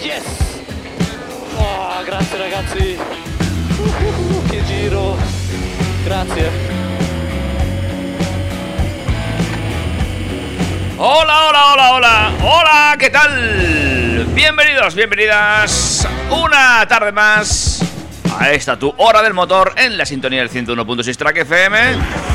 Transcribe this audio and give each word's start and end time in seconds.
Yes! 0.00 0.24
Oh, 1.58 2.02
grazie 2.06 2.38
ragazzi! 2.38 2.96
Uh, 2.96 4.46
che 4.48 4.64
giro! 4.64 5.18
Grazie! 6.04 6.50
Hola, 10.96 11.48
hola, 11.48 11.72
hola, 11.72 11.92
hola, 11.92 12.32
hola, 12.40 12.96
¿qué 12.98 13.10
tal? 13.10 14.24
Bienvenidos, 14.32 14.94
bienvenidas 14.94 16.08
una 16.30 16.86
tarde 16.88 17.12
más 17.12 17.82
a 18.38 18.52
esta 18.52 18.78
tu 18.78 18.94
hora 18.96 19.20
del 19.20 19.34
motor 19.34 19.74
en 19.76 19.98
la 19.98 20.06
sintonía 20.06 20.40
del 20.40 20.48
101.6 20.50 21.14
Track 21.14 21.36
FM. 21.36 22.25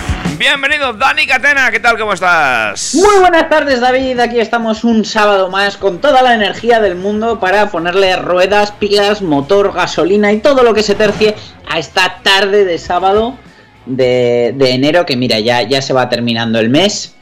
Bienvenido, 0.42 0.94
Dani 0.94 1.28
Catena, 1.28 1.70
¿qué 1.70 1.80
tal? 1.80 2.00
¿Cómo 2.00 2.14
estás? 2.14 2.95
Muy 2.95 3.20
buenas 3.20 3.47
tardes 3.47 3.80
David, 3.80 4.20
aquí 4.20 4.39
estamos 4.39 4.84
un 4.84 5.06
sábado 5.06 5.52
más 5.52 5.78
con 5.78 6.02
toda 6.02 6.23
la 6.23 6.34
energía 6.34 6.80
del 6.80 6.95
mundo 6.95 7.39
para 7.39 7.70
ponerle 7.70 8.16
ruedas, 8.16 8.72
pilas, 8.72 9.22
motor, 9.22 9.72
gasolina 9.72 10.31
y 10.31 10.39
todo 10.39 10.64
lo 10.64 10.73
que 10.73 10.81
se 10.81 10.95
tercie 10.95 11.36
a 11.69 11.78
esta 11.78 12.22
tarde 12.23 12.66
de 12.66 12.80
sábado 12.80 13.38
de, 13.86 14.56
de 14.58 14.72
enero 14.72 15.06
que 15.06 15.16
mira, 15.16 15.39
ya, 15.39 15.62
ya 15.62 15.80
se 15.80 15.94
va 15.94 16.09
terminando 16.09 16.58
el 16.58 16.72
mes. 16.72 17.14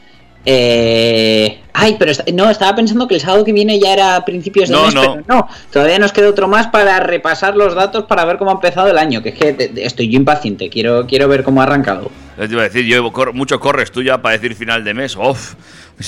Eh, 0.46 1.60
ay, 1.74 1.96
pero 1.98 2.12
no, 2.34 2.48
estaba 2.50 2.74
pensando 2.74 3.06
que 3.06 3.14
el 3.16 3.20
sábado 3.20 3.44
que 3.44 3.52
viene 3.52 3.78
ya 3.78 3.92
era 3.92 4.24
principios 4.24 4.68
de 4.70 4.74
No, 4.74 4.84
mes, 4.86 4.94
no. 4.94 5.00
pero 5.02 5.24
no, 5.28 5.48
todavía 5.70 5.98
nos 5.98 6.12
queda 6.12 6.28
otro 6.30 6.48
más 6.48 6.68
para 6.68 6.98
repasar 7.00 7.56
los 7.56 7.74
datos 7.74 8.04
para 8.04 8.24
ver 8.24 8.38
cómo 8.38 8.50
ha 8.50 8.54
empezado 8.54 8.88
el 8.88 8.98
año, 8.98 9.22
que 9.22 9.30
es 9.30 9.34
que 9.38 9.72
estoy 9.76 10.08
yo 10.10 10.16
impaciente, 10.16 10.68
quiero, 10.70 11.06
quiero 11.06 11.28
ver 11.28 11.42
cómo 11.44 11.60
ha 11.60 11.64
arrancado. 11.64 12.10
Te 12.38 12.46
iba 12.46 12.62
a 12.62 12.64
decir, 12.64 12.86
yo 12.86 13.12
cor- 13.12 13.34
mucho 13.34 13.60
corres 13.60 13.92
tú 13.92 14.02
ya 14.02 14.22
para 14.22 14.34
decir 14.38 14.54
final 14.54 14.82
de 14.82 14.94
mes. 14.94 15.14
Uf, 15.14 15.54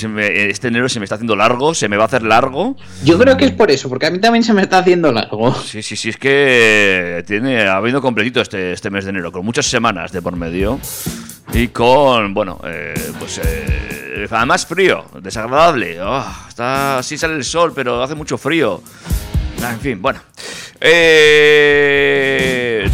me- 0.09 0.49
este 0.49 0.69
enero 0.69 0.89
se 0.89 0.99
me 0.99 1.03
está 1.05 1.13
haciendo 1.15 1.35
largo, 1.35 1.75
se 1.75 1.87
me 1.87 1.95
va 1.95 2.03
a 2.03 2.07
hacer 2.07 2.23
largo. 2.23 2.75
Yo 3.03 3.19
creo 3.19 3.37
que 3.37 3.45
es 3.45 3.51
por 3.51 3.69
eso, 3.69 3.87
porque 3.87 4.07
a 4.07 4.09
mí 4.11 4.17
también 4.19 4.43
se 4.43 4.51
me 4.51 4.63
está 4.63 4.79
haciendo 4.79 5.11
largo. 5.11 5.53
Sí, 5.63 5.83
sí, 5.83 5.95
sí, 5.95 6.09
es 6.09 6.17
que 6.17 7.23
tiene, 7.27 7.67
ha 7.67 7.79
venido 7.79 8.01
completito 8.01 8.41
este, 8.41 8.71
este 8.73 8.89
mes 8.89 9.03
de 9.05 9.11
enero, 9.11 9.31
con 9.31 9.45
muchas 9.45 9.67
semanas 9.67 10.11
de 10.11 10.23
por 10.23 10.35
medio. 10.35 10.79
Y 11.53 11.67
con, 11.67 12.33
bueno, 12.33 12.59
eh, 12.65 12.95
pues 13.19 13.39
eh, 13.43 14.02
además 14.31 14.65
frío, 14.65 15.05
desagradable. 15.21 15.97
Ah, 16.01 16.45
está, 16.49 17.01
sí 17.03 17.17
sale 17.17 17.35
el 17.35 17.43
sol, 17.43 17.71
pero 17.75 18.01
hace 18.03 18.15
mucho 18.15 18.37
frío. 18.37 18.81
Ah, 19.63 19.71
En 19.73 19.79
fin, 19.79 20.01
bueno. 20.01 20.19
Eh, 21.55 22.89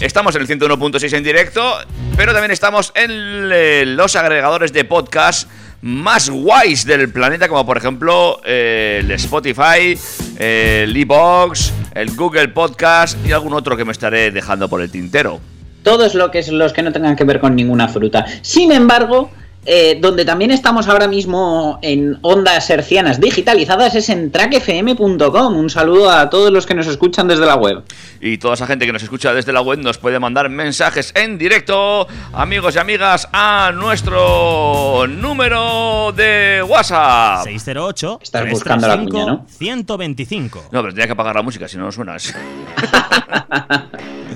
estamos 0.00 0.34
en 0.36 0.42
el 0.42 0.48
101.6 0.48 1.16
en 1.16 1.24
directo, 1.24 1.78
pero 2.16 2.32
también 2.32 2.50
estamos 2.52 2.92
en 2.94 3.10
eh, 3.52 3.84
los 3.86 4.14
agregadores 4.16 4.72
de 4.72 4.84
podcast 4.84 5.48
más 5.82 6.30
guays 6.30 6.84
del 6.86 7.10
planeta, 7.12 7.48
como 7.48 7.64
por 7.66 7.76
ejemplo 7.76 8.40
eh, 8.44 9.00
el 9.02 9.10
Spotify, 9.12 9.98
el 10.38 10.96
Evox, 10.96 11.72
el 11.94 12.14
Google 12.16 12.48
Podcast 12.48 13.18
y 13.26 13.32
algún 13.32 13.52
otro 13.54 13.76
que 13.76 13.84
me 13.84 13.92
estaré 13.92 14.30
dejando 14.30 14.68
por 14.68 14.80
el 14.80 14.90
tintero. 14.90 15.40
todos 15.82 16.14
lo 16.14 16.30
que 16.30 16.38
es 16.40 16.48
los 16.48 16.72
que 16.72 16.82
no 16.82 16.92
tengan 16.92 17.14
que 17.16 17.24
ver 17.24 17.40
con 17.40 17.54
ninguna 17.54 17.88
fruta. 17.88 18.24
Sin 18.42 18.72
embargo, 18.72 19.30
eh, 19.66 19.98
donde 20.00 20.24
también 20.24 20.50
estamos 20.50 20.88
ahora 20.88 21.08
mismo 21.08 21.78
en 21.82 22.18
ondas 22.22 22.70
hercianas 22.70 23.20
digitalizadas 23.20 23.94
es 23.94 24.08
en 24.08 24.30
trackfm.com. 24.30 25.56
Un 25.56 25.70
saludo 25.70 26.10
a 26.10 26.30
todos 26.30 26.52
los 26.52 26.66
que 26.66 26.74
nos 26.74 26.86
escuchan 26.86 27.26
desde 27.26 27.46
la 27.46 27.56
web. 27.56 27.82
Y 28.20 28.38
toda 28.38 28.54
esa 28.54 28.66
gente 28.66 28.86
que 28.86 28.92
nos 28.92 29.02
escucha 29.02 29.34
desde 29.34 29.52
la 29.52 29.60
web 29.60 29.78
nos 29.80 29.98
puede 29.98 30.18
mandar 30.18 30.48
mensajes 30.48 31.12
en 31.16 31.36
directo, 31.36 32.06
amigos 32.32 32.76
y 32.76 32.78
amigas, 32.78 33.28
a 33.32 33.72
nuestro 33.74 35.06
número 35.08 36.12
de 36.12 36.64
WhatsApp. 36.66 37.44
608 37.44 38.20
Estás 38.22 38.50
buscando 38.50 38.86
la 38.86 38.98
cuña, 38.98 39.26
¿no? 39.26 39.46
125. 39.48 40.68
No, 40.70 40.80
pero 40.82 40.94
tenía 40.94 41.06
que 41.06 41.12
apagar 41.12 41.34
la 41.34 41.42
música, 41.42 41.66
si 41.68 41.76
no, 41.76 41.84
no 41.84 41.92
suenas. 41.92 42.34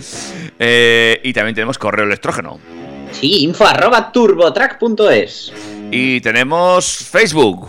Eh, 0.63 1.21
y 1.25 1.33
también 1.33 1.55
tenemos 1.55 1.79
correo 1.79 2.05
electrógeno. 2.05 2.61
Sí, 3.13 3.43
info 3.45 3.67
arroba 3.67 4.13
turbotrack.es. 4.13 5.53
Y 5.91 6.21
tenemos 6.21 6.87
Facebook. 6.97 7.69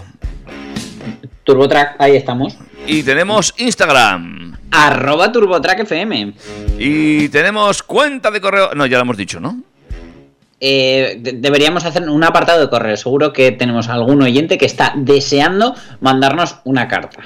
Turbotrack, 1.43 1.95
ahí 1.99 2.15
estamos. 2.15 2.55
Y 2.87 3.03
tenemos 3.03 3.53
Instagram. 3.57 4.57
Arroba 4.71 5.31
turbotrackfm. 5.31 6.33
Y 6.79 7.29
tenemos 7.29 7.83
cuenta 7.83 8.31
de 8.31 8.39
correo. 8.39 8.73
No, 8.75 8.85
ya 8.85 8.97
lo 8.97 9.01
hemos 9.03 9.17
dicho, 9.17 9.39
¿no? 9.39 9.61
Eh, 10.59 11.17
de- 11.19 11.33
deberíamos 11.33 11.83
hacer 11.85 12.07
un 12.07 12.23
apartado 12.23 12.61
de 12.61 12.69
correo. 12.69 12.95
Seguro 12.95 13.33
que 13.33 13.51
tenemos 13.51 13.89
algún 13.89 14.21
oyente 14.21 14.57
que 14.57 14.65
está 14.65 14.93
deseando 14.95 15.75
mandarnos 15.99 16.57
una 16.63 16.87
carta. 16.87 17.23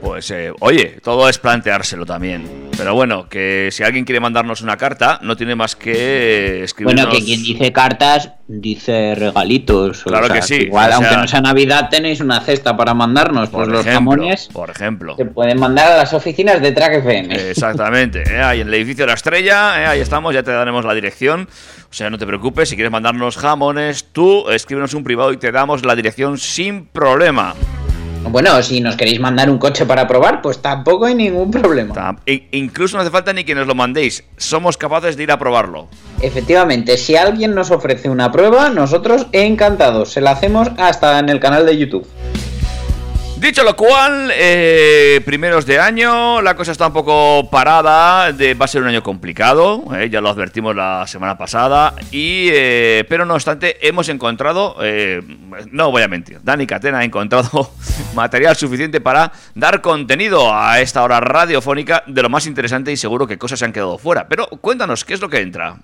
Pues, 0.00 0.30
eh, 0.30 0.52
oye, 0.60 0.98
todo 1.02 1.28
es 1.28 1.38
planteárselo 1.38 2.06
también. 2.06 2.70
Pero 2.76 2.94
bueno, 2.94 3.28
que 3.28 3.68
si 3.70 3.82
alguien 3.82 4.04
quiere 4.04 4.20
mandarnos 4.20 4.62
una 4.62 4.76
carta, 4.76 5.18
no 5.22 5.36
tiene 5.36 5.54
más 5.54 5.76
que 5.76 6.62
escribirnos. 6.64 7.04
Bueno, 7.06 7.18
que 7.18 7.24
quien 7.24 7.42
dice 7.42 7.72
cartas 7.72 8.30
dice 8.48 9.14
regalitos. 9.14 10.00
o 10.06 10.10
Claro 10.10 10.26
sea, 10.26 10.36
que 10.36 10.42
sí, 10.42 10.54
Igual, 10.62 10.86
o 10.86 10.88
sea- 10.88 10.96
aunque 10.96 11.16
no 11.16 11.28
sea 11.28 11.40
Navidad, 11.40 11.88
tenéis 11.90 12.20
una 12.20 12.40
cesta 12.40 12.76
para 12.76 12.94
mandarnos. 12.94 13.48
por 13.50 13.64
Pues 13.64 13.68
los 13.68 13.86
ejemplo, 13.86 14.12
jamones 14.22 14.48
Por 14.52 14.70
ejemplo. 14.70 15.16
se 15.16 15.24
pueden 15.26 15.60
mandar 15.60 15.92
a 15.92 15.96
las 15.98 16.12
oficinas 16.14 16.60
de 16.62 16.72
Track 16.72 16.94
FM. 16.94 17.50
Exactamente, 17.50 18.22
¿eh? 18.28 18.40
ahí 18.40 18.60
en 18.62 18.68
el 18.68 18.74
edificio 18.74 19.02
de 19.04 19.08
la 19.08 19.14
estrella, 19.14 19.82
¿eh? 19.82 19.86
ahí 19.86 20.00
estamos, 20.00 20.32
ya 20.34 20.42
te 20.42 20.50
daremos 20.50 20.84
la 20.84 20.94
dirección. 20.94 21.48
O 21.90 21.92
sea, 21.94 22.08
no 22.08 22.18
te 22.18 22.26
preocupes, 22.26 22.68
si 22.68 22.76
quieres 22.76 22.90
mandarnos 22.92 23.36
jamones, 23.36 24.06
tú 24.12 24.48
escríbenos 24.48 24.94
un 24.94 25.04
privado 25.04 25.32
y 25.32 25.36
te 25.36 25.52
damos 25.52 25.84
la 25.84 25.94
dirección 25.96 26.38
sin 26.38 26.86
problema. 26.86 27.54
Bueno, 28.28 28.62
si 28.62 28.80
nos 28.80 28.96
queréis 28.96 29.18
mandar 29.18 29.48
un 29.50 29.58
coche 29.58 29.86
para 29.86 30.06
probar, 30.06 30.42
pues 30.42 30.60
tampoco 30.60 31.06
hay 31.06 31.14
ningún 31.14 31.50
problema. 31.50 32.16
E- 32.26 32.48
incluso 32.52 32.96
no 32.96 33.02
hace 33.02 33.10
falta 33.10 33.32
ni 33.32 33.44
que 33.44 33.54
nos 33.54 33.66
lo 33.66 33.74
mandéis, 33.74 34.24
somos 34.36 34.76
capaces 34.76 35.16
de 35.16 35.22
ir 35.24 35.32
a 35.32 35.38
probarlo. 35.38 35.88
Efectivamente, 36.20 36.96
si 36.98 37.16
alguien 37.16 37.54
nos 37.54 37.70
ofrece 37.70 38.10
una 38.10 38.30
prueba, 38.30 38.68
nosotros 38.68 39.26
encantados. 39.32 40.12
Se 40.12 40.20
la 40.20 40.32
hacemos 40.32 40.68
hasta 40.76 41.18
en 41.18 41.28
el 41.30 41.40
canal 41.40 41.64
de 41.66 41.78
YouTube. 41.78 42.06
Dicho 43.40 43.64
lo 43.64 43.74
cual, 43.74 44.30
eh, 44.34 45.22
primeros 45.24 45.64
de 45.64 45.78
año, 45.78 46.42
la 46.42 46.54
cosa 46.54 46.72
está 46.72 46.88
un 46.88 46.92
poco 46.92 47.48
parada, 47.48 48.32
va 48.32 48.64
a 48.66 48.68
ser 48.68 48.82
un 48.82 48.88
año 48.88 49.02
complicado, 49.02 49.82
eh, 49.96 50.10
ya 50.10 50.20
lo 50.20 50.28
advertimos 50.28 50.76
la 50.76 51.06
semana 51.06 51.38
pasada, 51.38 51.94
y, 52.10 52.48
eh, 52.50 53.06
pero 53.08 53.24
no 53.24 53.32
obstante 53.32 53.88
hemos 53.88 54.10
encontrado, 54.10 54.76
eh, 54.82 55.22
no 55.72 55.90
voy 55.90 56.02
a 56.02 56.08
mentir, 56.08 56.40
Dani 56.42 56.66
Catena 56.66 56.98
ha 56.98 57.04
encontrado 57.04 57.72
material 58.14 58.56
suficiente 58.56 59.00
para 59.00 59.32
dar 59.54 59.80
contenido 59.80 60.54
a 60.54 60.78
esta 60.80 61.02
hora 61.02 61.18
radiofónica 61.20 62.02
de 62.06 62.20
lo 62.20 62.28
más 62.28 62.46
interesante 62.46 62.92
y 62.92 62.98
seguro 62.98 63.26
que 63.26 63.38
cosas 63.38 63.58
se 63.60 63.64
han 63.64 63.72
quedado 63.72 63.96
fuera. 63.96 64.28
Pero 64.28 64.48
cuéntanos, 64.48 65.02
¿qué 65.06 65.14
es 65.14 65.20
lo 65.22 65.30
que 65.30 65.40
entra? 65.40 65.76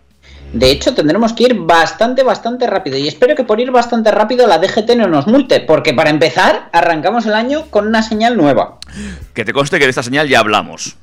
De 0.53 0.71
hecho, 0.71 0.95
tendremos 0.95 1.33
que 1.33 1.45
ir 1.45 1.55
bastante, 1.55 2.23
bastante 2.23 2.67
rápido. 2.67 2.97
Y 2.97 3.09
espero 3.09 3.35
que 3.35 3.45
por 3.45 3.61
ir 3.61 3.71
bastante 3.71 4.11
rápido 4.11 4.47
la 4.47 4.59
DGT 4.59 4.97
no 4.97 5.07
nos 5.09 5.27
multe. 5.27 5.61
Porque 5.61 5.93
para 5.93 6.11
empezar, 6.11 6.69
arrancamos 6.73 7.27
el 7.27 7.35
año 7.35 7.67
con 7.71 7.87
una 7.87 8.03
señal 8.03 8.37
nueva. 8.37 8.79
Que 9.35 9.45
te 9.45 9.53
conste 9.53 9.79
que 9.79 9.85
de 9.85 9.91
esta 9.91 10.03
señal 10.03 10.29
ya 10.29 10.41
hablamos. 10.41 10.97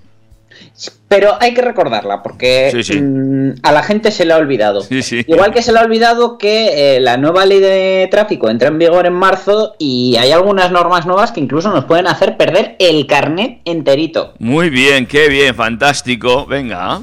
Pero 1.07 1.37
hay 1.39 1.53
que 1.53 1.61
recordarla 1.61 2.23
porque 2.23 2.69
Sí, 2.71 2.83
sí. 2.83 2.99
mm, 2.99 3.55
a 3.61 3.71
la 3.71 3.83
gente 3.83 4.09
se 4.11 4.25
le 4.25 4.33
ha 4.33 4.37
olvidado. 4.37 4.81
Sí. 4.81 5.23
Igual 5.27 5.53
que 5.53 5.61
se 5.61 5.71
le 5.71 5.79
ha 5.79 5.83
olvidado 5.83 6.37
que 6.37 6.95
eh, 6.95 6.99
la 6.99 7.17
nueva 7.17 7.45
ley 7.45 7.59
de 7.59 8.07
tráfico 8.09 8.49
entra 8.49 8.69
en 8.69 8.79
vigor 8.79 9.05
en 9.05 9.13
marzo 9.13 9.75
y 9.77 10.15
hay 10.17 10.31
algunas 10.31 10.71
normas 10.71 11.05
nuevas 11.05 11.31
que 11.31 11.41
incluso 11.41 11.69
nos 11.71 11.85
pueden 11.85 12.07
hacer 12.07 12.37
perder 12.37 12.75
el 12.79 13.05
carnet 13.05 13.59
enterito. 13.65 14.33
Muy 14.39 14.69
bien, 14.69 15.05
qué 15.05 15.27
bien, 15.27 15.53
fantástico. 15.53 16.45
Venga. 16.47 17.01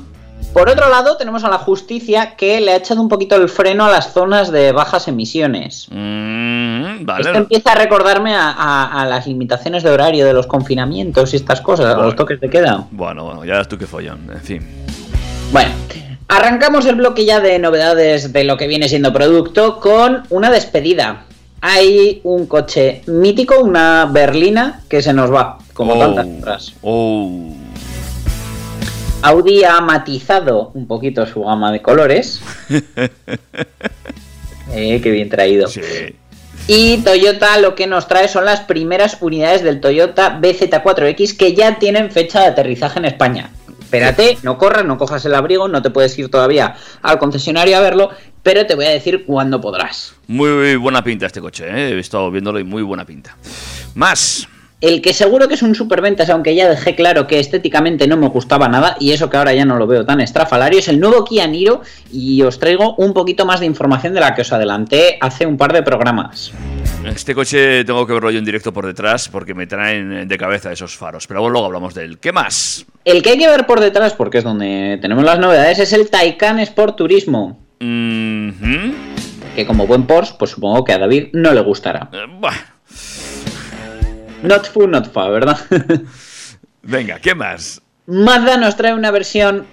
Por 0.52 0.68
otro 0.68 0.88
lado, 0.90 1.16
tenemos 1.16 1.44
a 1.44 1.48
la 1.48 1.58
justicia 1.58 2.34
que 2.36 2.60
le 2.60 2.72
ha 2.72 2.76
echado 2.76 3.00
un 3.00 3.08
poquito 3.08 3.36
el 3.36 3.48
freno 3.48 3.84
a 3.84 3.90
las 3.90 4.12
zonas 4.12 4.50
de 4.50 4.72
bajas 4.72 5.06
emisiones. 5.06 5.86
Mm, 5.90 7.04
vale. 7.04 7.20
Esto 7.22 7.34
empieza 7.38 7.72
a 7.72 7.74
recordarme 7.76 8.34
a, 8.34 8.50
a- 8.50 9.00
a 9.02 9.06
las 9.06 9.26
limitaciones 9.28 9.84
de 9.84 9.90
horario 9.90 10.26
de 10.26 10.32
los 10.32 10.46
confinamientos 10.48 11.32
y 11.32 11.36
estas 11.36 11.60
cosas, 11.60 11.86
a 11.94 11.98
los 11.98 12.16
toques 12.16 12.40
de 12.40 12.50
queda. 12.50 12.84
Bueno, 12.90 13.24
bueno, 13.24 13.44
ya 13.44 13.54
eres 13.54 13.68
tú 13.68 13.78
que 13.78 13.86
follón. 13.86 14.28
En 14.32 14.40
fin. 14.40 14.66
Bueno, 15.52 15.70
arrancamos 16.28 16.84
el 16.86 16.96
bloque 16.96 17.24
ya 17.24 17.38
de 17.40 17.58
novedades 17.60 18.32
de 18.32 18.42
lo 18.44 18.56
que 18.56 18.66
viene 18.66 18.88
siendo 18.88 19.12
producto 19.12 19.78
con 19.78 20.24
una 20.30 20.50
despedida. 20.50 21.22
Hay 21.62 22.20
un 22.24 22.46
coche 22.46 23.02
mítico, 23.06 23.60
una 23.60 24.06
berlina, 24.10 24.80
que 24.88 25.00
se 25.00 25.12
nos 25.12 25.32
va, 25.32 25.58
como 25.74 25.92
Oh, 25.94 25.98
tantas 25.98 26.26
otras. 26.40 26.72
Oh. 26.82 27.52
Audi 29.22 29.64
ha 29.64 29.80
matizado 29.80 30.70
un 30.74 30.86
poquito 30.86 31.26
su 31.26 31.42
gama 31.42 31.72
de 31.72 31.82
colores. 31.82 32.40
Eh, 34.72 35.00
qué 35.02 35.10
bien 35.10 35.28
traído. 35.28 35.66
Sí. 35.66 35.80
Y 36.68 36.98
Toyota 36.98 37.58
lo 37.58 37.74
que 37.74 37.88
nos 37.88 38.06
trae 38.06 38.28
son 38.28 38.44
las 38.44 38.60
primeras 38.60 39.18
unidades 39.20 39.64
del 39.64 39.80
Toyota 39.80 40.40
BZ4X 40.40 41.36
que 41.36 41.54
ya 41.54 41.80
tienen 41.80 42.12
fecha 42.12 42.42
de 42.42 42.46
aterrizaje 42.46 43.00
en 43.00 43.06
España. 43.06 43.50
Espérate, 43.80 44.38
no 44.44 44.56
corras, 44.58 44.84
no 44.84 44.96
cojas 44.96 45.24
el 45.24 45.34
abrigo, 45.34 45.66
no 45.66 45.82
te 45.82 45.90
puedes 45.90 46.16
ir 46.20 46.30
todavía 46.30 46.76
al 47.02 47.18
concesionario 47.18 47.76
a 47.76 47.80
verlo, 47.80 48.10
pero 48.44 48.64
te 48.64 48.76
voy 48.76 48.84
a 48.84 48.90
decir 48.90 49.24
cuándo 49.26 49.60
podrás. 49.60 50.14
Muy 50.28 50.76
buena 50.76 51.02
pinta 51.02 51.26
este 51.26 51.40
coche, 51.40 51.64
¿eh? 51.66 51.96
He 51.96 51.98
estado 51.98 52.30
viéndolo 52.30 52.60
y 52.60 52.64
muy 52.64 52.84
buena 52.84 53.04
pinta. 53.04 53.36
Más. 53.96 54.48
El 54.80 55.02
que 55.02 55.12
seguro 55.12 55.46
que 55.46 55.54
es 55.54 55.62
un 55.62 55.74
superventas, 55.74 56.30
aunque 56.30 56.54
ya 56.54 56.68
dejé 56.68 56.94
claro 56.94 57.26
que 57.26 57.38
estéticamente 57.38 58.08
no 58.08 58.16
me 58.16 58.28
gustaba 58.28 58.66
nada, 58.66 58.96
y 58.98 59.12
eso 59.12 59.28
que 59.28 59.36
ahora 59.36 59.52
ya 59.52 59.66
no 59.66 59.76
lo 59.76 59.86
veo 59.86 60.06
tan 60.06 60.20
estrafalario, 60.22 60.78
es 60.78 60.88
el 60.88 60.98
nuevo 60.98 61.22
Kia 61.24 61.46
Niro, 61.46 61.82
y 62.10 62.40
os 62.40 62.58
traigo 62.58 62.94
un 62.96 63.12
poquito 63.12 63.44
más 63.44 63.60
de 63.60 63.66
información 63.66 64.14
de 64.14 64.20
la 64.20 64.34
que 64.34 64.40
os 64.40 64.52
adelanté 64.52 65.18
hace 65.20 65.44
un 65.44 65.58
par 65.58 65.74
de 65.74 65.82
programas. 65.82 66.52
Este 67.04 67.34
coche 67.34 67.84
tengo 67.84 68.06
que 68.06 68.14
verlo 68.14 68.30
yo 68.30 68.38
en 68.38 68.44
directo 68.44 68.72
por 68.72 68.86
detrás 68.86 69.28
porque 69.28 69.54
me 69.54 69.66
traen 69.66 70.26
de 70.26 70.38
cabeza 70.38 70.72
esos 70.72 70.96
faros. 70.96 71.26
Pero 71.26 71.48
luego 71.48 71.66
hablamos 71.66 71.94
de 71.94 72.04
él. 72.04 72.18
¿Qué 72.18 72.32
más? 72.32 72.86
El 73.04 73.22
que 73.22 73.30
hay 73.30 73.38
que 73.38 73.48
ver 73.48 73.66
por 73.66 73.80
detrás, 73.80 74.14
porque 74.14 74.38
es 74.38 74.44
donde 74.44 74.98
tenemos 75.00 75.24
las 75.24 75.38
novedades, 75.38 75.78
es 75.78 75.92
el 75.92 76.08
Taycan 76.10 76.58
Sport 76.60 76.96
Turismo. 76.96 77.58
Mhm. 77.80 78.94
que 79.56 79.66
como 79.66 79.86
buen 79.86 80.06
Porsche, 80.06 80.34
pues 80.38 80.52
supongo 80.52 80.84
que 80.84 80.92
a 80.92 80.98
David 80.98 81.28
no 81.32 81.52
le 81.52 81.60
gustará. 81.60 82.08
Eh, 82.12 82.26
Not 84.42 84.68
fu, 84.70 84.86
not 84.86 85.12
fa, 85.12 85.28
¿verdad? 85.28 85.58
venga, 86.82 87.18
¿qué 87.20 87.34
más? 87.34 87.82
Mazda 88.06 88.56
nos 88.56 88.76
trae 88.76 88.94
una 88.94 89.10
versión 89.10 89.66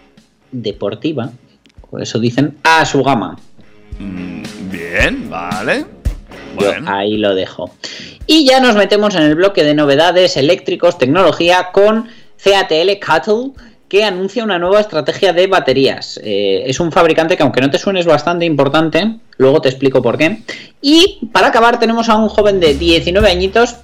deportiva, 0.52 1.32
por 1.90 2.02
eso 2.02 2.20
dicen, 2.20 2.58
a 2.64 2.86
su 2.86 3.04
gama. 3.04 3.38
Mm, 4.00 4.44
bien, 4.72 5.30
vale. 5.30 5.80
Yo 6.60 6.66
Bueno. 6.66 6.92
ahí 6.92 7.18
lo 7.18 7.34
dejo. 7.36 7.72
Y 8.26 8.46
ya 8.46 8.60
nos 8.60 8.76
metemos 8.76 9.16
en 9.16 9.24
el 9.24 9.36
bloque 9.36 9.64
de 9.64 9.74
novedades 9.74 10.36
eléctricos, 10.38 10.98
tecnología, 10.98 11.70
con 11.72 12.08
CATL 12.44 13.00
Cattle, 13.00 13.52
que 13.88 14.04
anuncia 14.04 14.44
una 14.44 14.60
nueva 14.60 14.82
estrategia 14.82 15.32
de 15.32 15.48
baterías. 15.48 16.20
Eh, 16.22 16.64
es 16.66 16.80
un 16.82 16.92
fabricante 16.92 17.38
que 17.38 17.44
aunque 17.44 17.62
no 17.62 17.72
te 17.72 17.80
suene 17.80 18.02
es 18.02 18.06
bastante 18.06 18.44
importante, 18.46 19.16
luego 19.38 19.62
te 19.62 19.70
explico 19.70 20.02
por 20.02 20.18
qué. 20.18 20.42
Y 20.82 21.30
para 21.32 21.48
acabar 21.48 21.80
tenemos 21.80 22.10
a 22.10 22.18
un 22.18 22.28
joven 22.28 22.60
de 22.60 22.74
19 22.74 23.30
añitos 23.32 23.78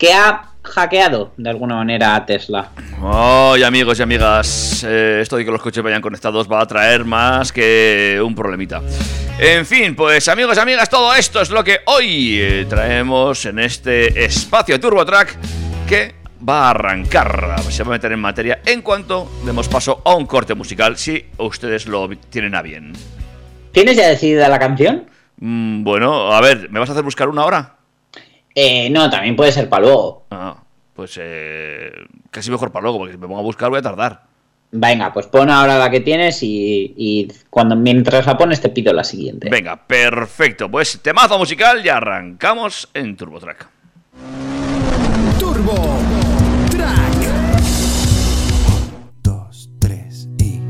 que 0.00 0.14
ha 0.14 0.46
hackeado 0.62 1.32
de 1.36 1.50
alguna 1.50 1.76
manera 1.76 2.16
a 2.16 2.24
Tesla. 2.24 2.70
Ay, 3.02 3.62
amigos 3.62 3.98
y 3.98 4.02
amigas, 4.02 4.82
eh, 4.88 5.18
esto 5.20 5.36
de 5.36 5.44
que 5.44 5.50
los 5.50 5.60
coches 5.60 5.84
vayan 5.84 6.00
conectados 6.00 6.50
va 6.50 6.62
a 6.62 6.66
traer 6.66 7.04
más 7.04 7.52
que 7.52 8.18
un 8.24 8.34
problemita. 8.34 8.80
En 9.38 9.66
fin, 9.66 9.94
pues 9.94 10.26
amigos 10.28 10.56
y 10.56 10.60
amigas, 10.60 10.88
todo 10.88 11.14
esto 11.14 11.42
es 11.42 11.50
lo 11.50 11.62
que 11.62 11.80
hoy 11.84 12.38
eh, 12.40 12.66
traemos 12.66 13.44
en 13.44 13.58
este 13.58 14.24
espacio 14.24 14.80
TurboTrack 14.80 15.36
que 15.86 16.14
va 16.48 16.68
a 16.68 16.70
arrancar, 16.70 17.56
se 17.68 17.82
va 17.82 17.90
a 17.90 17.92
meter 17.92 18.12
en 18.12 18.20
materia 18.20 18.62
en 18.64 18.80
cuanto 18.80 19.30
demos 19.44 19.68
paso 19.68 20.00
a 20.06 20.14
un 20.14 20.24
corte 20.24 20.54
musical, 20.54 20.96
si 20.96 21.26
ustedes 21.36 21.86
lo 21.86 22.08
tienen 22.30 22.54
a 22.54 22.62
bien. 22.62 22.94
¿Tienes 23.72 23.96
ya 23.96 24.08
decidida 24.08 24.48
la 24.48 24.58
canción? 24.58 25.10
Mm, 25.36 25.84
bueno, 25.84 26.32
a 26.32 26.40
ver, 26.40 26.70
¿me 26.70 26.80
vas 26.80 26.88
a 26.88 26.92
hacer 26.92 27.04
buscar 27.04 27.28
una 27.28 27.44
hora? 27.44 27.79
Eh, 28.54 28.90
no, 28.90 29.08
también 29.10 29.36
puede 29.36 29.52
ser 29.52 29.68
para 29.68 29.82
luego. 29.82 30.26
Ah, 30.30 30.56
pues 30.94 31.18
eh, 31.20 31.92
casi 32.30 32.50
mejor 32.50 32.72
para 32.72 32.82
luego, 32.82 32.98
porque 32.98 33.12
si 33.12 33.18
me 33.18 33.26
pongo 33.26 33.40
a 33.40 33.42
buscar 33.42 33.70
voy 33.70 33.78
a 33.78 33.82
tardar. 33.82 34.22
Venga, 34.72 35.12
pues 35.12 35.26
pon 35.26 35.50
ahora 35.50 35.78
la 35.78 35.90
que 35.90 35.98
tienes 36.00 36.42
y, 36.44 36.94
y 36.96 37.28
cuando 37.50 37.74
mientras 37.74 38.24
la 38.26 38.38
pones 38.38 38.60
te 38.60 38.68
pido 38.68 38.92
la 38.92 39.02
siguiente. 39.02 39.48
Venga, 39.50 39.76
perfecto. 39.76 40.70
Pues 40.70 41.00
temazo 41.02 41.38
musical 41.38 41.84
y 41.84 41.88
arrancamos 41.88 42.88
en 42.94 43.16
TurboTrack. 43.16 43.68
Turbo 45.40 45.98
Track. 46.70 47.30
Dos, 49.24 49.70
tres 49.80 50.28
y. 50.38 50.60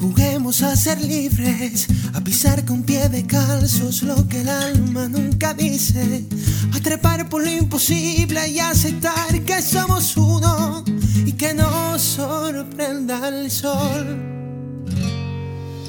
Juguemos 0.00 0.62
a 0.62 0.76
ser 0.76 1.00
libres, 1.00 1.88
a 2.14 2.20
pisar 2.20 2.64
con 2.64 2.82
pie 2.84 3.08
de 3.08 3.26
calzos 3.26 4.02
lo 4.02 4.28
que 4.28 4.40
el 4.40 4.48
alma 4.48 5.08
nunca 5.08 5.52
dice, 5.52 6.24
a 6.72 6.80
trepar 6.80 7.28
por 7.28 7.42
lo 7.42 7.50
imposible 7.50 8.48
y 8.48 8.60
aceptar 8.60 9.40
que 9.44 9.60
somos 9.60 10.16
uno 10.16 10.84
y 11.26 11.32
que 11.32 11.54
nos 11.54 12.00
sorprenda 12.00 13.28
el 13.28 13.50
sol. 13.50 14.34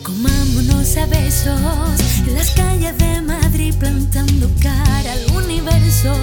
Comámonos 0.02 0.98
a 0.98 1.06
besos 1.06 2.00
en 2.28 2.34
las 2.36 2.52
calles 2.52 2.98
de 2.98 3.22
Madrid 3.22 3.74
plantando 3.80 4.50
cara 4.60 5.14
al 5.14 5.36
universo. 5.36 6.14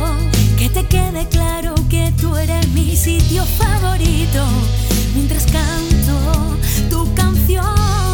Que 0.59 0.69
te 0.69 0.87
quede 0.87 1.29
claro 1.29 1.75
que 1.89 2.13
tú 2.21 2.37
eres 2.37 2.69
mi 2.69 2.97
sitio 2.97 3.45
favorito 3.45 4.45
mientras 5.15 5.45
canto 5.47 6.57
tu 6.91 7.13
canción. 7.15 8.12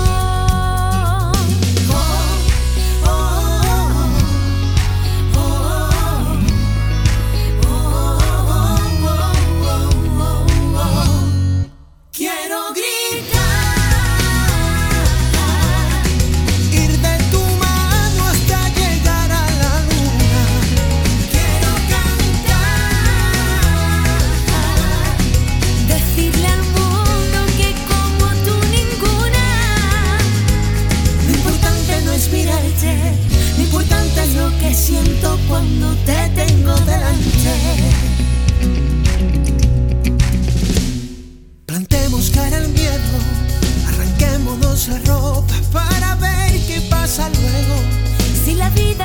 every 48.68 48.97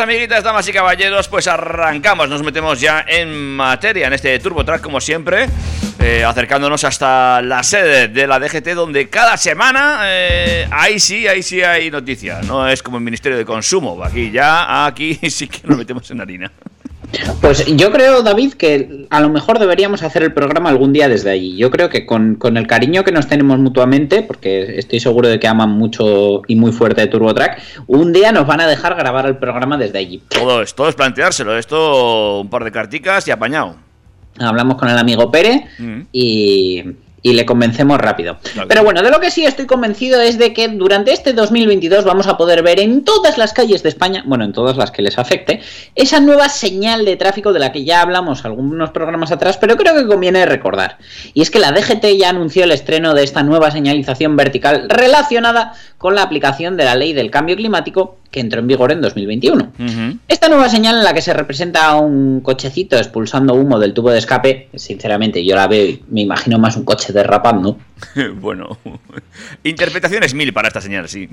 amiguitas, 0.00 0.42
damas 0.42 0.66
y 0.68 0.72
caballeros, 0.72 1.28
pues 1.28 1.46
arrancamos, 1.46 2.28
nos 2.28 2.42
metemos 2.42 2.80
ya 2.80 3.04
en 3.06 3.56
materia 3.56 4.06
en 4.06 4.12
este 4.12 4.38
Turbo 4.38 4.64
Track 4.64 4.80
como 4.80 5.00
siempre, 5.00 5.46
eh, 5.98 6.24
acercándonos 6.24 6.84
hasta 6.84 7.42
la 7.42 7.62
sede 7.62 8.08
de 8.08 8.26
la 8.26 8.38
DGT 8.38 8.68
donde 8.74 9.08
cada 9.08 9.36
semana, 9.36 10.00
eh, 10.04 10.66
ahí 10.70 10.98
sí, 10.98 11.26
ahí 11.26 11.42
sí 11.42 11.62
hay 11.62 11.90
noticias, 11.90 12.46
no 12.46 12.68
es 12.68 12.82
como 12.82 12.96
el 12.98 13.04
Ministerio 13.04 13.36
de 13.36 13.44
Consumo, 13.44 14.02
aquí 14.02 14.30
ya, 14.30 14.86
aquí 14.86 15.14
sí 15.30 15.48
que 15.48 15.66
nos 15.66 15.76
metemos 15.76 16.10
en 16.10 16.20
harina. 16.20 16.52
Pues 17.40 17.66
yo 17.66 17.92
creo, 17.92 18.22
David, 18.22 18.54
que 18.54 19.06
a 19.10 19.20
lo 19.20 19.28
mejor 19.28 19.58
deberíamos 19.58 20.02
hacer 20.02 20.22
el 20.22 20.32
programa 20.32 20.70
algún 20.70 20.92
día 20.92 21.08
desde 21.08 21.30
allí. 21.30 21.56
Yo 21.56 21.70
creo 21.70 21.88
que 21.88 22.06
con, 22.06 22.36
con 22.36 22.56
el 22.56 22.66
cariño 22.66 23.04
que 23.04 23.12
nos 23.12 23.26
tenemos 23.26 23.58
mutuamente, 23.58 24.22
porque 24.22 24.78
estoy 24.78 25.00
seguro 25.00 25.28
de 25.28 25.38
que 25.38 25.48
aman 25.48 25.70
mucho 25.70 26.42
y 26.46 26.56
muy 26.56 26.72
fuerte 26.72 27.06
TurboTrack, 27.06 27.60
un 27.86 28.12
día 28.12 28.32
nos 28.32 28.46
van 28.46 28.60
a 28.60 28.66
dejar 28.66 28.94
grabar 28.94 29.26
el 29.26 29.36
programa 29.36 29.76
desde 29.76 29.98
allí. 29.98 30.22
Todo 30.28 30.62
es, 30.62 30.74
todo 30.74 30.88
es 30.88 30.94
planteárselo, 30.94 31.58
esto 31.58 32.40
un 32.40 32.48
par 32.50 32.64
de 32.64 32.72
carticas 32.72 33.26
y 33.28 33.30
apañado. 33.30 33.76
Hablamos 34.38 34.76
con 34.76 34.88
el 34.88 34.96
amigo 34.98 35.30
Pere 35.30 35.66
Mm. 35.78 36.00
y, 36.12 36.84
y 37.22 37.32
le 37.34 37.46
convencemos 37.46 37.98
rápido. 37.98 38.36
Pero 38.68 38.82
bueno, 38.82 39.02
de 39.02 39.10
lo 39.10 39.20
que 39.20 39.30
sí 39.30 39.44
estoy 39.44 39.66
convencido 39.66 40.20
es 40.20 40.38
de 40.38 40.52
que 40.52 40.68
durante 40.68 41.12
este 41.12 41.32
2022 41.32 42.04
vamos 42.04 42.26
a 42.26 42.36
poder 42.36 42.62
ver 42.62 42.80
en 42.80 43.04
todas 43.04 43.38
las 43.38 43.52
calles 43.52 43.82
de 43.82 43.88
España, 43.88 44.24
bueno, 44.26 44.44
en 44.44 44.52
todas 44.52 44.76
las 44.76 44.90
que 44.90 45.02
les 45.02 45.18
afecte, 45.18 45.60
esa 45.94 46.20
nueva 46.20 46.48
señal 46.48 47.04
de 47.04 47.16
tráfico 47.16 47.52
de 47.52 47.60
la 47.60 47.72
que 47.72 47.84
ya 47.84 48.02
hablamos 48.02 48.44
algunos 48.44 48.90
programas 48.90 49.30
atrás, 49.30 49.56
pero 49.58 49.76
creo 49.76 49.94
que 49.94 50.06
conviene 50.06 50.44
recordar. 50.46 50.98
Y 51.32 51.42
es 51.42 51.50
que 51.50 51.60
la 51.60 51.72
DGT 51.72 52.18
ya 52.18 52.30
anunció 52.30 52.64
el 52.64 52.72
estreno 52.72 53.14
de 53.14 53.22
esta 53.22 53.42
nueva 53.42 53.70
señalización 53.70 54.36
vertical 54.36 54.88
relacionada 54.88 55.74
con 55.98 56.16
la 56.16 56.22
aplicación 56.22 56.76
de 56.76 56.84
la 56.84 56.96
ley 56.96 57.12
del 57.12 57.30
cambio 57.30 57.56
climático 57.56 58.18
que 58.32 58.40
entró 58.40 58.60
en 58.60 58.66
vigor 58.66 58.90
en 58.90 59.00
2021. 59.02 59.72
Ujú. 59.78 60.18
Esta 60.26 60.48
nueva 60.48 60.68
señal 60.68 60.96
en 60.96 61.04
la 61.04 61.12
que 61.12 61.20
se 61.20 61.34
representa 61.34 61.86
a 61.86 61.96
un 61.96 62.40
cochecito 62.40 62.96
expulsando 62.96 63.54
humo 63.54 63.78
del 63.78 63.92
tubo 63.92 64.10
de 64.10 64.18
escape, 64.18 64.68
sinceramente 64.74 65.44
yo 65.44 65.54
la 65.54 65.68
veo 65.68 65.84
y 65.84 66.02
me 66.08 66.22
imagino 66.22 66.58
más 66.58 66.76
un 66.76 66.84
coche 66.84 67.11
derrapando. 67.12 67.78
bueno, 68.40 68.78
interpretaciones 69.64 70.34
mil 70.34 70.52
para 70.52 70.68
esta 70.68 70.80
señal, 70.80 71.08
sí. 71.08 71.28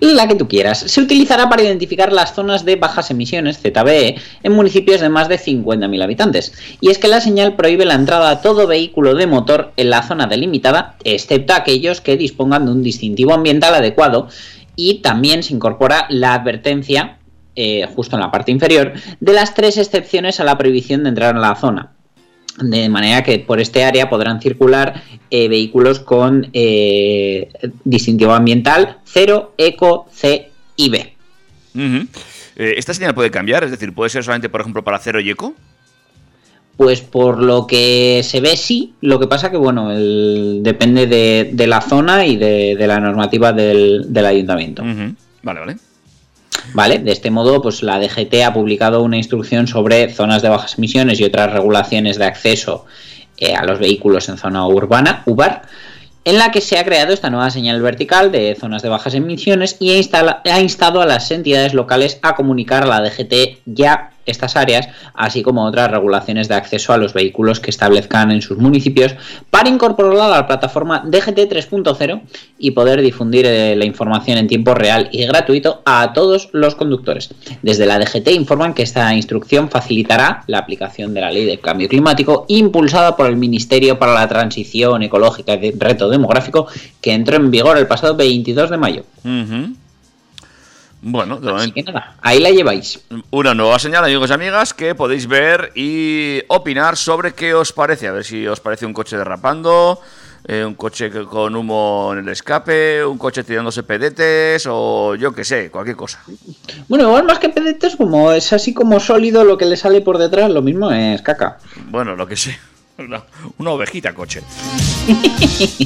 La 0.00 0.26
que 0.28 0.34
tú 0.34 0.48
quieras. 0.48 0.78
Se 0.78 1.00
utilizará 1.00 1.48
para 1.48 1.62
identificar 1.62 2.12
las 2.12 2.34
zonas 2.34 2.64
de 2.64 2.76
bajas 2.76 3.10
emisiones, 3.10 3.58
ZBE, 3.58 4.16
en 4.42 4.52
municipios 4.52 5.00
de 5.00 5.08
más 5.08 5.28
de 5.28 5.38
50.000 5.38 6.02
habitantes. 6.02 6.52
Y 6.80 6.90
es 6.90 6.98
que 6.98 7.08
la 7.08 7.20
señal 7.20 7.56
prohíbe 7.56 7.84
la 7.84 7.94
entrada 7.94 8.30
a 8.30 8.40
todo 8.40 8.66
vehículo 8.66 9.14
de 9.14 9.26
motor 9.26 9.72
en 9.76 9.90
la 9.90 10.02
zona 10.02 10.26
delimitada, 10.26 10.96
excepto 11.04 11.54
aquellos 11.54 12.00
que 12.00 12.16
dispongan 12.16 12.66
de 12.66 12.72
un 12.72 12.82
distintivo 12.82 13.34
ambiental 13.34 13.74
adecuado. 13.74 14.28
Y 14.76 15.00
también 15.02 15.42
se 15.42 15.54
incorpora 15.54 16.06
la 16.08 16.34
advertencia, 16.34 17.18
eh, 17.54 17.86
justo 17.94 18.16
en 18.16 18.22
la 18.22 18.30
parte 18.30 18.50
inferior, 18.50 18.92
de 19.20 19.32
las 19.32 19.54
tres 19.54 19.78
excepciones 19.78 20.40
a 20.40 20.44
la 20.44 20.58
prohibición 20.58 21.04
de 21.04 21.10
entrar 21.10 21.34
en 21.34 21.42
la 21.42 21.54
zona. 21.54 21.92
De 22.60 22.88
manera 22.88 23.22
que 23.24 23.38
por 23.40 23.60
este 23.60 23.82
área 23.84 24.08
podrán 24.08 24.40
circular 24.40 25.02
eh, 25.30 25.48
vehículos 25.48 25.98
con 26.00 26.48
eh, 26.52 27.48
distintivo 27.84 28.32
ambiental 28.32 28.98
0, 29.04 29.54
ECO, 29.58 30.06
C 30.12 30.50
y 30.76 30.88
B. 30.90 31.14
Eh, 31.74 32.74
¿Esta 32.76 32.94
señal 32.94 33.14
puede 33.14 33.30
cambiar? 33.32 33.64
Es 33.64 33.72
decir, 33.72 33.92
¿puede 33.92 34.10
ser 34.10 34.22
solamente, 34.22 34.48
por 34.48 34.60
ejemplo, 34.60 34.84
para 34.84 34.98
cero 35.00 35.20
y 35.20 35.30
eco? 35.30 35.54
Pues 36.76 37.00
por 37.00 37.42
lo 37.42 37.66
que 37.66 38.22
se 38.24 38.40
ve 38.40 38.56
sí, 38.56 38.94
lo 39.00 39.18
que 39.20 39.26
pasa 39.28 39.50
que 39.50 39.56
bueno, 39.56 39.92
el- 39.92 40.60
depende 40.62 41.06
de, 41.06 41.50
de 41.52 41.66
la 41.66 41.80
zona 41.80 42.26
y 42.26 42.36
de, 42.36 42.74
de 42.76 42.86
la 42.86 42.98
normativa 43.00 43.52
del, 43.52 44.12
del 44.12 44.26
ayuntamiento. 44.26 44.82
Vale, 45.42 45.60
vale. 45.60 45.76
¿Vale? 46.72 46.98
De 46.98 47.12
este 47.12 47.30
modo, 47.30 47.60
pues 47.62 47.82
la 47.82 47.98
DGT 47.98 48.42
ha 48.44 48.52
publicado 48.52 49.02
una 49.02 49.16
instrucción 49.16 49.66
sobre 49.66 50.12
zonas 50.12 50.42
de 50.42 50.48
bajas 50.48 50.78
emisiones 50.78 51.20
y 51.20 51.24
otras 51.24 51.52
regulaciones 51.52 52.16
de 52.18 52.24
acceso 52.24 52.86
eh, 53.36 53.54
a 53.54 53.64
los 53.64 53.78
vehículos 53.78 54.28
en 54.28 54.38
zona 54.38 54.66
urbana, 54.66 55.22
UBAR, 55.26 55.62
en 56.24 56.38
la 56.38 56.50
que 56.50 56.60
se 56.60 56.78
ha 56.78 56.84
creado 56.84 57.12
esta 57.12 57.30
nueva 57.30 57.50
señal 57.50 57.82
vertical 57.82 58.32
de 58.32 58.56
zonas 58.58 58.82
de 58.82 58.88
bajas 58.88 59.14
emisiones 59.14 59.76
y 59.78 60.00
ha, 60.12 60.42
ha 60.44 60.60
instado 60.60 61.02
a 61.02 61.06
las 61.06 61.30
entidades 61.30 61.74
locales 61.74 62.18
a 62.22 62.34
comunicar 62.34 62.84
a 62.84 62.86
la 62.86 63.00
DGT 63.02 63.60
ya 63.66 64.13
estas 64.26 64.56
áreas, 64.56 64.88
así 65.14 65.42
como 65.42 65.64
otras 65.64 65.90
regulaciones 65.90 66.48
de 66.48 66.54
acceso 66.54 66.92
a 66.92 66.98
los 66.98 67.12
vehículos 67.12 67.60
que 67.60 67.70
establezcan 67.70 68.30
en 68.30 68.42
sus 68.42 68.58
municipios, 68.58 69.14
para 69.50 69.68
incorporarla 69.68 70.26
a 70.26 70.30
la 70.30 70.46
plataforma 70.46 71.02
DGT 71.04 71.50
3.0 71.50 72.22
y 72.58 72.70
poder 72.72 73.02
difundir 73.02 73.46
eh, 73.46 73.76
la 73.76 73.84
información 73.84 74.38
en 74.38 74.48
tiempo 74.48 74.74
real 74.74 75.08
y 75.12 75.24
gratuito 75.26 75.82
a 75.84 76.12
todos 76.12 76.48
los 76.52 76.74
conductores. 76.74 77.30
Desde 77.62 77.86
la 77.86 77.98
DGT 77.98 78.28
informan 78.28 78.74
que 78.74 78.82
esta 78.82 79.14
instrucción 79.14 79.70
facilitará 79.70 80.44
la 80.46 80.58
aplicación 80.58 81.14
de 81.14 81.20
la 81.20 81.30
ley 81.30 81.44
del 81.44 81.60
cambio 81.60 81.88
climático 81.88 82.46
impulsada 82.48 83.16
por 83.16 83.26
el 83.26 83.36
Ministerio 83.36 83.98
para 83.98 84.14
la 84.14 84.28
Transición 84.28 85.02
Ecológica 85.02 85.54
y 85.54 85.72
Reto 85.72 86.08
Demográfico 86.08 86.66
que 87.00 87.12
entró 87.12 87.36
en 87.36 87.50
vigor 87.50 87.78
el 87.78 87.86
pasado 87.86 88.16
22 88.16 88.70
de 88.70 88.76
mayo. 88.76 89.04
Bueno, 91.06 91.38
de 91.38 91.52
Así 91.52 91.70
que 91.72 91.82
nada, 91.82 92.14
ahí 92.22 92.40
la 92.40 92.50
lleváis. 92.50 92.98
una 93.30 93.52
nueva 93.54 93.78
señal, 93.78 94.04
amigos 94.04 94.30
y 94.30 94.32
amigas, 94.32 94.72
que 94.72 94.94
podéis 94.94 95.26
ver 95.26 95.70
y 95.74 96.40
opinar 96.48 96.96
sobre 96.96 97.34
qué 97.34 97.52
os 97.52 97.72
parece. 97.74 98.08
A 98.08 98.12
ver 98.12 98.24
si 98.24 98.46
os 98.46 98.58
parece 98.60 98.86
un 98.86 98.94
coche 98.94 99.18
derrapando, 99.18 100.00
eh, 100.48 100.64
un 100.64 100.74
coche 100.74 101.10
con 101.10 101.54
humo 101.56 102.10
en 102.14 102.20
el 102.20 102.28
escape, 102.30 103.04
un 103.04 103.18
coche 103.18 103.44
tirándose 103.44 103.82
pedetes 103.82 104.66
o 104.66 105.14
yo 105.14 105.34
qué 105.34 105.44
sé, 105.44 105.70
cualquier 105.70 105.96
cosa. 105.96 106.22
Bueno, 106.88 107.04
igual 107.04 107.24
más 107.24 107.38
que 107.38 107.50
pedetes, 107.50 107.96
como 107.96 108.32
es 108.32 108.50
así 108.54 108.72
como 108.72 108.98
sólido 108.98 109.44
lo 109.44 109.58
que 109.58 109.66
le 109.66 109.76
sale 109.76 110.00
por 110.00 110.16
detrás, 110.16 110.50
lo 110.50 110.62
mismo 110.62 110.90
es 110.90 111.20
caca. 111.20 111.58
Bueno, 111.90 112.16
lo 112.16 112.26
que 112.26 112.36
sé. 112.36 112.58
Una, 112.96 113.22
una 113.58 113.70
ovejita 113.70 114.14
coche. 114.14 114.40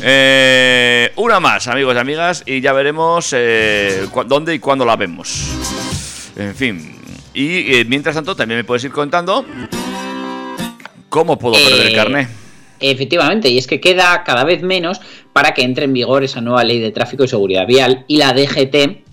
Eh, 0.00 1.12
una 1.16 1.40
más, 1.40 1.66
amigos 1.66 1.94
y 1.94 1.98
amigas, 1.98 2.42
y 2.46 2.60
ya 2.60 2.72
veremos 2.72 3.34
eh, 3.36 4.06
dónde 4.26 4.54
y 4.54 4.58
cuándo 4.60 4.84
la 4.84 4.96
vemos. 4.96 5.48
En 6.36 6.54
fin. 6.54 6.94
Y 7.34 7.74
eh, 7.74 7.84
mientras 7.84 8.14
tanto, 8.14 8.36
también 8.36 8.58
me 8.58 8.64
puedes 8.64 8.84
ir 8.84 8.92
contando 8.92 9.44
cómo 11.08 11.38
puedo 11.38 11.54
perder 11.54 11.88
el 11.88 11.94
carnet. 11.94 12.28
Efectivamente, 12.80 13.48
y 13.48 13.58
es 13.58 13.66
que 13.66 13.80
queda 13.80 14.22
cada 14.24 14.44
vez 14.44 14.62
menos 14.62 15.00
para 15.32 15.52
que 15.52 15.62
entre 15.62 15.84
en 15.84 15.92
vigor 15.92 16.22
esa 16.22 16.40
nueva 16.40 16.62
ley 16.62 16.78
de 16.78 16.92
tráfico 16.92 17.24
y 17.24 17.28
seguridad 17.28 17.66
vial 17.66 18.04
y 18.06 18.18
la 18.18 18.32
DGT 18.32 19.04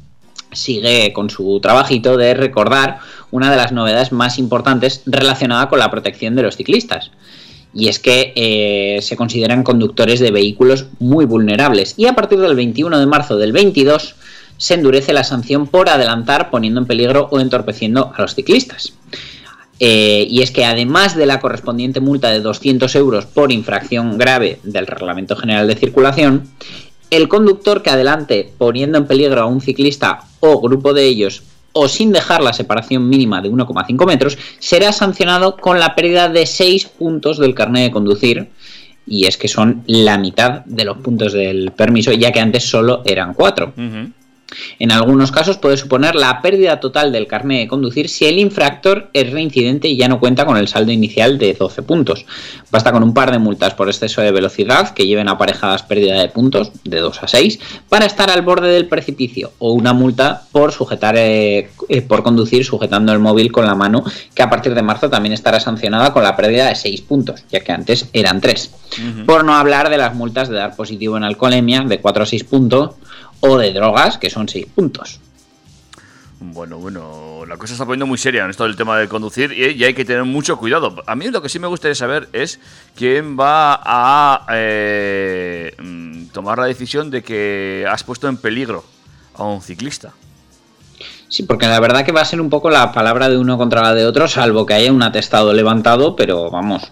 sigue 0.52 1.12
con 1.14 1.30
su 1.30 1.60
trabajito 1.60 2.16
de 2.18 2.34
recordar 2.34 3.00
una 3.32 3.52
de 3.52 3.58
las 3.58 3.72
novedades 3.72 4.12
más 4.12 4.38
importantes 4.38 5.02
relacionada 5.06 5.68
con 5.68 5.80
la 5.80 5.92
protección 5.92 6.36
de 6.36 6.44
los 6.44 6.56
ciclistas. 6.56 7.12
Y 7.76 7.90
es 7.90 8.00
que 8.00 8.34
eh, 8.36 9.02
se 9.02 9.18
consideran 9.18 9.64
conductores 9.64 10.20
de 10.20 10.32
vehículos 10.32 10.86
muy 11.00 11.26
vulnerables 11.26 11.94
y 11.98 12.08
a 12.08 12.16
partir 12.16 12.40
del 12.40 12.56
21 12.56 12.98
de 13.00 13.06
marzo 13.06 13.38
del 13.38 13.52
22 13.52 14.16
se 14.58 14.74
endurece 14.74 15.12
la 15.12 15.26
sanción 15.26 15.68
por 15.68 15.90
adelantar 15.90 16.50
poniendo 16.50 16.80
en 16.80 16.88
peligro 16.88 17.28
o 17.32 17.40
entorpeciendo 17.40 18.14
a 18.16 18.22
los 18.22 18.34
ciclistas. 18.34 18.94
Eh, 19.80 20.26
y 20.30 20.42
es 20.42 20.52
que 20.52 20.64
además 20.64 21.18
de 21.18 21.26
la 21.26 21.42
correspondiente 21.42 22.00
multa 22.00 22.30
de 22.30 22.40
200 22.40 22.96
euros 22.96 23.26
por 23.26 23.52
infracción 23.52 24.18
grave 24.18 24.60
del 24.64 24.88
Reglamento 24.88 25.36
General 25.36 25.68
de 25.68 25.76
Circulación, 25.76 26.50
el 27.10 27.28
conductor 27.28 27.84
que 27.84 27.90
adelante 27.90 28.54
poniendo 28.58 28.98
en 28.98 29.06
peligro 29.06 29.42
a 29.42 29.46
un 29.46 29.62
ciclista 29.62 30.22
o 30.40 30.62
grupo 30.62 30.94
de 30.94 31.06
ellos 31.06 31.44
o 31.78 31.90
sin 31.90 32.14
dejar 32.14 32.42
la 32.42 32.54
separación 32.54 33.10
mínima 33.10 33.42
de 33.42 33.52
1,5 33.52 34.08
metros 34.08 34.38
será 34.60 34.94
sancionado 34.94 35.58
con 35.58 35.78
la 35.78 35.94
pérdida 35.94 36.30
de 36.30 36.46
6 36.46 36.86
puntos 36.86 37.38
del 37.38 37.54
carnet 37.54 37.84
de 37.84 37.92
conducir 37.92 38.48
y 39.06 39.26
es 39.26 39.38
que 39.38 39.50
son 39.50 39.84
la 39.86 40.18
mitad 40.18 40.64
de 40.66 40.86
los 40.86 40.98
puntos 40.98 41.34
del 41.34 41.72
permiso 41.72 42.14
ya 42.14 42.32
que 42.32 42.40
antes 42.40 42.64
solo 42.64 43.02
eran 43.06 43.34
4. 43.34 43.74
Ujú. 43.76 44.12
En 44.80 44.92
algunos 44.92 45.32
casos 45.32 45.58
puede 45.58 45.78
suponer 45.78 46.16
la 46.16 46.42
pérdida 46.42 46.80
total 46.80 47.12
del 47.12 47.28
carnet 47.28 47.62
de 47.62 47.68
conducir 47.68 48.10
si 48.10 48.26
el 48.26 48.40
infractor 48.40 49.10
es 49.14 49.32
reincidente 49.32 49.88
y 49.88 49.98
ya 49.98 50.08
no 50.08 50.20
cuenta 50.20 50.46
con 50.46 50.58
el 50.58 50.68
saldo 50.68 50.92
inicial 50.92 51.38
de 51.38 51.54
12 51.54 51.82
puntos. 51.84 52.26
Basta 52.72 52.92
con 52.92 53.04
un 53.04 53.14
par 53.14 53.32
de 53.32 53.40
multas 53.40 53.74
por 53.74 53.88
exceso 53.88 54.22
de 54.22 54.32
velocidad 54.32 54.94
que 54.94 55.08
lleven 55.08 55.30
aparejadas 55.30 55.84
pérdida 55.84 56.20
de 56.20 56.30
puntos 56.30 56.72
de 56.84 57.00
2 57.00 57.24
a 57.24 57.28
6 57.28 57.60
para 57.90 58.06
estar 58.06 58.30
al 58.30 58.42
borde 58.42 58.70
del 58.70 58.88
precipicio 58.88 59.52
o 59.60 59.74
una 59.74 59.94
multa 59.94 60.44
por 60.52 60.72
sujetar 60.72 61.16
eh, 61.18 61.70
eh, 61.90 62.02
por 62.02 62.24
conducir 62.24 62.66
sujetando 62.66 63.12
el 63.12 63.20
móvil 63.20 63.52
con 63.52 63.66
la 63.66 63.76
mano 63.76 64.04
que 64.34 64.44
a 64.44 64.50
partir 64.50 64.76
de 64.76 64.82
marzo 64.82 65.10
también 65.10 65.34
estará 65.34 65.60
sancionada 65.60 66.14
con 66.14 66.24
la 66.24 66.36
pérdida 66.36 66.68
de 66.68 66.76
6 66.76 67.02
puntos, 67.02 67.44
ya 67.50 67.62
que 67.62 67.72
antes 67.72 68.10
eran 68.14 68.42
3. 68.42 68.72
Por 69.26 69.44
no 69.44 69.56
hablar 69.56 69.90
de 69.90 69.98
las 69.98 70.16
multas 70.16 70.48
de 70.50 70.56
dar 70.56 70.76
positivo 70.76 71.18
en 71.18 71.24
alcoholemia 71.24 71.82
de 71.82 72.00
4 72.00 72.24
a 72.24 72.26
6 72.26 72.44
puntos 72.46 72.92
o 73.50 73.58
de 73.58 73.74
drogas, 73.74 74.18
que 74.18 74.30
son 74.30 74.48
6 74.48 74.68
puntos. 74.74 75.20
Bueno, 76.40 76.78
bueno, 76.78 77.44
la 77.48 77.58
cosa 77.58 77.74
está 77.74 77.86
poniendo 77.86 78.06
muy 78.06 78.18
seria 78.18 78.44
en 78.44 78.50
esto 78.50 78.66
del 78.66 78.76
tema 78.76 78.98
de 79.00 79.08
conducir 79.08 79.52
y, 79.52 79.72
y 79.72 79.84
hay 79.84 79.94
que 79.94 80.06
tener 80.06 80.26
mucho 80.26 80.58
cuidado. 80.58 81.04
A 81.08 81.16
mí 81.16 81.28
lo 81.30 81.42
que 81.42 81.50
sí 81.50 81.60
me 81.60 81.68
gustaría 81.68 81.96
saber 81.96 82.30
es 82.34 82.60
quién 82.96 83.40
va 83.40 83.80
a 83.84 84.46
eh, 84.52 85.74
mm, 85.82 86.26
tomar 86.28 86.60
la 86.60 86.66
decisión 86.66 87.10
de 87.10 87.24
que 87.24 87.86
has 87.90 88.04
puesto 88.04 88.28
en 88.28 88.38
peligro 88.38 88.84
a 89.34 89.44
un 89.46 89.62
ciclista. 89.62 90.14
Sí, 91.28 91.44
porque 91.44 91.68
la 91.68 91.80
verdad 91.80 92.06
que 92.06 92.12
va 92.12 92.22
a 92.22 92.26
ser 92.26 92.40
un 92.40 92.50
poco 92.50 92.70
la 92.70 92.92
palabra 92.92 93.30
de 93.30 93.38
uno 93.38 93.58
contra 93.58 93.82
la 93.82 93.94
de 93.94 94.06
otro, 94.06 94.28
salvo 94.28 94.66
que 94.66 94.74
haya 94.74 94.92
un 94.92 95.02
atestado 95.02 95.54
levantado, 95.54 96.16
pero 96.16 96.50
vamos, 96.52 96.92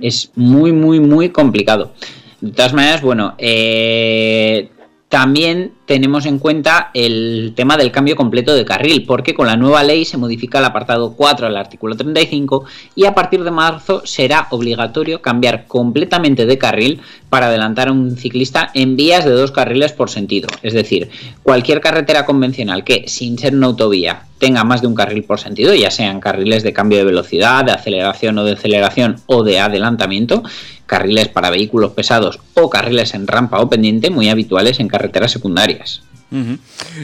es 0.00 0.30
muy, 0.36 0.72
muy, 0.72 1.00
muy 1.00 1.30
complicado. 1.30 1.92
De 2.40 2.52
todas 2.52 2.72
maneras, 2.72 3.02
bueno, 3.02 3.34
eh, 3.38 4.70
también 5.08 5.72
tenemos 5.86 6.26
en 6.26 6.38
cuenta 6.38 6.90
el 6.92 7.54
tema 7.56 7.78
del 7.78 7.90
cambio 7.90 8.14
completo 8.14 8.54
de 8.54 8.66
carril, 8.66 9.06
porque 9.06 9.34
con 9.34 9.46
la 9.46 9.56
nueva 9.56 9.82
ley 9.82 10.04
se 10.04 10.18
modifica 10.18 10.58
el 10.58 10.66
apartado 10.66 11.14
4 11.14 11.46
del 11.46 11.56
artículo 11.56 11.96
35 11.96 12.66
y 12.94 13.06
a 13.06 13.14
partir 13.14 13.42
de 13.42 13.50
marzo 13.50 14.02
será 14.04 14.48
obligatorio 14.50 15.22
cambiar 15.22 15.66
completamente 15.66 16.44
de 16.44 16.58
carril 16.58 17.00
para 17.30 17.46
adelantar 17.46 17.88
a 17.88 17.92
un 17.92 18.18
ciclista 18.18 18.70
en 18.74 18.96
vías 18.96 19.24
de 19.24 19.30
dos 19.30 19.50
carriles 19.50 19.92
por 19.92 20.10
sentido. 20.10 20.48
Es 20.62 20.74
decir, 20.74 21.08
cualquier 21.42 21.80
carretera 21.80 22.26
convencional 22.26 22.84
que, 22.84 23.04
sin 23.06 23.38
ser 23.38 23.54
una 23.54 23.68
autovía, 23.68 24.24
tenga 24.38 24.62
más 24.62 24.82
de 24.82 24.88
un 24.88 24.94
carril 24.94 25.24
por 25.24 25.40
sentido, 25.40 25.74
ya 25.74 25.90
sean 25.90 26.20
carriles 26.20 26.62
de 26.62 26.72
cambio 26.72 26.98
de 26.98 27.04
velocidad, 27.04 27.64
de 27.64 27.72
aceleración 27.72 28.38
o 28.38 28.44
de 28.44 28.52
aceleración 28.52 29.16
o 29.26 29.42
de 29.42 29.58
adelantamiento, 29.58 30.42
carriles 30.88 31.28
para 31.28 31.50
vehículos 31.50 31.92
pesados 31.92 32.40
o 32.54 32.68
carriles 32.68 33.14
en 33.14 33.28
rampa 33.28 33.60
o 33.60 33.68
pendiente 33.70 34.10
muy 34.10 34.28
habituales 34.28 34.80
en 34.80 34.88
carreteras 34.88 35.30
secundarias. 35.30 36.02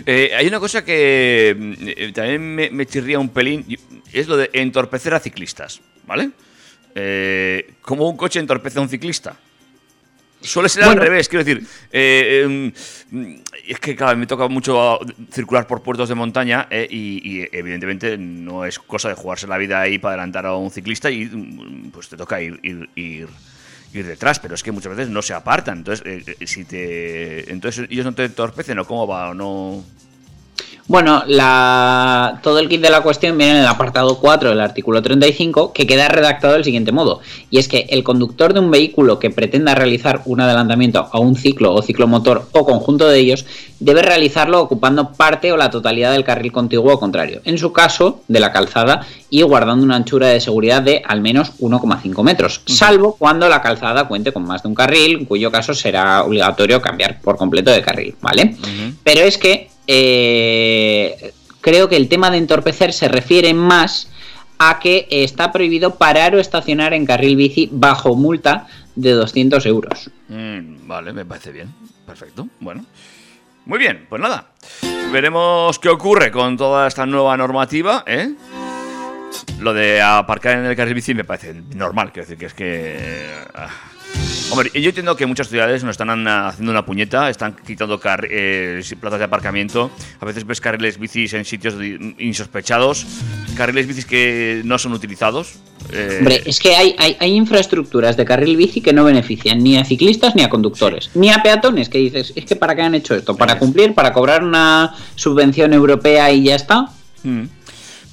Eh, 0.06 0.32
hay 0.36 0.46
una 0.48 0.58
cosa 0.58 0.84
que 0.84 1.56
mm, 1.56 1.72
eh, 1.86 2.12
también 2.12 2.42
me, 2.42 2.70
me 2.70 2.84
chirría 2.86 3.18
un 3.18 3.28
pelín, 3.28 3.64
es 4.12 4.26
lo 4.26 4.36
de 4.36 4.50
entorpecer 4.52 5.14
a 5.14 5.20
ciclistas, 5.20 5.80
¿vale? 6.06 6.30
Eh, 6.94 7.74
¿Cómo 7.82 8.08
un 8.08 8.16
coche 8.16 8.40
entorpece 8.40 8.78
a 8.78 8.82
un 8.82 8.88
ciclista? 8.88 9.36
Suele 10.40 10.68
ser 10.68 10.84
Bueno. 10.84 11.00
al 11.00 11.08
revés, 11.08 11.28
quiero 11.28 11.42
decir. 11.42 11.66
eh, 11.90 12.44
mm, 13.10 13.16
mm, 13.16 13.34
es 13.66 13.80
que, 13.80 13.96
claro, 13.96 14.16
me 14.18 14.26
toca 14.26 14.46
mucho 14.48 14.98
circular 15.32 15.66
por 15.66 15.82
puertos 15.82 16.10
de 16.10 16.14
montaña 16.14 16.68
eh, 16.70 16.86
y, 16.90 17.40
y, 17.40 17.48
evidentemente 17.50 18.18
no 18.18 18.66
es 18.66 18.78
cosa 18.78 19.08
de 19.08 19.14
jugarse 19.14 19.46
la 19.46 19.56
vida 19.56 19.80
ahí 19.80 19.98
para 19.98 20.14
adelantar 20.16 20.44
a 20.44 20.54
un 20.54 20.70
ciclista 20.70 21.10
y 21.10 21.24
mm, 21.24 21.90
pues 21.92 22.10
te 22.10 22.16
toca 22.18 22.42
ir, 22.42 22.60
ir, 22.62 22.90
ir, 22.94 23.28
ir 23.94 24.06
detrás, 24.06 24.40
pero 24.40 24.54
es 24.54 24.62
que 24.62 24.72
muchas 24.72 24.96
veces 24.96 25.08
no 25.08 25.22
se 25.22 25.34
apartan. 25.34 25.78
Entonces, 25.78 26.06
eh, 26.06 26.36
eh, 26.40 26.46
si 26.46 26.64
te, 26.64 27.50
entonces 27.50 27.86
ellos 27.90 28.04
no 28.04 28.14
te 28.14 28.24
entorpecen 28.24 28.78
o 28.78 28.84
cómo 28.84 29.06
va 29.06 29.30
o 29.30 29.34
no. 29.34 29.84
Bueno, 30.86 31.22
la, 31.26 32.40
todo 32.42 32.58
el 32.58 32.68
kit 32.68 32.82
de 32.82 32.90
la 32.90 33.00
cuestión 33.00 33.38
viene 33.38 33.54
en 33.54 33.60
el 33.60 33.66
apartado 33.66 34.18
4 34.18 34.50
del 34.50 34.60
artículo 34.60 35.00
35, 35.00 35.72
que 35.72 35.86
queda 35.86 36.08
redactado 36.08 36.52
del 36.52 36.64
siguiente 36.64 36.92
modo. 36.92 37.20
Y 37.50 37.58
es 37.58 37.68
que 37.68 37.86
el 37.88 38.04
conductor 38.04 38.52
de 38.52 38.60
un 38.60 38.70
vehículo 38.70 39.18
que 39.18 39.30
pretenda 39.30 39.74
realizar 39.74 40.20
un 40.26 40.42
adelantamiento 40.42 41.08
a 41.10 41.18
un 41.18 41.36
ciclo 41.36 41.72
o 41.72 41.80
ciclomotor 41.80 42.48
o 42.52 42.66
conjunto 42.66 43.08
de 43.08 43.18
ellos, 43.18 43.46
debe 43.80 44.02
realizarlo 44.02 44.60
ocupando 44.60 45.12
parte 45.12 45.52
o 45.52 45.56
la 45.56 45.70
totalidad 45.70 46.12
del 46.12 46.24
carril 46.24 46.52
contiguo 46.52 46.92
o 46.92 47.00
contrario. 47.00 47.40
En 47.44 47.56
su 47.56 47.72
caso, 47.72 48.20
de 48.28 48.40
la 48.40 48.52
calzada 48.52 49.06
y 49.30 49.40
guardando 49.40 49.84
una 49.84 49.96
anchura 49.96 50.28
de 50.28 50.40
seguridad 50.40 50.82
de 50.82 51.02
al 51.06 51.22
menos 51.22 51.52
1,5 51.60 52.22
metros, 52.22 52.60
salvo 52.66 53.16
cuando 53.16 53.48
la 53.48 53.62
calzada 53.62 54.06
cuente 54.06 54.32
con 54.32 54.44
más 54.44 54.62
de 54.62 54.68
un 54.68 54.74
carril, 54.74 55.18
en 55.20 55.24
cuyo 55.24 55.50
caso 55.50 55.72
será 55.72 56.24
obligatorio 56.24 56.82
cambiar 56.82 57.20
por 57.22 57.36
completo 57.36 57.70
de 57.70 57.80
carril, 57.80 58.14
¿vale? 58.20 58.56
Pero 59.02 59.22
es 59.22 59.38
que 59.38 59.73
eh, 59.86 61.32
creo 61.60 61.88
que 61.88 61.96
el 61.96 62.08
tema 62.08 62.30
de 62.30 62.38
entorpecer 62.38 62.92
se 62.92 63.08
refiere 63.08 63.54
más 63.54 64.10
a 64.58 64.78
que 64.78 65.06
está 65.10 65.52
prohibido 65.52 65.96
parar 65.96 66.34
o 66.34 66.40
estacionar 66.40 66.94
en 66.94 67.06
carril 67.06 67.36
bici 67.36 67.68
bajo 67.72 68.14
multa 68.14 68.66
de 68.94 69.12
200 69.12 69.66
euros. 69.66 70.10
Mm, 70.28 70.86
vale, 70.86 71.12
me 71.12 71.24
parece 71.24 71.52
bien. 71.52 71.74
Perfecto. 72.06 72.48
Bueno. 72.60 72.84
Muy 73.66 73.78
bien, 73.78 74.06
pues 74.08 74.20
nada. 74.20 74.50
Veremos 75.10 75.78
qué 75.78 75.88
ocurre 75.88 76.30
con 76.30 76.56
toda 76.56 76.86
esta 76.86 77.06
nueva 77.06 77.36
normativa, 77.36 78.04
¿eh? 78.06 78.34
Lo 79.58 79.72
de 79.72 80.02
aparcar 80.02 80.58
en 80.58 80.66
el 80.66 80.76
carril 80.76 80.94
bici 80.94 81.14
me 81.14 81.24
parece 81.24 81.54
normal, 81.74 82.12
quiero 82.12 82.26
decir 82.26 82.38
que 82.38 82.46
es 82.46 82.54
que... 82.54 83.26
ah. 83.54 83.70
Hombre, 84.50 84.70
yo 84.72 84.88
entiendo 84.88 85.16
que 85.16 85.26
muchas 85.26 85.48
ciudades 85.48 85.82
nos 85.82 85.92
están 85.92 86.28
haciendo 86.28 86.70
una 86.70 86.84
puñeta, 86.86 87.28
están 87.28 87.56
quitando 87.66 88.00
eh, 88.30 88.82
plazas 89.00 89.18
de 89.18 89.24
aparcamiento. 89.24 89.90
A 90.20 90.24
veces 90.24 90.46
ves 90.46 90.60
carriles 90.60 90.98
bicis 90.98 91.34
en 91.34 91.44
sitios 91.44 91.74
insospechados, 92.18 93.04
carriles 93.56 93.88
bicis 93.88 94.04
que 94.06 94.62
no 94.64 94.78
son 94.78 94.92
utilizados. 94.92 95.54
eh, 95.92 96.18
Hombre, 96.20 96.42
es 96.46 96.60
que 96.60 96.76
hay, 96.76 96.94
hay, 96.98 97.16
hay 97.18 97.32
infraestructuras 97.32 98.16
de 98.16 98.24
carril 98.24 98.56
bici 98.56 98.80
que 98.80 98.92
no 98.92 99.02
benefician 99.02 99.58
ni 99.58 99.76
a 99.76 99.84
ciclistas 99.84 100.36
ni 100.36 100.42
a 100.42 100.48
conductores, 100.48 101.10
ni 101.14 101.30
a 101.30 101.42
peatones, 101.42 101.88
que 101.88 101.98
dices, 101.98 102.32
es 102.36 102.44
que 102.44 102.54
¿para 102.54 102.76
qué 102.76 102.82
han 102.82 102.94
hecho 102.94 103.14
esto? 103.14 103.36
¿Para 103.36 103.58
cumplir? 103.58 103.94
¿Para 103.94 104.12
cobrar 104.12 104.44
una 104.44 104.94
subvención 105.16 105.72
europea 105.72 106.30
y 106.30 106.44
ya 106.44 106.54
está? 106.54 106.90
Mm. 107.24 107.44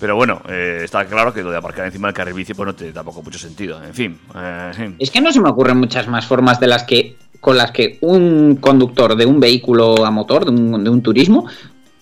Pero 0.02 0.16
bueno, 0.16 0.42
eh, 0.50 0.82
está 0.84 1.06
claro 1.06 1.32
que 1.32 1.44
lo 1.44 1.52
de 1.52 1.58
aparcar 1.58 1.86
encima 1.86 2.08
del 2.08 2.16
carril 2.16 2.34
bici 2.34 2.56
pues 2.56 2.66
no 2.66 2.74
tiene 2.74 2.92
tampoco 2.92 3.22
mucho 3.22 3.38
sentido. 3.38 3.82
En 3.84 3.94
fin. 3.94 4.20
eh. 4.36 4.96
Es 4.98 5.12
que 5.12 5.22
no 5.22 5.32
se 5.32 5.40
me 5.40 5.48
ocurren 5.48 5.78
muchas 5.78 6.08
más 6.08 6.26
formas 6.26 6.60
de 6.60 6.66
las 6.66 6.84
que 6.84 7.16
con 7.40 7.56
las 7.56 7.72
que 7.72 7.98
un 8.02 8.58
conductor 8.60 9.16
de 9.16 9.26
un 9.26 9.40
vehículo 9.40 10.04
a 10.06 10.12
motor, 10.12 10.46
de 10.46 10.52
un, 10.52 10.84
de 10.84 10.90
un 10.90 11.02
turismo, 11.02 11.46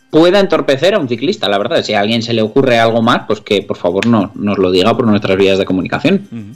pueda 0.10 0.39
entorpecer 0.39 0.95
a 0.95 1.00
un 1.00 1.08
ciclista, 1.08 1.48
la 1.48 1.58
verdad. 1.60 1.84
Si 1.84 1.93
a 1.93 2.00
alguien 2.00 2.22
se 2.24 2.34
le 2.34 2.41
ocurre 2.41 2.80
algo 2.80 3.02
más, 3.02 3.22
pues 3.28 3.41
que 3.41 3.62
por 3.62 3.78
favor 3.78 4.08
no, 4.08 4.32
nos 4.36 4.58
lo 4.58 4.72
diga 4.72 4.95
por 4.98 5.06
nuestras 5.06 5.38
vías 5.38 5.58
de 5.60 5.65
comunicación. 5.65 6.56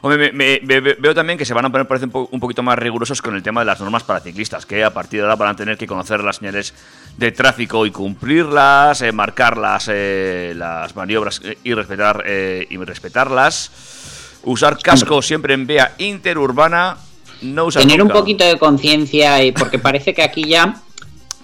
Hombre, 0.00 0.32
me- 0.32 0.60
me- 0.64 0.80
ve- 0.80 0.96
veo 0.98 1.14
también 1.14 1.38
que 1.38 1.44
se 1.44 1.52
van 1.54 1.66
a 1.66 1.70
poner, 1.70 1.86
parece, 1.86 2.06
un, 2.06 2.12
po- 2.12 2.28
un 2.30 2.40
poquito 2.40 2.62
más 2.62 2.78
rigurosos 2.78 3.20
con 3.20 3.34
el 3.34 3.42
tema 3.42 3.60
de 3.60 3.66
las 3.66 3.80
normas 3.80 4.04
para 4.04 4.20
ciclistas, 4.20 4.64
que 4.64 4.82
a 4.84 4.92
partir 4.92 5.20
de 5.20 5.24
ahora 5.24 5.36
van 5.36 5.50
a 5.50 5.56
tener 5.56 5.76
que 5.76 5.86
conocer 5.86 6.24
las 6.24 6.36
señales 6.36 6.72
de 7.18 7.30
tráfico 7.32 7.84
y 7.84 7.90
cumplirlas, 7.90 9.02
eh, 9.02 9.12
marcar 9.12 9.56
las, 9.58 9.88
eh, 9.92 10.54
las 10.56 10.96
maniobras 10.96 11.40
eh, 11.44 11.58
y, 11.62 11.74
respetar, 11.74 12.22
eh, 12.26 12.66
y 12.70 12.76
respetarlas, 12.78 14.40
usar 14.44 14.78
casco 14.78 15.20
siempre 15.22 15.52
en 15.54 15.66
vía 15.66 15.92
interurbana, 15.98 16.96
no 17.42 17.66
usar 17.66 17.82
Tener 17.82 18.00
un 18.02 18.08
poquito 18.08 18.44
de 18.46 18.58
conciencia, 18.58 19.36
porque 19.58 19.78
parece 19.78 20.14
que 20.14 20.22
aquí 20.22 20.44
ya 20.44 20.76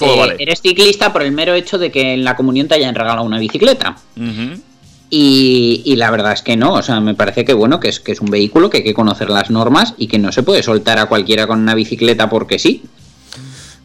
Todo 0.00 0.14
eh, 0.14 0.18
vale. 0.18 0.36
eres 0.40 0.60
ciclista 0.60 1.12
por 1.12 1.22
el 1.22 1.30
mero 1.30 1.54
hecho 1.54 1.78
de 1.78 1.92
que 1.92 2.14
en 2.14 2.24
la 2.24 2.34
comunión 2.34 2.66
te 2.66 2.74
hayan 2.74 2.94
regalado 2.96 3.22
una 3.22 3.38
bicicleta. 3.38 3.96
Y, 5.12 5.82
y 5.84 5.96
la 5.96 6.10
verdad 6.10 6.32
es 6.32 6.42
que 6.42 6.56
no, 6.56 6.74
o 6.74 6.82
sea, 6.82 7.00
me 7.00 7.14
parece 7.14 7.44
que 7.44 7.52
bueno, 7.52 7.80
que 7.80 7.88
es, 7.88 7.98
que 8.00 8.12
es 8.12 8.20
un 8.20 8.30
vehículo 8.30 8.70
que 8.70 8.78
hay 8.78 8.84
que 8.84 8.94
conocer 8.94 9.28
las 9.30 9.50
normas 9.50 9.94
y 9.98 10.06
que 10.06 10.18
no 10.18 10.30
se 10.32 10.42
puede 10.44 10.62
soltar 10.62 10.98
a 10.98 11.06
cualquiera 11.06 11.46
con 11.46 11.58
una 11.60 11.74
bicicleta 11.74 12.28
porque 12.28 12.58
sí. 12.58 12.82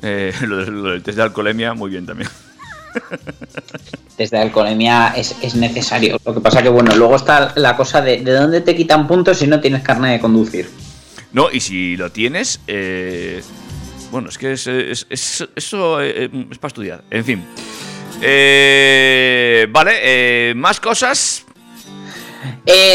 Eh, 0.02 0.32
lo, 0.42 0.58
del- 0.58 0.84
lo 0.84 0.90
del 0.92 1.02
test 1.04 1.18
de 1.18 1.24
alcoholemia, 1.24 1.74
muy 1.74 1.90
bien 1.90 2.06
también. 2.06 2.30
Desde 4.18 4.38
la 4.38 4.44
alcoholemia 4.44 5.14
es, 5.18 5.36
es 5.42 5.56
necesario. 5.56 6.18
Lo 6.26 6.34
que 6.34 6.40
pasa 6.42 6.62
que 6.64 6.70
bueno, 6.70 6.96
luego 6.96 7.16
está 7.18 7.52
la 7.56 7.76
cosa 7.76 8.02
de 8.02 8.22
de 8.22 8.32
dónde 8.32 8.62
te 8.62 8.76
quitan 8.76 9.08
puntos 9.08 9.40
si 9.40 9.48
no 9.48 9.60
tienes 9.60 9.82
carne 9.84 10.12
de 10.14 10.20
conducir. 10.20 10.70
No, 11.34 11.52
y 11.52 11.60
si 11.60 11.98
lo 11.98 12.12
tienes, 12.12 12.62
eh, 12.68 13.44
bueno, 14.16 14.30
es 14.30 14.38
que 14.38 14.54
es, 14.54 14.66
es- 14.66 15.06
es- 15.10 15.46
eso 15.58 16.02
eh, 16.02 16.24
eh, 16.32 16.46
es 16.50 16.58
para 16.58 16.70
estudiar. 16.70 17.04
En 17.12 17.26
fin. 17.26 17.46
Eh, 18.22 19.68
vale, 19.72 19.92
eh, 20.02 20.54
más 20.56 20.80
cosas. 20.80 21.46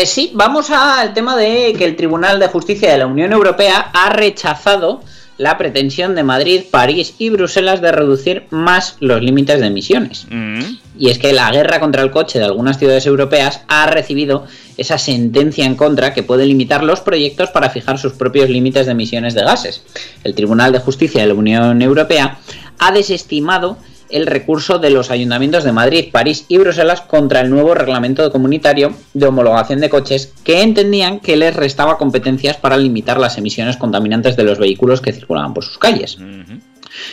Sí, 0.06 0.32
vamos 0.34 0.70
al 0.70 1.12
tema 1.12 1.36
de 1.36 1.74
que 1.76 1.84
el 1.84 1.94
Tribunal 1.94 2.40
de 2.40 2.48
Justicia 2.48 2.90
de 2.90 2.96
la 2.98 3.06
Unión 3.06 3.32
Europea 3.32 3.90
ha 3.92 4.08
rechazado 4.08 5.02
la 5.40 5.56
pretensión 5.56 6.14
de 6.14 6.22
Madrid, 6.22 6.64
París 6.70 7.14
y 7.16 7.30
Bruselas 7.30 7.80
de 7.80 7.90
reducir 7.92 8.44
más 8.50 8.96
los 9.00 9.22
límites 9.22 9.58
de 9.58 9.68
emisiones. 9.68 10.26
Mm, 10.28 10.60
Y 10.98 11.08
es 11.08 11.18
que 11.18 11.32
la 11.32 11.50
guerra 11.50 11.80
contra 11.80 12.02
el 12.02 12.10
coche 12.10 12.38
de 12.38 12.44
algunas 12.44 12.78
ciudades 12.78 13.06
europeas 13.06 13.62
ha 13.66 13.86
recibido 13.86 14.44
esa 14.76 14.98
sentencia 14.98 15.64
en 15.64 15.76
contra 15.76 16.12
que 16.12 16.22
puede 16.22 16.44
limitar 16.44 16.84
los 16.84 17.00
proyectos 17.00 17.48
para 17.48 17.70
fijar 17.70 17.98
sus 17.98 18.12
propios 18.12 18.50
límites 18.50 18.84
de 18.84 18.92
emisiones 18.92 19.32
de 19.32 19.40
gases. 19.40 19.82
El 20.24 20.34
Tribunal 20.34 20.72
de 20.72 20.80
Justicia 20.80 21.22
de 21.22 21.28
la 21.28 21.34
Unión 21.34 21.80
Europea 21.80 22.38
ha 22.78 22.92
desestimado 22.92 23.78
el 24.12 24.26
recurso 24.26 24.78
de 24.78 24.90
los 24.90 25.10
ayuntamientos 25.10 25.64
de 25.64 25.72
Madrid, 25.72 26.06
París 26.12 26.44
y 26.48 26.58
Bruselas 26.58 27.00
contra 27.00 27.40
el 27.40 27.50
nuevo 27.50 27.74
reglamento 27.74 28.30
comunitario 28.30 28.92
de 29.14 29.26
homologación 29.26 29.80
de 29.80 29.90
coches 29.90 30.32
que 30.44 30.62
entendían 30.62 31.20
que 31.20 31.36
les 31.36 31.54
restaba 31.54 31.98
competencias 31.98 32.56
para 32.56 32.76
limitar 32.76 33.18
las 33.18 33.38
emisiones 33.38 33.76
contaminantes 33.76 34.36
de 34.36 34.44
los 34.44 34.58
vehículos 34.58 35.00
que 35.00 35.12
circulaban 35.12 35.54
por 35.54 35.64
sus 35.64 35.78
calles. 35.78 36.18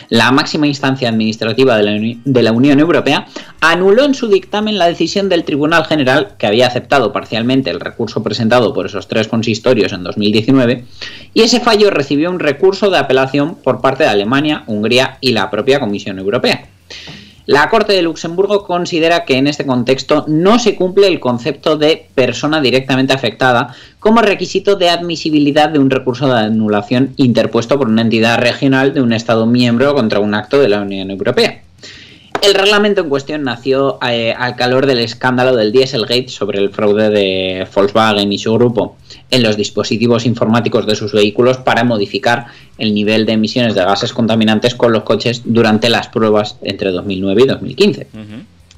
La 0.09 0.31
máxima 0.31 0.65
instancia 0.65 1.07
administrativa 1.07 1.77
de 1.77 1.83
la, 1.83 1.91
Uni- 1.91 2.19
de 2.25 2.41
la 2.41 2.51
Unión 2.51 2.79
Europea 2.79 3.27
anuló 3.61 4.03
en 4.05 4.15
su 4.15 4.27
dictamen 4.27 4.79
la 4.79 4.87
decisión 4.87 5.29
del 5.29 5.43
Tribunal 5.43 5.85
General, 5.85 6.29
que 6.39 6.47
había 6.47 6.65
aceptado 6.67 7.13
parcialmente 7.13 7.69
el 7.69 7.79
recurso 7.79 8.23
presentado 8.23 8.73
por 8.73 8.87
esos 8.87 9.07
tres 9.07 9.27
consistorios 9.27 9.93
en 9.93 10.03
2019, 10.03 10.83
y 11.33 11.41
ese 11.41 11.59
fallo 11.59 11.91
recibió 11.91 12.31
un 12.31 12.39
recurso 12.39 12.89
de 12.89 12.97
apelación 12.97 13.55
por 13.55 13.79
parte 13.79 14.03
de 14.03 14.09
Alemania, 14.09 14.63
Hungría 14.65 15.19
y 15.21 15.31
la 15.33 15.49
propia 15.51 15.79
Comisión 15.79 16.17
Europea. 16.17 16.65
La 17.47 17.69
Corte 17.69 17.93
de 17.93 18.01
Luxemburgo 18.01 18.65
considera 18.65 19.23
que 19.23 19.37
en 19.37 19.47
este 19.47 19.65
contexto 19.65 20.25
no 20.27 20.59
se 20.59 20.75
cumple 20.75 21.07
el 21.07 21.21
concepto 21.21 21.77
de 21.77 22.07
persona 22.13 22.59
directamente 22.59 23.13
afectada 23.13 23.73
como 23.99 24.21
requisito 24.21 24.75
de 24.75 24.89
admisibilidad 24.89 25.69
de 25.69 25.79
un 25.79 25.89
recurso 25.89 26.27
de 26.27 26.41
anulación 26.41 27.13
interpuesto 27.15 27.77
por 27.77 27.87
una 27.87 28.01
entidad 28.01 28.39
regional 28.39 28.93
de 28.93 29.01
un 29.01 29.13
Estado 29.13 29.45
miembro 29.45 29.95
contra 29.95 30.19
un 30.19 30.33
acto 30.33 30.59
de 30.59 30.67
la 30.67 30.81
Unión 30.81 31.09
Europea. 31.09 31.61
El 32.41 32.53
reglamento 32.53 33.01
en 33.01 33.09
cuestión 33.09 33.43
nació 33.43 33.99
eh, 34.07 34.33
al 34.37 34.55
calor 34.55 34.85
del 34.85 34.99
escándalo 34.99 35.55
del 35.55 35.71
Dieselgate 35.71 36.29
sobre 36.29 36.59
el 36.59 36.69
fraude 36.69 37.09
de 37.09 37.67
Volkswagen 37.73 38.31
y 38.31 38.37
su 38.37 38.53
grupo 38.53 38.95
en 39.31 39.43
los 39.43 39.57
dispositivos 39.57 40.25
informáticos 40.25 40.85
de 40.85 40.95
sus 40.95 41.13
vehículos 41.13 41.57
para 41.57 41.83
modificar 41.83 42.47
el 42.77 42.93
nivel 42.93 43.25
de 43.25 43.33
emisiones 43.33 43.75
de 43.75 43.83
gases 43.83 44.13
contaminantes 44.13 44.75
con 44.75 44.91
los 44.91 45.03
coches 45.03 45.41
durante 45.45 45.89
las 45.89 46.07
pruebas 46.09 46.57
entre 46.61 46.91
2009 46.91 47.41
y 47.41 47.47
2015. 47.47 48.07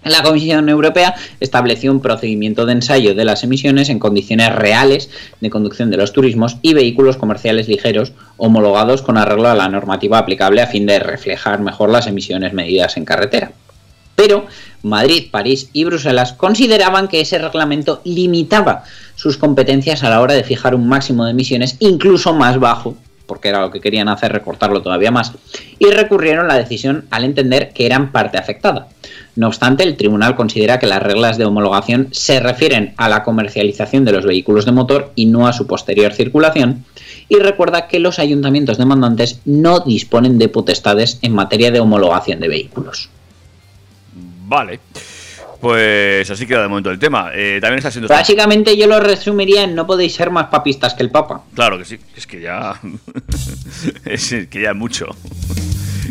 La 0.04 0.24
Comisión 0.24 0.70
Europea 0.70 1.16
estableció 1.42 1.92
un 1.92 2.02
procedimiento 2.02 2.66
de 2.66 2.72
ensayo 2.72 3.16
de 3.16 3.26
las 3.26 3.44
emisiones 3.44 3.90
en 3.90 4.00
condiciones 4.00 4.56
reales 4.56 5.10
de 5.42 5.50
conducción 5.50 5.92
de 5.92 5.98
los 5.98 6.14
turismos 6.14 6.58
y 6.62 6.74
vehículos 6.74 7.18
comerciales 7.18 7.68
ligeros 7.68 8.14
homologados 8.38 9.02
con 9.02 9.18
arreglo 9.18 9.50
a 9.50 9.56
la 9.56 9.68
normativa 9.68 10.18
aplicable 10.18 10.62
a 10.62 10.68
fin 10.68 10.86
de 10.86 11.00
reflejar 11.00 11.60
mejor 11.60 11.90
las 11.90 12.08
emisiones 12.08 12.54
medidas 12.54 12.96
en 12.96 13.04
carretera. 13.04 13.52
Pero 14.16 14.48
Madrid, 14.84 15.28
París 15.32 15.70
y 15.74 15.84
Bruselas 15.84 16.34
consideraban 16.34 17.08
que 17.08 17.22
ese 17.22 17.38
reglamento 17.38 18.02
limitaba 18.06 18.84
sus 19.16 19.38
competencias 19.38 20.04
a 20.04 20.10
la 20.10 20.22
hora 20.22 20.34
de 20.34 20.44
fijar 20.44 20.76
un 20.76 20.88
máximo 20.88 21.26
de 21.26 21.32
emisiones 21.32 21.76
incluso 21.80 22.34
más 22.34 22.58
bajo, 22.60 22.96
porque 23.30 23.48
era 23.48 23.62
lo 23.62 23.72
que 23.72 23.80
querían 23.80 24.10
hacer, 24.10 24.34
recortarlo 24.34 24.82
todavía 24.82 25.12
más, 25.12 25.32
y 25.78 25.86
recurrieron 25.92 26.48
la 26.48 26.58
decisión 26.58 27.06
al 27.12 27.24
entender 27.24 27.70
que 27.70 27.86
eran 27.86 28.12
parte 28.12 28.38
afectada. 28.38 28.90
No 29.36 29.48
obstante, 29.48 29.84
el 29.84 29.96
tribunal 29.96 30.36
considera 30.36 30.80
que 30.80 30.88
las 30.88 31.02
reglas 31.02 31.38
de 31.38 31.46
homologación 31.46 32.10
se 32.12 32.40
refieren 32.40 32.94
a 32.98 33.08
la 33.08 33.24
comercialización 33.24 34.04
de 34.04 34.12
los 34.12 34.26
vehículos 34.26 34.66
de 34.66 34.72
motor 34.72 35.14
y 35.16 35.28
no 35.28 35.48
a 35.48 35.54
su 35.54 35.68
posterior 35.68 36.12
circulación, 36.12 36.84
y 37.30 37.36
recuerda 37.36 37.88
que 37.88 38.00
los 38.00 38.18
ayuntamientos 38.18 38.80
demandantes 38.80 39.42
no 39.46 39.82
disponen 39.82 40.40
de 40.40 40.50
potestades 40.50 41.20
en 41.22 41.34
materia 41.34 41.72
de 41.72 41.80
homologación 41.80 42.40
de 42.40 42.48
vehículos. 42.48 43.10
Vale. 44.48 44.80
Pues 45.60 46.30
así 46.30 46.48
queda 46.48 46.62
de 46.62 46.68
momento 46.70 46.90
el 46.90 47.00
tema. 47.00 47.32
Eh, 47.34 47.60
también 47.62 47.80
está 47.80 47.92
siendo. 47.92 48.08
Básicamente 48.08 48.78
yo 48.78 48.88
lo 48.88 49.00
resumiría 49.00 49.64
en 49.64 49.76
no 49.76 49.86
podéis 49.86 50.14
ser 50.14 50.32
más 50.32 50.48
papistas 50.48 50.94
que 50.94 51.04
el 51.04 51.10
Papa. 51.10 51.44
Claro 51.54 51.78
que 51.78 51.86
sí, 51.86 52.00
es 52.16 52.26
que 52.26 52.40
ya. 52.40 52.80
es 54.06 54.36
que 54.50 54.62
ya 54.62 54.70
es 54.70 54.76
mucho. 54.76 55.08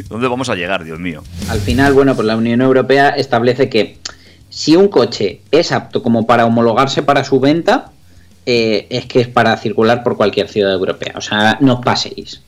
¿Dónde 0.08 0.28
vamos 0.28 0.48
a 0.48 0.54
llegar, 0.54 0.84
Dios 0.84 0.98
mío? 0.98 1.22
Al 1.48 1.60
final, 1.60 1.92
bueno, 1.94 2.14
pues 2.14 2.26
la 2.26 2.36
Unión 2.36 2.60
Europea 2.60 3.10
establece 3.10 3.68
que 3.68 3.98
si 4.50 4.76
un 4.76 4.88
coche 4.88 5.40
es 5.50 5.72
apto 5.72 6.02
como 6.02 6.26
para 6.26 6.46
homologarse 6.46 7.02
para 7.02 7.24
su 7.24 7.40
venta, 7.40 7.90
eh, 8.46 8.86
es 8.90 9.06
que 9.06 9.20
es 9.20 9.28
para 9.28 9.56
circular 9.56 10.02
por 10.02 10.16
cualquier 10.16 10.48
ciudad 10.48 10.72
europea. 10.72 11.14
O 11.16 11.20
sea, 11.20 11.58
no 11.60 11.74
os 11.74 11.84
paséis. 11.84 12.42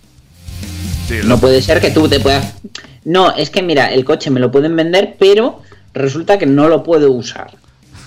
Sí, 1.09 1.19
No 1.25 1.39
puede 1.39 1.61
ser 1.63 1.81
que 1.81 1.91
tú 1.91 2.09
te 2.09 2.21
puedas... 2.21 2.55
No, 3.05 3.35
es 3.35 3.51
que 3.51 3.63
mira, 3.63 3.93
el 3.93 4.05
coche 4.05 4.31
me 4.31 4.41
lo 4.41 4.51
pueden 4.51 4.77
vender, 4.77 5.17
pero 5.19 5.63
resulta 5.95 6.39
que 6.39 6.47
no 6.47 6.69
lo 6.69 6.83
puedo 6.83 7.13
usar. 7.13 7.53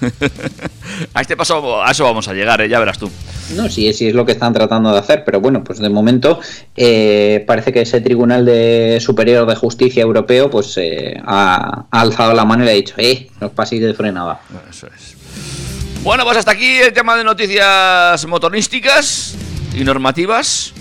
a 1.13 1.21
este 1.21 1.37
paso, 1.37 1.83
a 1.83 1.91
eso 1.91 2.03
vamos 2.03 2.27
a 2.27 2.33
llegar, 2.33 2.61
¿eh? 2.61 2.69
ya 2.69 2.79
verás 2.79 2.97
tú. 2.97 3.09
No, 3.55 3.69
sí, 3.69 3.91
sí 3.93 4.07
es 4.07 4.15
lo 4.15 4.25
que 4.25 4.31
están 4.31 4.53
tratando 4.53 4.91
de 4.91 4.99
hacer, 4.99 5.23
pero 5.25 5.39
bueno, 5.39 5.63
pues 5.63 5.79
de 5.79 5.89
momento 5.89 6.39
eh, 6.75 7.43
parece 7.45 7.71
que 7.71 7.81
ese 7.81 8.01
Tribunal 8.01 8.45
de 8.45 8.99
Superior 9.01 9.47
de 9.47 9.55
Justicia 9.55 10.01
Europeo 10.01 10.49
pues 10.49 10.77
eh, 10.77 11.21
ha, 11.25 11.85
ha 11.89 12.01
alzado 12.01 12.33
la 12.33 12.45
mano 12.45 12.63
y 12.63 12.65
le 12.65 12.71
ha 12.71 12.75
dicho, 12.75 12.95
eh, 12.97 13.29
no 13.39 13.47
os 13.47 13.53
paséis 13.53 13.81
de 13.81 13.93
frenada. 13.93 14.39
Eso 14.69 14.87
es. 14.87 15.15
Bueno, 16.03 16.25
pues 16.25 16.37
hasta 16.37 16.51
aquí 16.51 16.79
el 16.79 16.93
tema 16.93 17.15
de 17.15 17.23
noticias 17.23 18.25
motorísticas 18.25 19.35
y 19.73 19.83
normativas. 19.83 20.73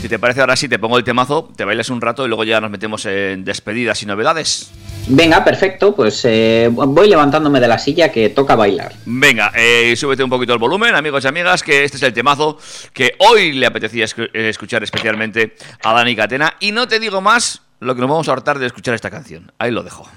Si 0.00 0.08
te 0.08 0.18
parece, 0.18 0.40
ahora 0.40 0.56
sí 0.56 0.68
te 0.68 0.78
pongo 0.78 0.98
el 0.98 1.04
temazo, 1.04 1.50
te 1.56 1.64
bailas 1.64 1.88
un 1.88 2.00
rato 2.00 2.26
y 2.26 2.28
luego 2.28 2.44
ya 2.44 2.60
nos 2.60 2.70
metemos 2.70 3.06
en 3.06 3.44
despedidas 3.44 4.02
y 4.02 4.06
novedades. 4.06 4.70
Venga, 5.08 5.44
perfecto, 5.44 5.94
pues 5.94 6.24
eh, 6.24 6.68
voy 6.70 7.08
levantándome 7.08 7.60
de 7.60 7.68
la 7.68 7.78
silla 7.78 8.10
que 8.10 8.30
toca 8.30 8.56
bailar. 8.56 8.92
Venga, 9.04 9.52
eh, 9.54 9.94
súbete 9.96 10.24
un 10.24 10.30
poquito 10.30 10.52
el 10.52 10.58
volumen, 10.58 10.96
amigos 10.96 11.24
y 11.24 11.28
amigas, 11.28 11.62
que 11.62 11.84
este 11.84 11.96
es 11.96 12.02
el 12.02 12.12
temazo 12.12 12.58
que 12.92 13.14
hoy 13.18 13.52
le 13.52 13.66
apetecía 13.66 14.04
eh, 14.04 14.48
escuchar 14.48 14.82
especialmente 14.82 15.54
a 15.84 15.92
Dani 15.92 16.16
Catena. 16.16 16.56
Y 16.58 16.72
no 16.72 16.88
te 16.88 16.98
digo 16.98 17.20
más 17.20 17.62
lo 17.78 17.94
que 17.94 18.00
nos 18.00 18.10
vamos 18.10 18.28
a 18.28 18.32
hartar 18.32 18.58
de 18.58 18.66
escuchar 18.66 18.94
esta 18.94 19.10
canción. 19.10 19.52
Ahí 19.58 19.70
lo 19.70 19.84
dejo. 19.84 20.10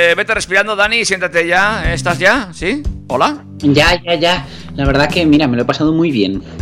eh, 0.10 0.16
vete 0.16 0.34
respirando, 0.34 0.76
Dani, 0.76 1.06
siéntate 1.06 1.48
ya. 1.48 1.94
¿Estás 1.94 2.20
ya? 2.20 2.50
¿Sí? 2.54 2.84
¿Hola? 3.08 3.44
Ya, 3.60 4.02
ya, 4.04 4.16
ya. 4.16 4.46
La 4.76 4.86
verdad 4.86 5.10
que, 5.10 5.26
mira, 5.26 5.48
me 5.48 5.56
lo 5.58 5.64
he 5.64 5.66
pasado 5.66 5.92
muy 5.94 6.12
bien. 6.12 6.42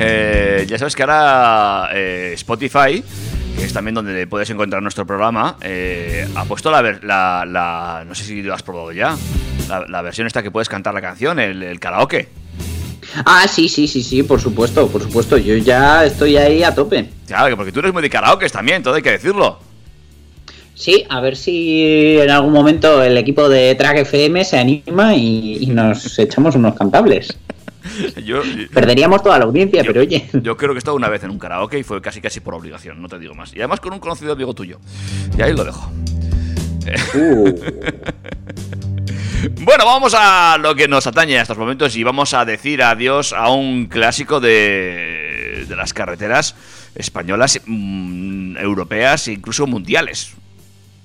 Eh, 0.00 0.64
ya 0.68 0.78
sabes 0.78 0.94
que 0.94 1.02
ahora 1.02 1.88
eh, 1.92 2.30
Spotify, 2.34 3.02
que 3.56 3.64
es 3.64 3.72
también 3.72 3.96
donde 3.96 4.26
puedes 4.28 4.48
encontrar 4.50 4.80
nuestro 4.80 5.04
programa, 5.06 5.56
eh, 5.60 6.28
ha 6.36 6.44
puesto 6.44 6.70
la, 6.70 6.80
la, 6.82 7.44
la- 7.44 8.04
No 8.06 8.14
sé 8.14 8.22
si 8.22 8.42
lo 8.42 8.54
has 8.54 8.62
probado 8.62 8.92
ya. 8.92 9.16
La, 9.68 9.84
la 9.88 10.02
versión 10.02 10.26
esta 10.28 10.42
que 10.42 10.52
puedes 10.52 10.68
cantar 10.68 10.94
la 10.94 11.00
canción, 11.00 11.40
el, 11.40 11.64
el 11.64 11.80
karaoke. 11.80 12.28
Ah, 13.24 13.46
sí, 13.48 13.68
sí, 13.68 13.88
sí, 13.88 14.02
sí, 14.04 14.22
por 14.22 14.40
supuesto, 14.40 14.86
por 14.88 15.02
supuesto. 15.02 15.36
Yo 15.36 15.56
ya 15.56 16.04
estoy 16.04 16.36
ahí 16.36 16.62
a 16.62 16.72
tope. 16.72 17.08
Claro, 17.26 17.48
que 17.48 17.56
porque 17.56 17.72
tú 17.72 17.80
eres 17.80 17.92
muy 17.92 18.02
de 18.02 18.10
karaoke 18.10 18.48
también, 18.50 18.82
todo 18.84 18.94
hay 18.94 19.02
que 19.02 19.10
decirlo. 19.12 19.58
Sí, 20.78 21.04
a 21.08 21.20
ver 21.20 21.34
si 21.34 22.18
en 22.20 22.30
algún 22.30 22.52
momento 22.52 23.02
el 23.02 23.18
equipo 23.18 23.48
de 23.48 23.74
Track 23.74 23.98
FM 23.98 24.44
se 24.44 24.58
anima 24.58 25.12
y, 25.16 25.58
y 25.60 25.66
nos 25.66 26.16
echamos 26.20 26.54
unos 26.54 26.76
cantables. 26.76 27.36
Yo, 28.24 28.42
Perderíamos 28.72 29.24
toda 29.24 29.40
la 29.40 29.46
audiencia, 29.46 29.82
pero 29.84 30.02
oye. 30.02 30.28
yo 30.32 30.56
creo 30.56 30.70
que 30.70 30.76
he 30.76 30.78
estado 30.78 30.96
una 30.96 31.08
vez 31.08 31.24
en 31.24 31.30
un 31.30 31.38
karaoke 31.38 31.78
y 31.78 31.82
fue 31.82 32.00
casi 32.00 32.20
casi 32.20 32.38
por 32.38 32.54
obligación, 32.54 33.02
no 33.02 33.08
te 33.08 33.18
digo 33.18 33.34
más. 33.34 33.52
Y 33.54 33.58
además 33.58 33.80
con 33.80 33.92
un 33.92 33.98
conocido 33.98 34.32
amigo 34.32 34.54
tuyo. 34.54 34.78
Y 35.36 35.42
ahí 35.42 35.52
lo 35.52 35.64
dejo. 35.64 35.90
Uh, 37.14 37.54
Bueno, 39.62 39.84
vamos 39.84 40.14
a 40.16 40.58
lo 40.58 40.74
que 40.74 40.88
nos 40.88 41.06
atañe 41.06 41.38
a 41.38 41.42
estos 41.42 41.58
momentos 41.58 41.96
y 41.96 42.02
vamos 42.02 42.34
a 42.34 42.44
decir 42.44 42.82
adiós 42.82 43.32
a 43.32 43.50
un 43.50 43.86
clásico 43.86 44.40
de, 44.40 45.64
de 45.68 45.76
las 45.76 45.92
carreteras 45.92 46.56
españolas, 46.96 47.60
mm, 47.64 48.56
europeas 48.56 49.28
e 49.28 49.32
incluso 49.32 49.66
mundiales. 49.66 50.34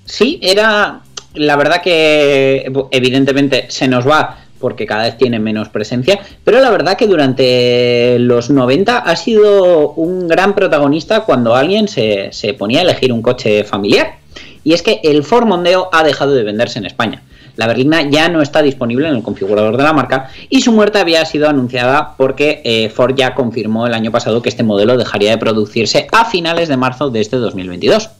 Sí, 0.04 0.38
era. 0.42 1.00
La 1.34 1.56
verdad 1.56 1.82
que 1.82 2.70
evidentemente 2.92 3.66
se 3.68 3.88
nos 3.88 4.08
va 4.08 4.38
porque 4.60 4.86
cada 4.86 5.02
vez 5.02 5.18
tiene 5.18 5.40
menos 5.40 5.68
presencia, 5.68 6.20
pero 6.44 6.60
la 6.60 6.70
verdad 6.70 6.96
que 6.96 7.08
durante 7.08 8.18
los 8.20 8.50
90 8.50 8.98
ha 8.98 9.16
sido 9.16 9.90
un 9.90 10.28
gran 10.28 10.54
protagonista 10.54 11.20
cuando 11.20 11.56
alguien 11.56 11.88
se, 11.88 12.28
se 12.32 12.54
ponía 12.54 12.78
a 12.78 12.82
elegir 12.82 13.12
un 13.12 13.20
coche 13.20 13.64
familiar. 13.64 14.18
Y 14.62 14.72
es 14.72 14.82
que 14.82 15.00
el 15.02 15.24
Ford 15.24 15.46
Mondeo 15.46 15.90
ha 15.92 16.04
dejado 16.04 16.34
de 16.34 16.44
venderse 16.44 16.78
en 16.78 16.86
España. 16.86 17.22
La 17.56 17.66
berlina 17.66 18.08
ya 18.08 18.28
no 18.28 18.42
está 18.42 18.62
disponible 18.62 19.08
en 19.08 19.14
el 19.14 19.22
configurador 19.22 19.76
de 19.76 19.84
la 19.84 19.92
marca 19.92 20.30
y 20.48 20.62
su 20.62 20.72
muerte 20.72 20.98
había 20.98 21.24
sido 21.24 21.48
anunciada 21.48 22.14
porque 22.16 22.62
eh, 22.64 22.88
Ford 22.88 23.14
ya 23.16 23.34
confirmó 23.34 23.86
el 23.86 23.94
año 23.94 24.10
pasado 24.10 24.42
que 24.42 24.48
este 24.48 24.64
modelo 24.64 24.96
dejaría 24.96 25.30
de 25.30 25.38
producirse 25.38 26.08
a 26.10 26.24
finales 26.24 26.68
de 26.68 26.76
marzo 26.76 27.10
de 27.10 27.20
este 27.20 27.36
2022. 27.36 28.10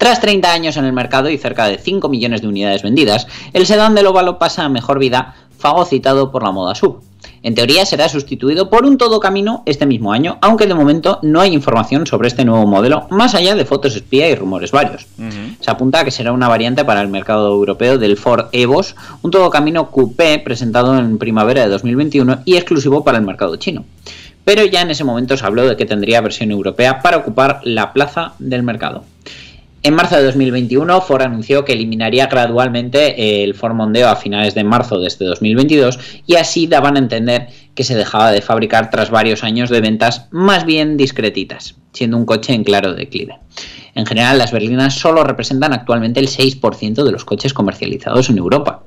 Tras 0.00 0.18
30 0.18 0.50
años 0.50 0.78
en 0.78 0.86
el 0.86 0.94
mercado 0.94 1.28
y 1.28 1.36
cerca 1.36 1.66
de 1.66 1.76
5 1.76 2.08
millones 2.08 2.40
de 2.40 2.48
unidades 2.48 2.82
vendidas, 2.82 3.26
el 3.52 3.66
sedán 3.66 3.94
del 3.94 4.06
óvalo 4.06 4.38
pasa 4.38 4.64
a 4.64 4.70
mejor 4.70 4.98
vida, 4.98 5.34
fagocitado 5.58 6.32
por 6.32 6.42
la 6.42 6.52
moda 6.52 6.74
sub. 6.74 7.02
En 7.42 7.54
teoría 7.54 7.84
será 7.84 8.08
sustituido 8.08 8.70
por 8.70 8.86
un 8.86 8.96
todo 8.96 9.20
camino 9.20 9.62
este 9.66 9.84
mismo 9.84 10.14
año, 10.14 10.38
aunque 10.40 10.66
de 10.66 10.72
momento 10.72 11.18
no 11.20 11.42
hay 11.42 11.52
información 11.52 12.06
sobre 12.06 12.28
este 12.28 12.46
nuevo 12.46 12.66
modelo, 12.66 13.08
más 13.10 13.34
allá 13.34 13.54
de 13.54 13.66
fotos 13.66 13.94
espía 13.94 14.30
y 14.30 14.34
rumores 14.34 14.70
varios. 14.70 15.06
Se 15.60 15.70
apunta 15.70 16.00
a 16.00 16.04
que 16.06 16.10
será 16.10 16.32
una 16.32 16.48
variante 16.48 16.82
para 16.82 17.02
el 17.02 17.08
mercado 17.08 17.48
europeo 17.48 17.98
del 17.98 18.16
Ford 18.16 18.46
Evos, 18.52 18.96
un 19.20 19.30
todo 19.30 19.50
camino 19.50 19.90
coupé 19.90 20.38
presentado 20.38 20.98
en 20.98 21.18
primavera 21.18 21.64
de 21.64 21.68
2021 21.68 22.38
y 22.46 22.56
exclusivo 22.56 23.04
para 23.04 23.18
el 23.18 23.24
mercado 23.24 23.56
chino. 23.56 23.84
Pero 24.46 24.64
ya 24.64 24.80
en 24.80 24.92
ese 24.92 25.04
momento 25.04 25.36
se 25.36 25.44
habló 25.44 25.68
de 25.68 25.76
que 25.76 25.84
tendría 25.84 26.22
versión 26.22 26.50
europea 26.50 27.02
para 27.02 27.18
ocupar 27.18 27.60
la 27.64 27.92
plaza 27.92 28.32
del 28.38 28.62
mercado. 28.62 29.04
En 29.82 29.94
marzo 29.94 30.16
de 30.16 30.24
2021, 30.24 31.00
Ford 31.00 31.22
anunció 31.22 31.64
que 31.64 31.72
eliminaría 31.72 32.26
gradualmente 32.26 33.42
el 33.42 33.54
Ford 33.54 33.72
Mondeo 33.72 34.08
a 34.08 34.16
finales 34.16 34.54
de 34.54 34.62
marzo 34.62 35.00
de 35.00 35.08
este 35.08 35.24
2022 35.24 35.98
y 36.26 36.34
así 36.34 36.66
daban 36.66 36.96
a 36.96 36.98
entender 36.98 37.48
que 37.74 37.84
se 37.84 37.96
dejaba 37.96 38.30
de 38.30 38.42
fabricar 38.42 38.90
tras 38.90 39.10
varios 39.10 39.42
años 39.42 39.70
de 39.70 39.80
ventas 39.80 40.26
más 40.30 40.66
bien 40.66 40.98
discretitas, 40.98 41.76
siendo 41.94 42.18
un 42.18 42.26
coche 42.26 42.52
en 42.52 42.62
claro 42.62 42.92
declive. 42.92 43.38
En 43.94 44.04
general, 44.04 44.36
las 44.36 44.52
berlinas 44.52 44.98
solo 44.98 45.24
representan 45.24 45.72
actualmente 45.72 46.20
el 46.20 46.28
6% 46.28 47.02
de 47.02 47.12
los 47.12 47.24
coches 47.24 47.54
comercializados 47.54 48.28
en 48.28 48.36
Europa. 48.36 48.82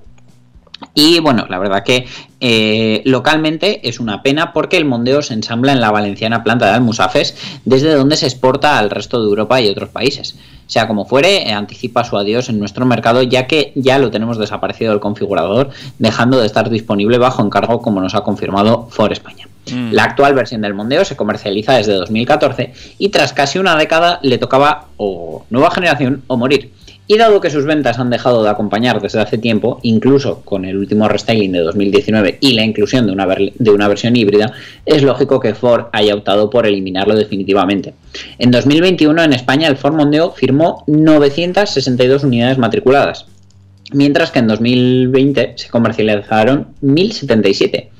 Y 0.95 1.19
bueno, 1.19 1.45
la 1.49 1.57
verdad 1.57 1.83
que 1.83 2.05
eh, 2.39 3.01
localmente 3.05 3.87
es 3.87 3.99
una 3.99 4.21
pena 4.21 4.53
porque 4.53 4.77
el 4.77 4.85
Mondeo 4.85 5.21
se 5.21 5.33
ensambla 5.33 5.71
en 5.71 5.81
la 5.81 5.91
valenciana 5.91 6.43
planta 6.43 6.67
de 6.67 6.73
Almusafes, 6.73 7.35
desde 7.65 7.95
donde 7.95 8.15
se 8.15 8.27
exporta 8.27 8.77
al 8.77 8.91
resto 8.91 9.19
de 9.19 9.27
Europa 9.27 9.59
y 9.59 9.69
otros 9.69 9.89
países. 9.89 10.37
Sea 10.67 10.87
como 10.87 11.05
fuere, 11.05 11.49
eh, 11.49 11.53
anticipa 11.53 12.03
su 12.03 12.17
adiós 12.17 12.49
en 12.49 12.59
nuestro 12.59 12.85
mercado 12.85 13.23
ya 13.23 13.47
que 13.47 13.71
ya 13.75 13.97
lo 13.97 14.11
tenemos 14.11 14.37
desaparecido 14.37 14.91
del 14.91 14.99
configurador, 14.99 15.69
dejando 15.97 16.39
de 16.39 16.45
estar 16.45 16.69
disponible 16.69 17.17
bajo 17.17 17.43
encargo 17.43 17.81
como 17.81 17.99
nos 17.99 18.13
ha 18.13 18.21
confirmado 18.21 18.87
Ford 18.89 19.11
España. 19.11 19.47
La 19.91 20.03
actual 20.03 20.33
versión 20.33 20.61
del 20.61 20.73
Mondeo 20.73 21.05
se 21.05 21.15
comercializa 21.15 21.73
desde 21.77 21.93
2014 21.93 22.73
y 22.99 23.09
tras 23.09 23.31
casi 23.31 23.59
una 23.59 23.77
década 23.77 24.19
le 24.21 24.37
tocaba 24.37 24.87
o 24.97 25.45
nueva 25.49 25.71
generación 25.71 26.21
o 26.27 26.35
morir. 26.35 26.73
Y 27.05 27.17
dado 27.17 27.41
que 27.41 27.49
sus 27.49 27.65
ventas 27.65 27.99
han 27.99 28.09
dejado 28.09 28.43
de 28.43 28.49
acompañar 28.49 29.01
desde 29.01 29.19
hace 29.19 29.37
tiempo, 29.37 29.79
incluso 29.83 30.41
con 30.45 30.63
el 30.63 30.77
último 30.77 31.09
restyling 31.09 31.51
de 31.51 31.59
2019 31.59 32.37
y 32.39 32.53
la 32.53 32.63
inclusión 32.63 33.05
de 33.05 33.11
una, 33.11 33.27
de 33.27 33.71
una 33.71 33.89
versión 33.89 34.15
híbrida, 34.15 34.53
es 34.85 35.03
lógico 35.03 35.39
que 35.41 35.53
Ford 35.53 35.87
haya 35.91 36.15
optado 36.15 36.49
por 36.49 36.65
eliminarlo 36.65 37.15
definitivamente. 37.15 37.93
En 38.39 38.51
2021 38.51 39.21
en 39.21 39.33
España 39.33 39.67
el 39.67 39.75
Ford 39.75 39.95
Mondeo 39.95 40.31
firmó 40.31 40.85
962 40.87 42.23
unidades 42.23 42.57
matriculadas, 42.57 43.25
mientras 43.91 44.31
que 44.31 44.39
en 44.39 44.47
2020 44.47 45.53
se 45.57 45.69
comercializaron 45.69 46.67
1077. 46.79 47.91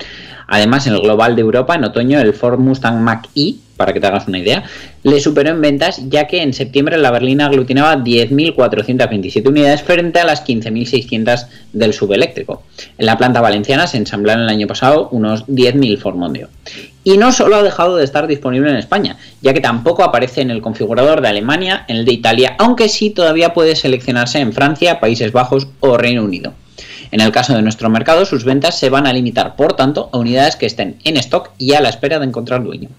Además, 0.47 0.87
en 0.87 0.93
el 0.93 1.01
global 1.01 1.35
de 1.35 1.41
Europa, 1.41 1.75
en 1.75 1.85
otoño, 1.85 2.19
el 2.19 2.33
Ford 2.33 2.59
Mustang 2.59 3.01
Mach-E, 3.01 3.55
para 3.83 3.91
que 3.91 3.99
te 3.99 4.07
hagas 4.07 4.29
una 4.29 4.39
idea, 4.39 4.63
le 5.03 5.19
superó 5.19 5.49
en 5.49 5.59
ventas, 5.59 5.99
ya 6.07 6.25
que 6.25 6.41
en 6.41 6.53
septiembre 6.53 6.97
la 6.97 7.11
berlina 7.11 7.47
aglutinaba 7.47 7.97
10.427 7.97 9.45
unidades 9.45 9.81
frente 9.81 10.21
a 10.21 10.23
las 10.23 10.45
15.600 10.47 11.47
del 11.73 11.91
subeléctrico. 11.91 12.63
En 12.97 13.07
la 13.07 13.17
planta 13.17 13.41
valenciana 13.41 13.85
se 13.87 13.97
ensamblaron 13.97 14.43
el 14.43 14.49
año 14.49 14.67
pasado 14.67 15.09
unos 15.11 15.45
10.000 15.47 15.97
Ford 15.97 16.15
Mondeo. 16.15 16.47
Y 17.03 17.17
no 17.17 17.33
solo 17.33 17.57
ha 17.57 17.63
dejado 17.63 17.97
de 17.97 18.05
estar 18.05 18.25
disponible 18.25 18.69
en 18.69 18.77
España, 18.77 19.17
ya 19.41 19.53
que 19.53 19.59
tampoco 19.59 20.05
aparece 20.05 20.39
en 20.39 20.49
el 20.49 20.61
configurador 20.61 21.19
de 21.19 21.27
Alemania, 21.27 21.83
en 21.89 21.97
el 21.97 22.05
de 22.05 22.13
Italia, 22.13 22.55
aunque 22.57 22.87
sí 22.87 23.09
todavía 23.09 23.53
puede 23.53 23.75
seleccionarse 23.75 24.39
en 24.39 24.53
Francia, 24.53 25.01
Países 25.01 25.33
Bajos 25.33 25.67
o 25.81 25.97
Reino 25.97 26.23
Unido. 26.23 26.53
En 27.11 27.21
el 27.21 27.31
caso 27.31 27.53
de 27.53 27.61
nuestro 27.61 27.91
mercado, 27.91 28.25
sus 28.25 28.43
ventas 28.43 28.79
se 28.79 28.89
van 28.89 29.05
a 29.05 29.13
limitar, 29.13 29.55
por 29.55 29.73
tanto, 29.73 30.09
a 30.11 30.17
unidades 30.17 30.55
que 30.55 30.65
estén 30.65 30.95
en 31.03 31.17
stock 31.17 31.51
y 31.59 31.73
a 31.73 31.81
la 31.81 31.89
espera 31.89 32.17
de 32.17 32.25
encontrar 32.25 32.63
dueño. 32.63 32.89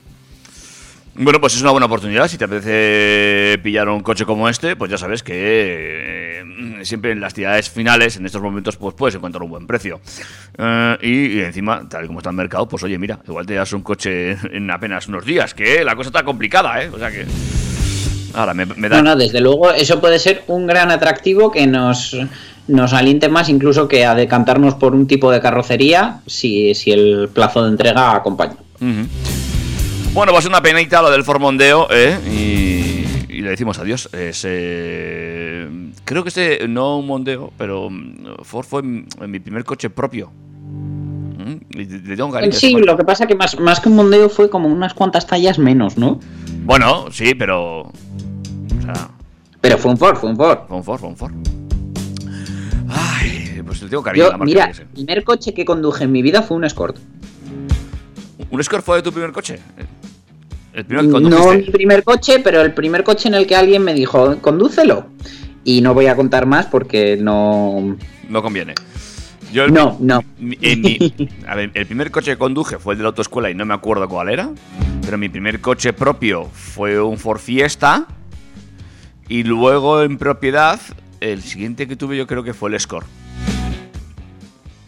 Bueno, 1.16 1.40
pues 1.40 1.54
es 1.54 1.62
una 1.62 1.70
buena 1.70 1.86
oportunidad. 1.86 2.26
Si 2.26 2.36
te 2.36 2.44
apetece 2.44 3.58
pillar 3.62 3.88
un 3.88 4.00
coche 4.00 4.24
como 4.24 4.48
este, 4.48 4.74
pues 4.74 4.90
ya 4.90 4.98
sabes 4.98 5.22
que 5.22 5.32
eh, 5.34 6.44
siempre 6.82 7.12
en 7.12 7.20
las 7.20 7.34
tirades 7.34 7.70
finales, 7.70 8.16
en 8.16 8.26
estos 8.26 8.42
momentos, 8.42 8.76
pues 8.76 8.94
puedes 8.94 9.14
encontrar 9.14 9.42
un 9.42 9.50
buen 9.50 9.66
precio. 9.66 10.00
Eh, 10.58 10.96
y, 11.02 11.38
y 11.38 11.40
encima, 11.40 11.88
tal 11.88 12.04
y 12.04 12.06
como 12.08 12.18
está 12.18 12.30
el 12.30 12.36
mercado, 12.36 12.66
pues 12.66 12.82
oye, 12.82 12.98
mira, 12.98 13.20
igual 13.28 13.46
te 13.46 13.54
das 13.54 13.72
un 13.72 13.82
coche 13.82 14.32
en 14.52 14.70
apenas 14.70 15.06
unos 15.06 15.24
días, 15.24 15.54
que 15.54 15.84
la 15.84 15.94
cosa 15.94 16.08
está 16.08 16.24
complicada, 16.24 16.82
¿eh? 16.82 16.90
O 16.92 16.98
sea 16.98 17.10
que. 17.10 17.24
Ahora, 18.34 18.52
me, 18.52 18.66
me 18.66 18.88
da. 18.88 18.96
No, 18.96 19.10
no, 19.10 19.16
desde 19.16 19.40
luego, 19.40 19.70
eso 19.72 20.00
puede 20.00 20.18
ser 20.18 20.42
un 20.48 20.66
gran 20.66 20.90
atractivo 20.90 21.52
que 21.52 21.68
nos, 21.68 22.16
nos 22.66 22.92
aliente 22.92 23.28
más 23.28 23.48
incluso 23.48 23.86
que 23.86 24.04
a 24.04 24.16
decantarnos 24.16 24.74
por 24.74 24.94
un 24.94 25.06
tipo 25.06 25.30
de 25.30 25.40
carrocería 25.40 26.20
si, 26.26 26.74
si 26.74 26.90
el 26.90 27.28
plazo 27.32 27.62
de 27.62 27.70
entrega 27.70 28.16
acompaña. 28.16 28.56
Ujú. 28.80 29.06
Bueno, 30.14 30.32
pues 30.32 30.46
una 30.46 30.62
penita 30.62 31.02
lo 31.02 31.10
del 31.10 31.24
Formondeo, 31.24 31.88
¿eh? 31.90 32.16
Y, 32.26 33.32
y 33.32 33.40
le 33.42 33.50
decimos 33.50 33.78
adiós. 33.80 34.08
Es, 34.12 34.44
eh, 34.46 35.68
creo 36.04 36.22
que 36.22 36.28
este, 36.28 36.68
no 36.68 36.98
un 36.98 37.06
Mondeo, 37.08 37.52
pero 37.58 37.90
mm, 37.90 38.42
Ford 38.44 38.64
fue 38.64 38.82
mi, 38.84 39.04
mi 39.26 39.40
primer 39.40 39.64
coche 39.64 39.90
propio. 39.90 40.30
Mm, 40.62 41.52
y 41.70 41.84
le- 41.84 41.98
le 41.98 42.16
tengo 42.16 42.30
cariño 42.30 42.52
a 42.52 42.56
ese 42.56 42.60
Sí, 42.68 42.74
lo 42.76 42.96
que 42.96 43.02
pasa 43.04 43.26
que 43.26 43.34
más, 43.34 43.58
más 43.58 43.80
que 43.80 43.88
un 43.88 43.96
Mondeo 43.96 44.28
fue 44.28 44.48
como 44.48 44.68
unas 44.68 44.94
cuantas 44.94 45.26
tallas 45.26 45.58
menos, 45.58 45.98
¿no? 45.98 46.20
Bueno, 46.64 47.06
sí, 47.10 47.34
pero. 47.34 47.80
O 47.80 47.92
sea, 48.82 49.10
Pero 49.60 49.78
fue 49.78 49.90
un 49.90 49.96
Ford, 49.98 50.16
fue 50.16 50.30
un 50.30 50.36
Ford. 50.36 50.58
fue 50.68 50.76
un 50.76 50.84
Ford, 50.84 51.00
fue 51.00 51.08
un 51.08 51.16
Ford. 51.16 51.32
Ay, 52.88 53.60
pues 53.66 53.82
le 53.82 53.88
tengo 53.88 54.02
cariño 54.04 54.26
a 54.26 54.30
la 54.30 54.36
marca 54.36 54.44
mira, 54.44 54.66
el 54.66 54.86
primer 54.86 55.24
coche 55.24 55.52
que 55.52 55.64
conduje 55.64 56.04
en 56.04 56.12
mi 56.12 56.22
vida 56.22 56.42
fue 56.42 56.56
un 56.56 56.64
Escort. 56.64 56.98
¿Un 58.50 58.60
Escort 58.60 58.84
fue 58.84 59.02
tu 59.02 59.10
primer 59.10 59.32
coche? 59.32 59.58
El 60.74 60.84
primero 60.84 61.08
que 61.14 61.20
No 61.20 61.52
mi 61.54 61.62
primer 61.70 62.02
coche, 62.02 62.40
pero 62.40 62.60
el 62.60 62.72
primer 62.74 63.04
coche 63.04 63.28
en 63.28 63.34
el 63.34 63.46
que 63.46 63.54
alguien 63.56 63.82
me 63.82 63.94
dijo, 63.94 64.36
condúcelo. 64.40 65.06
Y 65.64 65.80
no 65.80 65.94
voy 65.94 66.06
a 66.06 66.16
contar 66.16 66.46
más 66.46 66.66
porque 66.66 67.16
no... 67.20 67.96
No 68.28 68.42
conviene. 68.42 68.74
Yo 69.52 69.64
el- 69.64 69.72
No, 69.72 69.96
no. 70.00 70.22
mi- 70.38 70.58
a 71.46 71.54
ver, 71.54 71.70
el 71.74 71.86
primer 71.86 72.10
coche 72.10 72.32
que 72.32 72.38
conduje 72.38 72.78
fue 72.78 72.94
el 72.94 72.98
de 72.98 73.02
la 73.04 73.08
autoescuela 73.10 73.50
y 73.50 73.54
no 73.54 73.64
me 73.64 73.72
acuerdo 73.74 74.08
cuál 74.08 74.28
era. 74.30 74.50
Pero 75.02 75.16
mi 75.16 75.28
primer 75.28 75.60
coche 75.60 75.92
propio 75.92 76.44
fue 76.52 77.00
un 77.00 77.18
Ford 77.18 77.38
Fiesta. 77.40 78.06
Y 79.28 79.44
luego 79.44 80.02
en 80.02 80.18
propiedad, 80.18 80.80
el 81.20 81.42
siguiente 81.42 81.86
que 81.86 81.96
tuve 81.96 82.16
yo 82.16 82.26
creo 82.26 82.42
que 82.42 82.52
fue 82.52 82.68
el 82.70 82.74
Escort. 82.74 83.06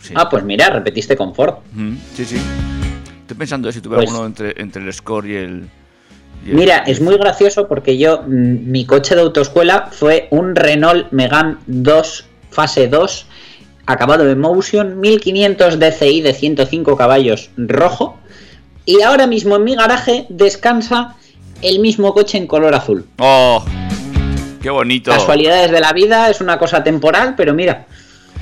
Sí. 0.03 0.15
Ah, 0.17 0.29
pues 0.29 0.45
mira, 0.45 0.69
repetiste 0.71 1.17
con 1.17 1.35
Ford. 1.35 1.55
Mm, 1.73 1.95
sí, 2.15 2.25
sí. 2.25 2.37
Estoy 3.27 3.39
pensando 3.39 3.69
eh, 3.69 3.73
si 3.73 3.81
tuve 3.81 3.97
Pues- 3.97 4.09
alguno 4.09 4.25
entre, 4.25 4.55
entre 4.57 4.83
el 4.85 4.93
Score 4.93 5.27
y 5.29 5.35
el. 5.35 5.69
y 6.47 6.51
el- 6.51 6.55
Mira, 6.57 6.79
es 6.87 7.01
muy 7.01 7.17
gracioso 7.17 7.67
porque 7.67 7.99
yo, 7.99 8.23
mm, 8.23 8.71
mi 8.71 8.87
coche 8.87 9.17
de 9.17 9.23
autoescuela 9.23 9.89
fue 9.91 10.29
un 10.31 10.55
Renault 10.55 11.11
Megane 11.11 11.57
2, 11.67 12.25
fase 12.51 12.87
2, 12.87 13.27
acabado 13.85 14.31
en 14.31 14.39
Motion, 14.39 15.01
1500 15.01 15.81
DCI 15.81 16.21
de 16.21 16.35
105 16.35 16.97
caballos 16.97 17.51
rojo. 17.57 18.17
Y 18.85 19.03
ahora 19.03 19.27
mismo 19.27 19.57
en 19.57 19.65
mi 19.65 19.75
garaje 19.75 20.27
descansa 20.29 21.17
el 21.63 21.81
mismo 21.81 22.15
coche 22.15 22.39
en 22.39 22.47
color 22.47 22.77
azul. 22.77 23.07
¡Oh! 23.19 23.65
¡Qué 24.63 24.71
bonito! 24.71 25.11
Casualidades 25.11 25.73
de 25.73 25.81
la 25.81 25.93
vida, 25.93 26.31
es 26.31 26.41
una 26.41 26.59
cosa 26.61 26.85
temporal, 26.85 27.35
pero 27.37 27.55
mira, 27.55 27.87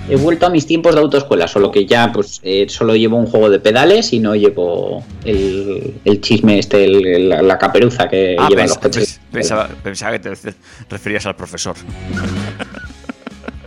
he 0.08 0.16
vuelto 0.16 0.46
a 0.46 0.50
mis 0.50 0.66
tiempos 0.66 0.94
de 0.94 1.00
autoescuela, 1.00 1.48
solo 1.48 1.70
que 1.70 1.86
ya 1.86 2.12
pues 2.12 2.40
eh, 2.42 2.66
solo 2.68 2.94
llevo 2.94 3.16
un 3.16 3.26
juego 3.26 3.48
de 3.50 3.58
pedales 3.58 4.12
y 4.12 4.18
no 4.20 4.34
llevo 4.34 5.04
el, 5.24 5.94
el 6.04 6.20
chisme 6.20 6.58
este, 6.58 6.84
el- 6.84 7.28
la, 7.28 7.42
la 7.42 7.58
caperuza 7.58 8.08
que 8.08 8.36
Ah, 8.38 8.48
pens- 8.50 8.68
los 8.68 8.78
coches. 8.78 9.20
pens- 9.20 9.32
pensaba, 9.32 9.68
pensaba 9.82 10.12
que 10.12 10.18
te 10.18 10.54
referías 10.90 11.24
al 11.26 11.36
profesor. 11.36 11.74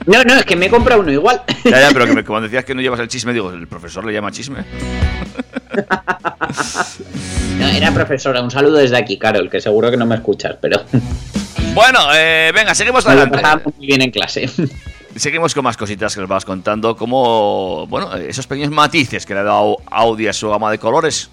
No, 0.06 0.24
no, 0.24 0.36
es 0.36 0.46
que 0.46 0.56
me 0.56 0.68
he 0.68 0.70
comprado 0.70 1.02
uno 1.02 1.12
igual. 1.12 1.42
Ya, 1.66 1.82
ya, 1.82 1.90
pero 1.92 2.06
que 2.06 2.14
me- 2.14 2.24
como 2.24 2.40
decías 2.40 2.64
que 2.64 2.74
no 2.76 2.82
llevas 2.82 3.00
el 3.02 3.08
chisme, 3.10 3.34
digo, 3.34 3.52
¿el 3.52 3.68
profesor 3.68 4.06
le 4.06 4.14
llama 4.14 4.32
chisme? 4.32 4.64
No, 7.60 7.68
era 7.68 7.92
profesora, 7.92 8.42
un 8.42 8.52
saludo 8.52 8.78
desde 8.78 8.98
aquí, 8.98 9.18
Carol, 9.18 9.50
que 9.50 9.60
seguro 9.60 9.90
que 9.90 9.98
no 9.98 10.06
me 10.06 10.16
escuchas, 10.16 10.56
pero 10.62 10.82
Bueno, 11.74 12.00
eh, 12.16 12.52
venga, 12.54 12.74
seguimos 12.76 13.06
adelante. 13.06 13.42
muy 13.78 13.88
bien 13.88 14.02
en 14.04 14.12
clase. 14.12 14.50
Seguimos 15.18 15.54
con 15.54 15.64
más 15.64 15.78
cositas 15.78 16.14
que 16.14 16.22
les 16.22 16.30
vas 16.30 16.46
contando, 16.46 16.96
como, 16.96 17.86
bueno, 17.88 18.16
esos 18.16 18.48
pequeños 18.48 18.72
matices 18.72 19.26
que 19.26 19.34
le 19.34 19.42
ha 19.42 19.44
dado 19.44 19.78
Audi 19.92 20.28
a 20.28 20.34
su 20.34 20.50
gama 20.50 20.72
de 20.72 20.80
colores. 20.80 21.30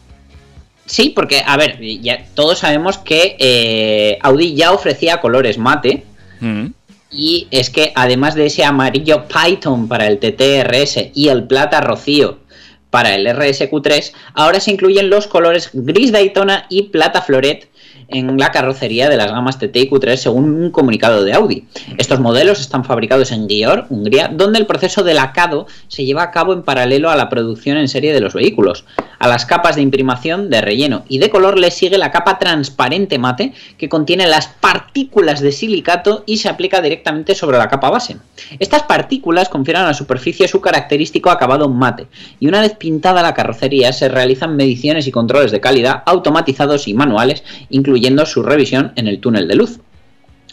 Sí, 0.87 1.11
porque, 1.11 1.43
a 1.47 1.57
ver, 1.57 1.79
ya 1.81 2.27
todos 2.35 2.59
sabemos 2.59 2.99
que 2.99 3.37
eh, 3.39 4.19
Audi 4.23 4.55
ya 4.55 4.73
ofrecía 4.73 5.21
colores 5.21 5.57
mate, 5.57 6.05
Mm. 6.45 6.67
Y 7.11 7.47
es 7.51 7.71
que 7.71 7.93
además 7.95 8.35
de 8.35 8.47
ese 8.47 8.65
amarillo 8.65 9.25
Python 9.29 9.89
para 9.89 10.07
el 10.07 10.19
TTRS 10.19 11.11
y 11.15 11.29
el 11.29 11.45
plata 11.45 11.81
rocío 11.81 12.39
para 12.91 13.15
el 13.15 13.27
RSQ3, 13.27 14.13
ahora 14.35 14.61
se 14.61 14.73
incluyen 14.73 15.11
los 15.11 15.27
colores 15.27 15.71
gris 15.73 16.13
Daytona 16.13 16.67
y 16.69 16.85
plata 16.85 17.23
Floret 17.23 17.69
en 18.09 18.39
la 18.39 18.51
carrocería 18.51 19.09
de 19.09 19.17
las 19.17 19.31
gamas 19.31 19.59
TT 19.59 19.77
y 19.77 19.91
Q3 19.91 20.17
según 20.17 20.45
un 20.45 20.71
comunicado 20.71 21.25
de 21.25 21.33
Audi. 21.33 21.65
Estos 21.99 22.21
modelos 22.21 22.61
están 22.61 22.85
fabricados 22.85 23.33
en 23.33 23.49
Győr, 23.49 23.87
Hungría, 23.89 24.29
donde 24.29 24.59
el 24.59 24.67
proceso 24.67 25.03
de 25.03 25.15
lacado 25.15 25.67
se 25.89 26.05
lleva 26.05 26.23
a 26.23 26.31
cabo 26.31 26.53
en 26.53 26.63
paralelo 26.63 27.11
a 27.11 27.17
la 27.17 27.29
producción 27.29 27.77
en 27.77 27.89
serie 27.89 28.13
de 28.13 28.21
los 28.21 28.35
vehículos. 28.35 28.85
A 29.19 29.29
las 29.29 29.47
capas 29.47 29.77
de 29.77 29.83
imprimación, 29.83 30.51
de 30.51 30.61
relleno 30.61 31.05
y 31.09 31.19
de 31.19 31.31
color 31.31 31.59
le 31.59 31.71
sigue 31.71 31.99
la 31.99 32.11
capa 32.11 32.39
transparente 32.39 33.19
mate 33.19 33.53
que 33.79 33.89
contiene 33.89 34.27
las 34.27 34.49
partículas 34.49 35.41
de 35.41 35.53
silicato 35.53 36.25
y 36.27 36.39
se 36.39 36.49
aplica 36.49 36.81
directamente 36.81 37.35
sobre 37.35 37.59
la 37.59 37.69
capa 37.69 37.91
base. 37.91 38.17
Estas 38.59 38.83
partículas 38.83 39.49
confieren 39.49 39.83
a 39.83 39.87
la 39.87 39.95
superficie 39.95 40.49
su 40.49 40.61
característico 40.61 41.31
acabado 41.31 41.69
mate 41.69 42.07
y 42.41 42.49
una 42.49 42.61
vez 42.61 42.75
pintada 42.75 43.23
la 43.23 43.35
carrocería 43.35 43.93
se 43.93 44.09
realizan 44.09 44.57
mediciones 44.57 45.07
y 45.07 45.13
controles 45.13 45.53
de 45.53 45.61
calidad 45.61 46.03
automatizados 46.07 46.89
y 46.89 46.95
manuales, 46.95 47.45
incluyendo 47.95 48.27
su 48.27 48.43
revisión 48.43 48.93
en 48.97 49.07
el 49.07 49.21
túnel 49.21 49.47
de 49.47 49.55
luz. 49.55 49.79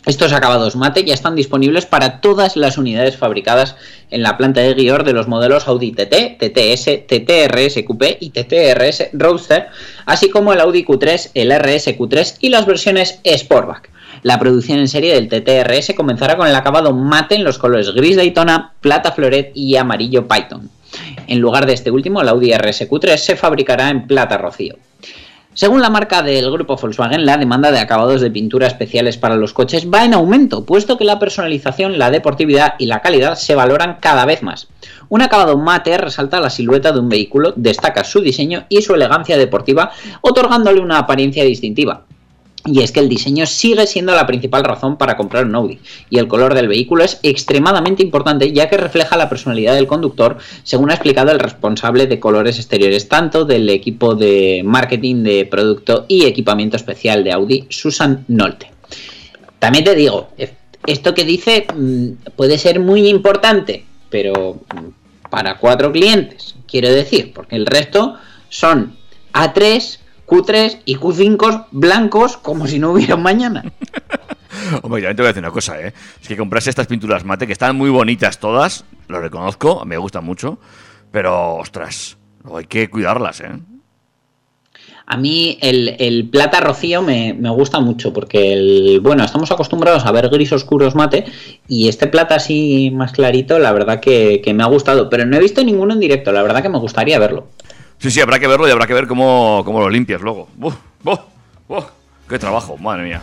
Estos 0.05 0.31
acabados 0.31 0.75
mate 0.75 1.03
ya 1.03 1.15
están 1.15 1.35
disponibles 1.35 1.87
para 1.87 2.21
todas 2.21 2.55
las 2.55 2.77
unidades 2.77 3.17
fabricadas 3.17 3.75
en 4.11 4.21
la 4.21 4.37
planta 4.37 4.61
de 4.61 4.75
Győr 4.75 5.03
de 5.03 5.13
los 5.13 5.27
modelos 5.27 5.67
Audi 5.67 5.91
TT, 5.91 6.37
TTS, 6.37 7.07
TTRS 7.07 7.83
Coupé 7.83 8.17
y 8.19 8.29
TTRS 8.29 9.09
Roadster, 9.13 9.69
así 10.05 10.29
como 10.29 10.53
el 10.53 10.59
Audi 10.59 10.85
Q3, 10.85 11.31
el 11.33 11.51
RS 11.51 11.97
Q3 11.97 12.35
y 12.41 12.49
las 12.49 12.67
versiones 12.67 13.19
Sportback. 13.25 13.89
La 14.21 14.37
producción 14.37 14.77
en 14.77 14.87
serie 14.87 15.15
del 15.15 15.27
TTRS 15.27 15.95
comenzará 15.95 16.37
con 16.37 16.47
el 16.47 16.55
acabado 16.55 16.93
mate 16.93 17.33
en 17.33 17.43
los 17.43 17.57
colores 17.57 17.89
gris 17.91 18.17
Daytona, 18.17 18.73
plata 18.81 19.13
Floret 19.13 19.51
y 19.55 19.75
amarillo 19.77 20.27
Python. 20.27 20.69
En 21.25 21.39
lugar 21.39 21.65
de 21.65 21.73
este 21.73 21.89
último, 21.89 22.21
el 22.21 22.29
Audi 22.29 22.53
RS 22.53 22.87
Q3 22.87 23.17
se 23.17 23.35
fabricará 23.35 23.89
en 23.89 24.05
plata 24.05 24.37
rocío. 24.37 24.75
Según 25.61 25.83
la 25.83 25.91
marca 25.91 26.23
del 26.23 26.49
grupo 26.49 26.75
Volkswagen, 26.75 27.23
la 27.23 27.37
demanda 27.37 27.69
de 27.71 27.77
acabados 27.77 28.19
de 28.19 28.31
pintura 28.31 28.65
especiales 28.65 29.19
para 29.19 29.35
los 29.35 29.53
coches 29.53 29.87
va 29.87 30.03
en 30.03 30.15
aumento, 30.15 30.65
puesto 30.65 30.97
que 30.97 31.03
la 31.03 31.19
personalización, 31.19 31.99
la 31.99 32.09
deportividad 32.09 32.73
y 32.79 32.87
la 32.87 33.03
calidad 33.03 33.35
se 33.35 33.53
valoran 33.53 33.97
cada 33.99 34.25
vez 34.25 34.41
más. 34.41 34.69
Un 35.09 35.21
acabado 35.21 35.59
mate 35.59 35.99
resalta 35.99 36.39
la 36.39 36.49
silueta 36.49 36.91
de 36.91 36.99
un 36.99 37.09
vehículo, 37.09 37.53
destaca 37.55 38.03
su 38.03 38.21
diseño 38.21 38.65
y 38.69 38.81
su 38.81 38.95
elegancia 38.95 39.37
deportiva, 39.37 39.91
otorgándole 40.21 40.81
una 40.81 40.97
apariencia 40.97 41.43
distintiva. 41.43 42.05
Y 42.65 42.83
es 42.83 42.91
que 42.91 42.99
el 42.99 43.09
diseño 43.09 43.47
sigue 43.47 43.87
siendo 43.87 44.13
la 44.13 44.27
principal 44.27 44.63
razón 44.63 44.97
para 44.97 45.17
comprar 45.17 45.45
un 45.45 45.55
Audi, 45.55 45.79
y 46.09 46.19
el 46.19 46.27
color 46.27 46.53
del 46.53 46.67
vehículo 46.67 47.03
es 47.03 47.19
extremadamente 47.23 48.03
importante 48.03 48.51
ya 48.51 48.69
que 48.69 48.77
refleja 48.77 49.17
la 49.17 49.29
personalidad 49.29 49.73
del 49.73 49.87
conductor, 49.87 50.37
según 50.63 50.91
ha 50.91 50.93
explicado 50.93 51.31
el 51.31 51.39
responsable 51.39 52.05
de 52.05 52.19
colores 52.19 52.57
exteriores 52.57 53.07
tanto 53.07 53.45
del 53.45 53.69
equipo 53.69 54.13
de 54.13 54.61
marketing 54.63 55.23
de 55.23 55.45
producto 55.45 56.05
y 56.07 56.25
equipamiento 56.25 56.77
especial 56.77 57.23
de 57.23 57.31
Audi, 57.31 57.65
Susan 57.69 58.25
Nolte. 58.27 58.71
También 59.57 59.83
te 59.83 59.95
digo, 59.95 60.29
esto 60.85 61.13
que 61.13 61.23
dice 61.23 61.65
mm, 61.75 62.31
puede 62.35 62.57
ser 62.57 62.79
muy 62.79 63.07
importante, 63.07 63.85
pero 64.09 64.61
mm, 64.75 65.29
para 65.29 65.57
cuatro 65.57 65.91
clientes, 65.91 66.55
quiero 66.67 66.89
decir, 66.89 67.31
porque 67.33 67.55
el 67.55 67.65
resto 67.65 68.15
son 68.49 68.97
A3, 69.33 69.99
Q3 70.31 70.83
y 70.85 70.95
Q5 70.95 71.65
blancos 71.71 72.37
como 72.37 72.65
si 72.65 72.79
no 72.79 72.91
hubiera 72.93 73.17
mañana. 73.17 73.65
Hombre, 74.81 75.01
ya 75.01 75.09
te 75.09 75.21
voy 75.21 75.25
a 75.25 75.27
decir 75.27 75.43
una 75.43 75.51
cosa, 75.51 75.77
¿eh? 75.81 75.93
Es 76.21 76.27
que 76.27 76.37
comprarse 76.37 76.69
estas 76.69 76.87
pinturas 76.87 77.25
mate, 77.25 77.45
que 77.45 77.51
están 77.51 77.75
muy 77.75 77.89
bonitas 77.89 78.39
todas, 78.39 78.85
lo 79.09 79.19
reconozco, 79.19 79.83
me 79.85 79.97
gustan 79.97 80.23
mucho, 80.23 80.57
pero, 81.11 81.55
ostras, 81.55 82.17
hay 82.55 82.65
que 82.65 82.89
cuidarlas, 82.89 83.41
¿eh? 83.41 83.51
A 85.05 85.17
mí 85.17 85.57
el, 85.61 85.97
el 85.99 86.29
plata 86.29 86.61
rocío 86.61 87.01
me, 87.01 87.33
me 87.33 87.49
gusta 87.49 87.81
mucho 87.81 88.13
porque, 88.13 88.53
el, 88.53 89.01
bueno, 89.01 89.25
estamos 89.25 89.51
acostumbrados 89.51 90.05
a 90.05 90.13
ver 90.13 90.29
gris 90.29 90.53
oscuros 90.53 90.95
mate 90.95 91.25
y 91.67 91.89
este 91.89 92.07
plata 92.07 92.35
así 92.35 92.89
más 92.93 93.11
clarito, 93.11 93.59
la 93.59 93.73
verdad 93.73 93.99
que, 93.99 94.39
que 94.41 94.53
me 94.53 94.63
ha 94.63 94.67
gustado, 94.67 95.09
pero 95.09 95.25
no 95.25 95.35
he 95.35 95.41
visto 95.41 95.61
ninguno 95.61 95.93
en 95.93 95.99
directo, 95.99 96.31
la 96.31 96.41
verdad 96.41 96.61
que 96.61 96.69
me 96.69 96.79
gustaría 96.79 97.19
verlo. 97.19 97.47
Sí, 98.01 98.09
sí, 98.09 98.19
habrá 98.19 98.39
que 98.39 98.47
verlo 98.47 98.67
y 98.67 98.71
habrá 98.71 98.87
que 98.87 98.95
ver 98.95 99.05
cómo, 99.05 99.61
cómo 99.63 99.79
lo 99.79 99.87
limpias 99.87 100.21
luego. 100.21 100.47
¡Buf! 100.55 100.73
¡Buf! 101.03 101.19
¡Buf! 101.67 101.85
¡Qué 102.27 102.39
trabajo! 102.39 102.75
Madre 102.75 103.03
mía. 103.03 103.21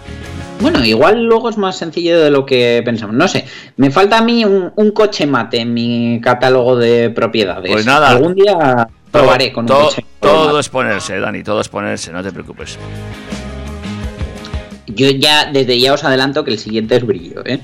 Bueno, 0.60 0.84
igual 0.84 1.24
luego 1.24 1.48
es 1.48 1.58
más 1.58 1.76
sencillo 1.76 2.20
de 2.20 2.30
lo 2.30 2.46
que 2.46 2.80
pensamos. 2.84 3.16
No 3.16 3.26
sé, 3.26 3.44
me 3.76 3.90
falta 3.90 4.18
a 4.18 4.22
mí 4.22 4.44
un, 4.44 4.70
un 4.76 4.90
coche 4.92 5.26
mate 5.26 5.58
en 5.62 5.74
mi 5.74 6.20
catálogo 6.22 6.76
de 6.76 7.10
propiedades. 7.10 7.72
Pues 7.72 7.86
nada. 7.86 8.10
Algún 8.10 8.36
día 8.36 8.88
probaré 9.10 9.52
con 9.52 9.64
un 9.64 9.66
todo, 9.66 9.86
coche. 9.86 10.04
todo 10.20 10.60
es 10.60 10.68
ponerse, 10.68 11.18
Dani, 11.18 11.42
todo 11.42 11.60
es 11.60 11.68
ponerse, 11.68 12.12
no 12.12 12.22
te 12.22 12.30
preocupes. 12.30 12.78
Yo 14.86 15.10
ya, 15.10 15.50
desde 15.50 15.80
ya 15.80 15.92
os 15.92 16.04
adelanto 16.04 16.44
que 16.44 16.52
el 16.52 16.58
siguiente 16.60 16.94
es 16.94 17.04
brillo, 17.04 17.44
¿eh? 17.44 17.60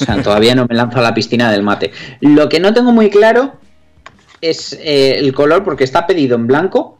O 0.00 0.04
sea, 0.04 0.22
todavía 0.22 0.54
no 0.54 0.66
me 0.68 0.76
lanzo 0.76 1.00
a 1.00 1.02
la 1.02 1.12
piscina 1.12 1.50
del 1.50 1.64
mate. 1.64 1.90
Lo 2.20 2.48
que 2.48 2.60
no 2.60 2.72
tengo 2.72 2.92
muy 2.92 3.10
claro 3.10 3.54
es 4.42 4.74
eh, 4.74 5.14
el 5.18 5.32
color, 5.32 5.64
porque 5.64 5.84
está 5.84 6.06
pedido 6.06 6.34
en 6.34 6.46
blanco, 6.46 6.98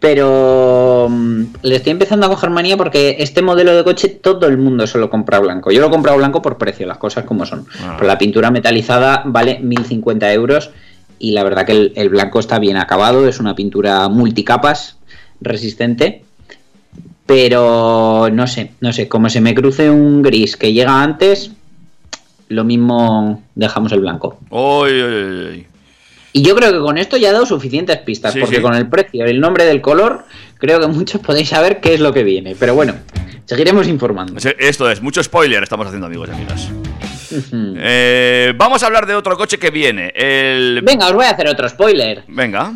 pero 0.00 1.06
mm, 1.08 1.44
le 1.62 1.76
estoy 1.76 1.92
empezando 1.92 2.26
a 2.26 2.28
coger 2.28 2.50
manía 2.50 2.76
porque 2.76 3.16
este 3.20 3.42
modelo 3.42 3.74
de 3.74 3.84
coche 3.84 4.08
todo 4.08 4.46
el 4.46 4.58
mundo 4.58 4.86
se 4.86 4.98
lo 4.98 5.08
compra 5.08 5.38
blanco. 5.38 5.70
Yo 5.70 5.80
lo 5.80 5.86
he 5.86 5.90
comprado 5.90 6.18
blanco 6.18 6.42
por 6.42 6.58
precio, 6.58 6.86
las 6.86 6.98
cosas 6.98 7.24
como 7.24 7.46
son. 7.46 7.66
Ah. 7.80 7.94
Pero 7.96 8.08
la 8.08 8.18
pintura 8.18 8.50
metalizada 8.50 9.22
vale 9.24 9.60
1050 9.60 10.32
euros 10.32 10.70
y 11.18 11.32
la 11.32 11.44
verdad 11.44 11.64
que 11.64 11.72
el, 11.72 11.92
el 11.94 12.08
blanco 12.08 12.40
está 12.40 12.58
bien 12.58 12.76
acabado, 12.76 13.28
es 13.28 13.38
una 13.38 13.54
pintura 13.54 14.08
multicapas 14.08 14.96
resistente. 15.40 16.24
Pero 17.26 18.28
no 18.32 18.48
sé, 18.48 18.72
no 18.80 18.92
sé, 18.92 19.06
como 19.06 19.28
se 19.28 19.40
me 19.40 19.54
cruce 19.54 19.88
un 19.88 20.20
gris 20.22 20.56
que 20.56 20.72
llega 20.72 21.00
antes, 21.00 21.52
lo 22.48 22.64
mismo 22.64 23.44
dejamos 23.54 23.92
el 23.92 24.00
blanco. 24.00 24.40
Uy, 24.50 24.90
uy, 24.90 25.48
uy. 25.48 25.66
Y 26.32 26.42
yo 26.42 26.54
creo 26.54 26.72
que 26.72 26.78
con 26.78 26.96
esto 26.98 27.16
ya 27.16 27.30
he 27.30 27.32
dado 27.32 27.46
suficientes 27.46 27.96
pistas, 27.98 28.32
Sí, 28.32 28.40
porque 28.40 28.56
sí. 28.56 28.62
con 28.62 28.74
el 28.74 28.88
precio 28.88 29.26
y 29.26 29.30
el 29.30 29.40
nombre 29.40 29.64
del 29.64 29.80
color, 29.80 30.24
creo 30.58 30.80
que 30.80 30.86
muchos 30.86 31.20
podéis 31.26 31.48
saber 31.48 31.80
qué 31.80 31.94
es 31.94 32.00
lo 32.00 32.12
que 32.12 32.22
viene. 32.22 32.54
Pero 32.58 32.74
bueno, 32.74 32.94
seguiremos 33.46 33.88
informando. 33.88 34.34
Esto 34.58 34.90
es, 34.90 35.02
mucho 35.02 35.22
spoiler 35.22 35.62
estamos 35.62 35.86
haciendo, 35.86 36.06
amigos 36.06 36.28
y 36.28 36.32
amigas. 36.32 36.68
Eh, 37.52 38.52
vamos 38.56 38.82
a 38.82 38.86
hablar 38.86 39.06
de 39.06 39.14
otro 39.14 39.36
coche 39.36 39.58
que 39.58 39.70
viene. 39.70 40.12
El... 40.14 40.82
Venga, 40.82 41.06
os 41.06 41.12
voy 41.14 41.24
a 41.26 41.30
hacer 41.30 41.48
otro 41.48 41.68
spoiler. 41.68 42.24
Venga. 42.28 42.72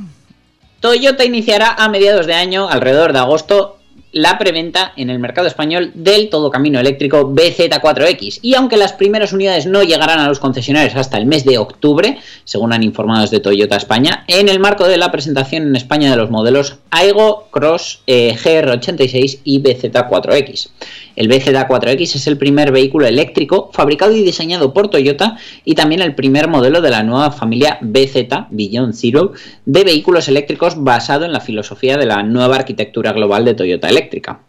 Toyota 0.81 1.25
iniciará 1.25 1.75
a 1.75 1.89
mediados 1.89 2.27
de 2.27 2.35
año, 2.35 2.69
alrededor 2.69 3.13
de 3.13 3.19
agosto, 3.19 3.79
la 4.15 4.39
preventa 4.39 4.93
en 4.97 5.11
el 5.11 5.19
mercado 5.19 5.49
español 5.49 5.91
del 5.95 6.31
todo 6.31 6.51
camino 6.51 6.81
eléctrico 6.81 7.35
BZ4X. 7.35 8.39
Y 8.43 8.55
aunque 8.55 8.77
las 8.77 8.93
primeras 8.93 9.33
unidades 9.33 9.67
no 9.67 9.83
llegarán 9.83 10.21
a 10.21 10.29
los 10.29 10.39
concesionarios 10.39 10.95
hasta 10.95 11.19
el 11.19 11.27
mes 11.27 11.45
de 11.45 11.59
octubre, 11.59 12.19
según 12.45 12.73
han 12.73 12.85
informado 12.85 13.23
desde 13.23 13.41
Toyota 13.41 13.77
España, 13.77 14.25
en 14.29 14.49
el 14.49 14.61
marco 14.61 14.87
de 14.87 14.97
la 14.97 15.11
presentación 15.11 15.65
en 15.65 15.77
España 15.77 16.11
de 16.11 16.17
los 16.17 16.31
modelos 16.31 16.79
Aigo, 16.91 17.49
Cross, 17.51 18.03
eh, 18.07 18.37
GR86 18.37 19.41
y 19.43 19.61
BZ4X. 19.61 20.71
El 21.17 21.29
BZ4X 21.29 22.17
es 22.17 22.27
el 22.27 22.39
primer 22.39 22.73
vehículo 22.73 23.07
eléctrico 23.07 23.71
fabricado 23.73 24.17
y 24.17 24.23
diseñado 24.23 24.73
por 24.73 24.89
Toyota 24.89 25.37
y 25.65 25.75
también 25.75 26.03
el 26.03 26.15
primer 26.15 26.49
modelo 26.49 26.81
de 26.81 26.91
la 26.91 27.03
nueva 27.03 27.31
familia 27.31 27.79
BZ, 27.81 28.47
Beyond 28.51 28.95
Zero, 28.95 29.33
de 29.65 29.85
vehículos 29.85 30.29
eléctricos 30.29 30.83
basado 30.83 31.25
en 31.25 31.33
la 31.33 31.41
filosofía 31.41 31.97
de 31.97 32.07
la 32.07 32.23
nueva 32.23 32.57
arquitectura 32.57 33.13
global 33.13 33.45
de 33.45 33.55
Toyota 33.55 33.89
Eléctrica. 34.05 34.41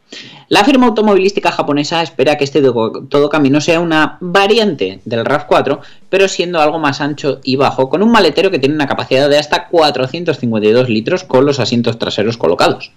La 0.50 0.64
firma 0.64 0.86
automovilística 0.86 1.52
japonesa 1.52 2.02
espera 2.04 2.38
que 2.38 2.44
este 2.44 2.62
do- 2.62 3.06
todo 3.10 3.28
camino 3.30 3.60
sea 3.60 3.80
una 3.80 4.18
variante 4.22 5.02
del 5.04 5.26
RAV4, 5.26 5.80
pero 6.10 6.28
siendo 6.28 6.62
algo 6.62 6.78
más 6.78 7.02
ancho 7.02 7.40
y 7.44 7.56
bajo, 7.56 7.90
con 7.90 8.04
un 8.04 8.12
maletero 8.12 8.52
que 8.52 8.60
tiene 8.60 8.76
una 8.76 8.88
capacidad 8.88 9.28
de 9.30 9.38
hasta 9.40 9.68
452 9.68 10.90
litros 10.90 11.24
con 11.24 11.46
los 11.46 11.60
asientos 11.60 11.98
traseros 11.98 12.38
colocados. 12.38 12.92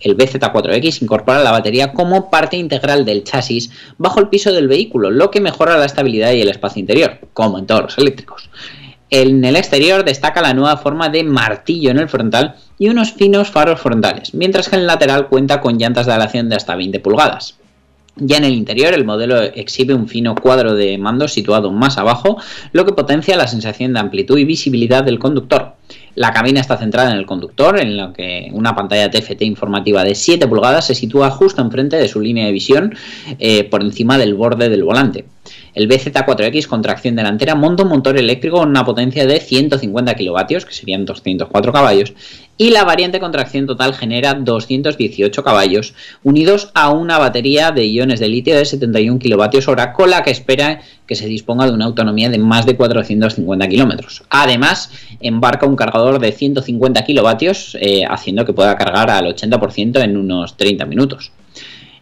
El 0.00 0.16
BZ4X 0.16 1.02
incorpora 1.02 1.42
la 1.42 1.50
batería 1.52 1.92
como 1.92 2.30
parte 2.30 2.56
integral 2.56 3.04
del 3.04 3.24
chasis 3.24 3.70
bajo 3.96 4.20
el 4.20 4.28
piso 4.28 4.52
del 4.52 4.68
vehículo, 4.68 5.10
lo 5.10 5.30
que 5.30 5.40
mejora 5.40 5.78
la 5.78 5.86
estabilidad 5.86 6.32
y 6.32 6.42
el 6.42 6.48
espacio 6.50 6.80
interior, 6.80 7.18
como 7.32 7.58
en 7.58 7.66
todos 7.66 7.82
los 7.82 7.98
eléctricos. 7.98 8.50
En 9.10 9.44
el 9.44 9.56
exterior 9.56 10.04
destaca 10.04 10.40
la 10.40 10.54
nueva 10.54 10.76
forma 10.76 11.08
de 11.08 11.24
martillo 11.24 11.90
en 11.90 11.98
el 11.98 12.08
frontal 12.08 12.54
y 12.78 12.88
unos 12.88 13.12
finos 13.12 13.50
faros 13.50 13.80
frontales, 13.80 14.34
mientras 14.34 14.68
que 14.68 14.76
en 14.76 14.82
el 14.82 14.86
lateral 14.86 15.26
cuenta 15.26 15.60
con 15.60 15.78
llantas 15.78 16.06
de 16.06 16.12
aleación 16.12 16.48
de 16.48 16.54
hasta 16.54 16.76
20 16.76 17.00
pulgadas. 17.00 17.56
Ya 18.16 18.36
en 18.36 18.44
el 18.44 18.54
interior 18.54 18.92
el 18.92 19.04
modelo 19.04 19.42
exhibe 19.42 19.94
un 19.94 20.06
fino 20.06 20.34
cuadro 20.34 20.74
de 20.74 20.98
mando 20.98 21.26
situado 21.26 21.72
más 21.72 21.98
abajo, 21.98 22.38
lo 22.72 22.84
que 22.84 22.92
potencia 22.92 23.36
la 23.36 23.46
sensación 23.46 23.94
de 23.94 24.00
amplitud 24.00 24.38
y 24.38 24.44
visibilidad 24.44 25.02
del 25.02 25.18
conductor. 25.18 25.74
La 26.14 26.32
cabina 26.32 26.60
está 26.60 26.76
centrada 26.76 27.10
en 27.10 27.16
el 27.16 27.26
conductor, 27.26 27.80
en 27.80 27.96
lo 27.96 28.12
que 28.12 28.50
una 28.52 28.74
pantalla 28.74 29.10
TFT 29.10 29.42
informativa 29.42 30.04
de 30.04 30.14
7 30.14 30.46
pulgadas 30.48 30.86
se 30.86 30.94
sitúa 30.94 31.30
justo 31.30 31.62
enfrente 31.62 31.96
de 31.96 32.08
su 32.08 32.20
línea 32.20 32.46
de 32.46 32.52
visión, 32.52 32.94
eh, 33.38 33.64
por 33.64 33.82
encima 33.82 34.18
del 34.18 34.34
borde 34.34 34.68
del 34.68 34.84
volante. 34.84 35.24
El 35.74 35.88
BZ4X 35.88 36.66
con 36.66 36.82
tracción 36.82 37.16
delantera 37.16 37.54
monta 37.54 37.84
un 37.84 37.90
motor 37.90 38.16
eléctrico 38.16 38.58
con 38.58 38.70
una 38.70 38.84
potencia 38.84 39.26
de 39.26 39.40
150 39.40 40.14
kilovatios, 40.14 40.64
que 40.64 40.72
serían 40.72 41.04
204 41.04 41.72
caballos, 41.72 42.12
y 42.56 42.70
la 42.70 42.84
variante 42.84 43.20
con 43.20 43.32
tracción 43.32 43.66
total 43.66 43.94
genera 43.94 44.34
218 44.34 45.42
caballos, 45.42 45.94
unidos 46.22 46.70
a 46.74 46.90
una 46.90 47.18
batería 47.18 47.70
de 47.70 47.86
iones 47.86 48.20
de 48.20 48.28
litio 48.28 48.56
de 48.56 48.64
71 48.64 49.18
kilovatios 49.18 49.68
hora, 49.68 49.92
con 49.92 50.10
la 50.10 50.22
que 50.22 50.30
espera 50.30 50.80
que 51.06 51.14
se 51.14 51.26
disponga 51.26 51.66
de 51.66 51.72
una 51.72 51.86
autonomía 51.86 52.28
de 52.28 52.38
más 52.38 52.66
de 52.66 52.76
450 52.76 53.66
kilómetros. 53.68 54.24
Además, 54.28 54.92
embarca 55.20 55.66
un 55.66 55.76
cargador 55.76 56.18
de 56.18 56.32
150 56.32 57.04
kilovatios, 57.04 57.76
eh, 57.80 58.04
haciendo 58.08 58.44
que 58.44 58.52
pueda 58.52 58.76
cargar 58.76 59.10
al 59.10 59.26
80% 59.26 60.00
en 60.00 60.16
unos 60.16 60.56
30 60.56 60.84
minutos. 60.86 61.32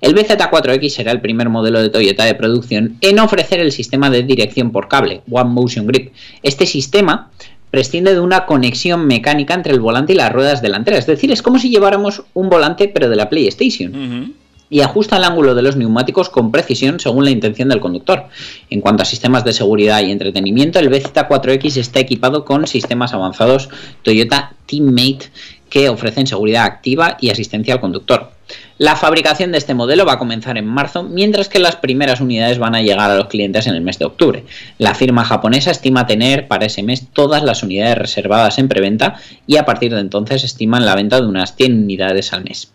El 0.01 0.15
BZ4X 0.15 0.91
será 0.91 1.13
el 1.13 1.21
primer 1.21 1.49
modelo 1.49 1.83
de 1.83 1.91
Toyota 1.91 2.25
de 2.25 2.35
producción 2.35 2.97
en 3.01 3.19
ofrecer 3.19 3.61
el 3.61 3.73
sistema 3.73 4.11
de 4.11 4.23
dirección 4.23 4.71
por 4.71 4.89
cable, 4.89 5.23
One 5.31 5.51
Motion 5.51 5.87
Grip. 5.87 6.13
Este 6.43 6.67
sistema 6.67 7.31
prescinde 7.71 8.15
de 8.15 8.21
una 8.21 8.47
conexión 8.47 9.07
mecánica 9.07 9.55
entre 9.55 9.73
el 9.73 9.81
volante 9.81 10.13
y 10.13 10.17
las 10.17 10.33
ruedas 10.33 10.63
delanteras, 10.63 11.01
es 11.01 11.07
decir, 11.07 11.31
es 11.33 11.43
como 11.43 11.59
si 11.59 11.71
lleváramos 11.71 12.23
un 12.35 12.49
volante 12.49 12.89
pero 12.89 13.09
de 13.09 13.17
la 13.17 13.29
PlayStation. 13.29 14.35
Y 14.71 14.83
ajusta 14.83 15.17
el 15.17 15.25
ángulo 15.25 15.55
de 15.55 15.63
los 15.63 15.77
neumáticos 15.77 16.29
con 16.29 16.53
precisión 16.53 17.01
según 17.01 17.25
la 17.25 17.31
intención 17.31 17.71
del 17.71 17.81
conductor. 17.81 18.27
En 18.69 18.83
cuanto 18.83 19.03
a 19.03 19.07
sistemas 19.07 19.43
de 19.43 19.55
seguridad 19.55 20.03
y 20.03 20.11
entretenimiento, 20.11 20.79
el 20.79 20.91
BZ4X 20.91 21.79
está 21.79 22.01
equipado 22.01 22.45
con 22.45 22.67
sistemas 22.67 23.15
avanzados 23.15 23.71
Toyota 24.03 24.53
Teammate 24.67 25.31
que 25.69 25.89
ofrecen 25.89 26.27
seguridad 26.27 26.65
activa 26.65 27.17
y 27.21 27.31
asistencia 27.31 27.75
al 27.75 27.81
conductor. 27.81 28.31
La 28.79 28.97
fabricación 28.97 29.53
de 29.53 29.59
este 29.59 29.75
modelo 29.75 30.07
va 30.07 30.15
a 30.15 30.19
comenzar 30.19 30.57
en 30.57 30.67
marzo, 30.67 31.03
mientras 31.03 31.49
que 31.49 31.59
las 31.59 31.77
primeras 31.77 32.21
unidades 32.21 32.59
van 32.59 32.75
a 32.75 32.81
llegar 32.81 33.11
a 33.11 33.17
los 33.17 33.27
clientes 33.27 33.67
en 33.67 33.75
el 33.75 33.83
mes 33.83 33.99
de 33.99 34.07
octubre. 34.07 34.45
La 34.79 34.95
firma 34.95 35.25
japonesa 35.25 35.71
estima 35.71 36.07
tener 36.07 36.49
para 36.49 36.67
ese 36.67 36.83
mes 36.83 37.09
todas 37.13 37.43
las 37.43 37.63
unidades 37.63 37.99
reservadas 37.99 38.59
en 38.59 38.69
preventa 38.69 39.17
y 39.47 39.57
a 39.57 39.65
partir 39.65 39.93
de 39.95 40.01
entonces 40.01 40.45
estiman 40.45 40.87
la 40.87 40.95
venta 40.95 41.21
de 41.21 41.27
unas 41.27 41.57
100 41.57 41.83
unidades 41.83 42.33
al 42.33 42.45
mes. 42.45 42.71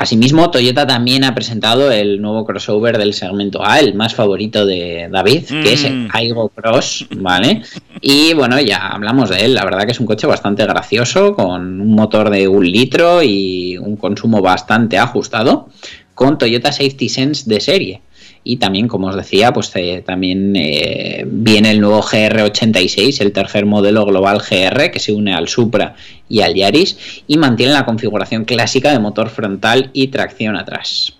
Asimismo, 0.00 0.50
Toyota 0.50 0.86
también 0.86 1.24
ha 1.24 1.34
presentado 1.34 1.92
el 1.92 2.22
nuevo 2.22 2.46
crossover 2.46 2.96
del 2.96 3.12
segmento 3.12 3.62
A, 3.62 3.80
el 3.80 3.92
más 3.92 4.14
favorito 4.14 4.64
de 4.64 5.10
David, 5.12 5.44
que 5.62 5.74
es 5.74 5.84
el 5.84 5.90
Mm. 5.90 6.08
Aigo 6.14 6.48
Cross, 6.48 7.06
¿vale? 7.16 7.60
Y 8.00 8.32
bueno, 8.32 8.58
ya 8.60 8.88
hablamos 8.88 9.28
de 9.28 9.44
él, 9.44 9.52
la 9.52 9.62
verdad 9.62 9.84
que 9.84 9.92
es 9.92 10.00
un 10.00 10.06
coche 10.06 10.26
bastante 10.26 10.64
gracioso, 10.64 11.34
con 11.34 11.82
un 11.82 11.94
motor 11.94 12.30
de 12.30 12.48
un 12.48 12.64
litro 12.64 13.22
y 13.22 13.76
un 13.76 13.96
consumo 13.96 14.40
bastante 14.40 14.96
ajustado, 14.96 15.68
con 16.14 16.38
Toyota 16.38 16.72
Safety 16.72 17.10
Sense 17.10 17.44
de 17.46 17.60
serie. 17.60 18.00
Y 18.42 18.56
también, 18.56 18.88
como 18.88 19.08
os 19.08 19.16
decía, 19.16 19.52
pues 19.52 19.70
eh, 19.74 20.02
también 20.04 20.54
eh, 20.56 21.24
viene 21.26 21.72
el 21.72 21.80
nuevo 21.80 22.02
GR86, 22.02 23.20
el 23.20 23.32
tercer 23.32 23.66
modelo 23.66 24.06
global 24.06 24.38
GR, 24.38 24.90
que 24.90 24.98
se 24.98 25.12
une 25.12 25.34
al 25.34 25.46
Supra 25.46 25.94
y 26.28 26.40
al 26.40 26.54
Yaris, 26.54 27.22
y 27.26 27.36
mantiene 27.36 27.74
la 27.74 27.84
configuración 27.84 28.44
clásica 28.44 28.92
de 28.92 28.98
motor 28.98 29.28
frontal 29.28 29.90
y 29.92 30.08
tracción 30.08 30.56
atrás. 30.56 31.18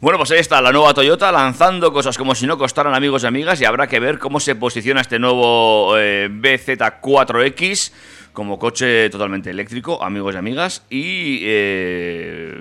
Bueno, 0.00 0.18
pues 0.18 0.30
ahí 0.30 0.38
está 0.38 0.60
la 0.60 0.72
nueva 0.72 0.94
Toyota 0.94 1.32
lanzando 1.32 1.92
cosas 1.92 2.16
como 2.16 2.34
si 2.34 2.46
no 2.46 2.56
costaran 2.56 2.94
amigos 2.94 3.24
y 3.24 3.26
amigas 3.26 3.60
y 3.60 3.64
habrá 3.64 3.86
que 3.86 4.00
ver 4.00 4.18
cómo 4.18 4.38
se 4.38 4.54
posiciona 4.54 5.00
este 5.00 5.18
nuevo 5.18 5.98
eh, 5.98 6.28
BZ4X 6.30 7.92
como 8.32 8.58
coche 8.58 9.10
totalmente 9.10 9.50
eléctrico, 9.50 10.02
amigos 10.02 10.34
y 10.34 10.38
amigas, 10.38 10.82
y 10.90 11.40
eh, 11.42 12.54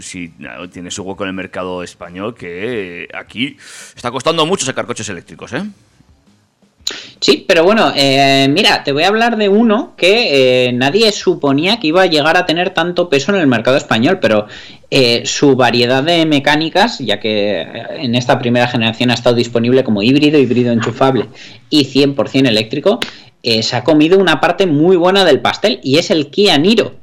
si 0.00 0.32
tiene 0.72 0.90
su 0.90 1.02
hueco 1.02 1.24
en 1.24 1.28
el 1.28 1.34
mercado 1.34 1.82
español 1.82 2.34
que 2.34 3.08
aquí 3.14 3.56
está 3.96 4.10
costando 4.10 4.46
mucho 4.46 4.66
sacar 4.66 4.86
coches 4.86 5.08
eléctricos, 5.08 5.52
¿eh? 5.52 5.62
Sí, 7.20 7.44
pero 7.46 7.64
bueno, 7.64 7.92
eh, 7.96 8.46
mira, 8.48 8.84
te 8.84 8.92
voy 8.92 9.02
a 9.02 9.08
hablar 9.08 9.36
de 9.36 9.48
uno 9.48 9.94
que 9.96 10.68
eh, 10.68 10.72
nadie 10.72 11.10
suponía 11.10 11.80
que 11.80 11.88
iba 11.88 12.02
a 12.02 12.06
llegar 12.06 12.36
a 12.36 12.46
tener 12.46 12.70
tanto 12.70 13.08
peso 13.08 13.34
en 13.34 13.40
el 13.40 13.46
mercado 13.46 13.76
español, 13.76 14.20
pero 14.20 14.46
eh, 14.90 15.26
su 15.26 15.56
variedad 15.56 16.02
de 16.02 16.24
mecánicas, 16.26 16.98
ya 17.00 17.18
que 17.18 17.60
eh, 17.60 17.66
en 17.98 18.14
esta 18.14 18.38
primera 18.38 18.68
generación 18.68 19.10
ha 19.10 19.14
estado 19.14 19.34
disponible 19.36 19.82
como 19.84 20.02
híbrido, 20.02 20.38
híbrido 20.38 20.72
enchufable 20.72 21.26
y 21.68 21.84
100% 21.84 22.46
eléctrico, 22.46 23.00
eh, 23.42 23.62
se 23.62 23.76
ha 23.76 23.84
comido 23.84 24.18
una 24.18 24.40
parte 24.40 24.66
muy 24.66 24.96
buena 24.96 25.24
del 25.24 25.40
pastel 25.40 25.80
y 25.82 25.98
es 25.98 26.10
el 26.10 26.28
Kia 26.28 26.58
Niro 26.58 26.94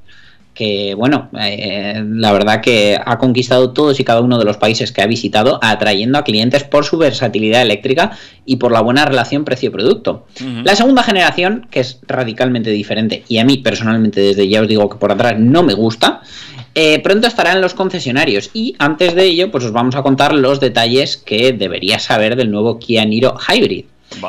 que 0.55 0.95
bueno, 0.95 1.29
eh, 1.37 2.01
la 2.07 2.31
verdad 2.31 2.61
que 2.61 2.97
ha 3.05 3.17
conquistado 3.19 3.73
todos 3.73 3.99
y 3.99 4.05
cada 4.05 4.21
uno 4.21 4.39
de 4.39 4.45
los 4.45 4.55
países 4.55 4.93
que 4.93 5.01
ha 5.01 5.05
visitado, 5.05 5.59
atrayendo 5.61 6.17
a 6.17 6.23
clientes 6.23 6.63
por 6.63 6.85
su 6.85 6.97
versatilidad 6.97 7.61
eléctrica 7.61 8.17
y 8.45 8.55
por 8.55 8.71
la 8.71 8.81
buena 8.81 9.05
relación 9.05 9.43
precio-producto. 9.43 10.25
La 10.63 10.75
segunda 10.75 11.03
generación, 11.03 11.67
que 11.69 11.81
es 11.81 11.99
radicalmente 12.07 12.69
diferente, 12.71 13.25
y 13.27 13.37
a 13.37 13.45
mí 13.45 13.57
personalmente 13.57 14.21
desde 14.21 14.47
ya 14.47 14.61
os 14.61 14.67
digo 14.67 14.89
que 14.89 14.97
por 14.97 15.11
atrás 15.11 15.37
no 15.37 15.61
me 15.61 15.73
gusta, 15.73 16.21
eh, 16.73 16.99
pronto 16.99 17.27
estará 17.27 17.51
en 17.51 17.61
los 17.61 17.73
concesionarios 17.73 18.49
y 18.53 18.75
antes 18.79 19.13
de 19.13 19.25
ello 19.25 19.51
pues 19.51 19.65
os 19.65 19.71
vamos 19.71 19.95
a 19.95 20.03
contar 20.03 20.33
los 20.33 20.59
detalles 20.59 21.17
que 21.17 21.51
deberías 21.51 22.03
saber 22.03 22.37
del 22.37 22.49
nuevo 22.49 22.79
Kia 22.79 23.05
Niro 23.05 23.35
Hybrid. 23.37 23.85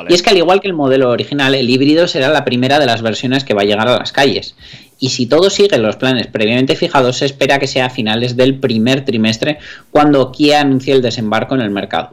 Y 0.09 0.15
es 0.15 0.23
que 0.23 0.31
al 0.31 0.37
igual 0.37 0.61
que 0.61 0.69
el 0.69 0.75
modelo 0.75 1.11
original, 1.11 1.55
el 1.55 1.69
híbrido 1.69 2.09
será 2.09 2.29
la 2.29 2.45
primera 2.45 2.79
de 2.79 2.87
las 2.87 3.03
versiones 3.03 3.45
que 3.45 3.55
va 3.55 3.63
a 3.63 3.65
llegar 3.65 3.89
a 3.89 3.99
las 3.99 4.13
calles. 4.13 4.55
Y 4.99 5.11
si 5.11 5.27
todo 5.27 5.51
sigue 5.51 5.79
los 5.79 5.97
planes 5.97 6.27
previamente 6.27 6.77
fijados, 6.77 7.19
se 7.19 7.27
espera 7.27 7.59
que 7.59 7.67
sea 7.67 7.87
a 7.87 7.91
finales 7.91 8.37
del 8.37 8.59
primer 8.59 9.05
trimestre 9.05 9.59
cuando 9.91 10.33
Kia 10.33 10.61
anuncie 10.61 10.95
el 10.95 11.03
desembarco 11.03 11.55
en 11.55 11.61
el 11.61 11.71
mercado. 11.71 12.13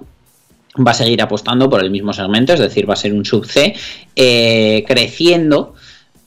va 0.76 0.92
a 0.92 0.96
seguir 0.96 1.22
apostando 1.22 1.70
por 1.70 1.84
el 1.84 1.92
mismo 1.92 2.14
segmento, 2.14 2.54
es 2.54 2.60
decir, 2.60 2.90
va 2.90 2.94
a 2.94 2.98
ser 2.98 3.14
un 3.14 3.26
sub 3.26 3.46
C, 3.46 3.76
eh, 4.16 4.84
creciendo 4.88 5.76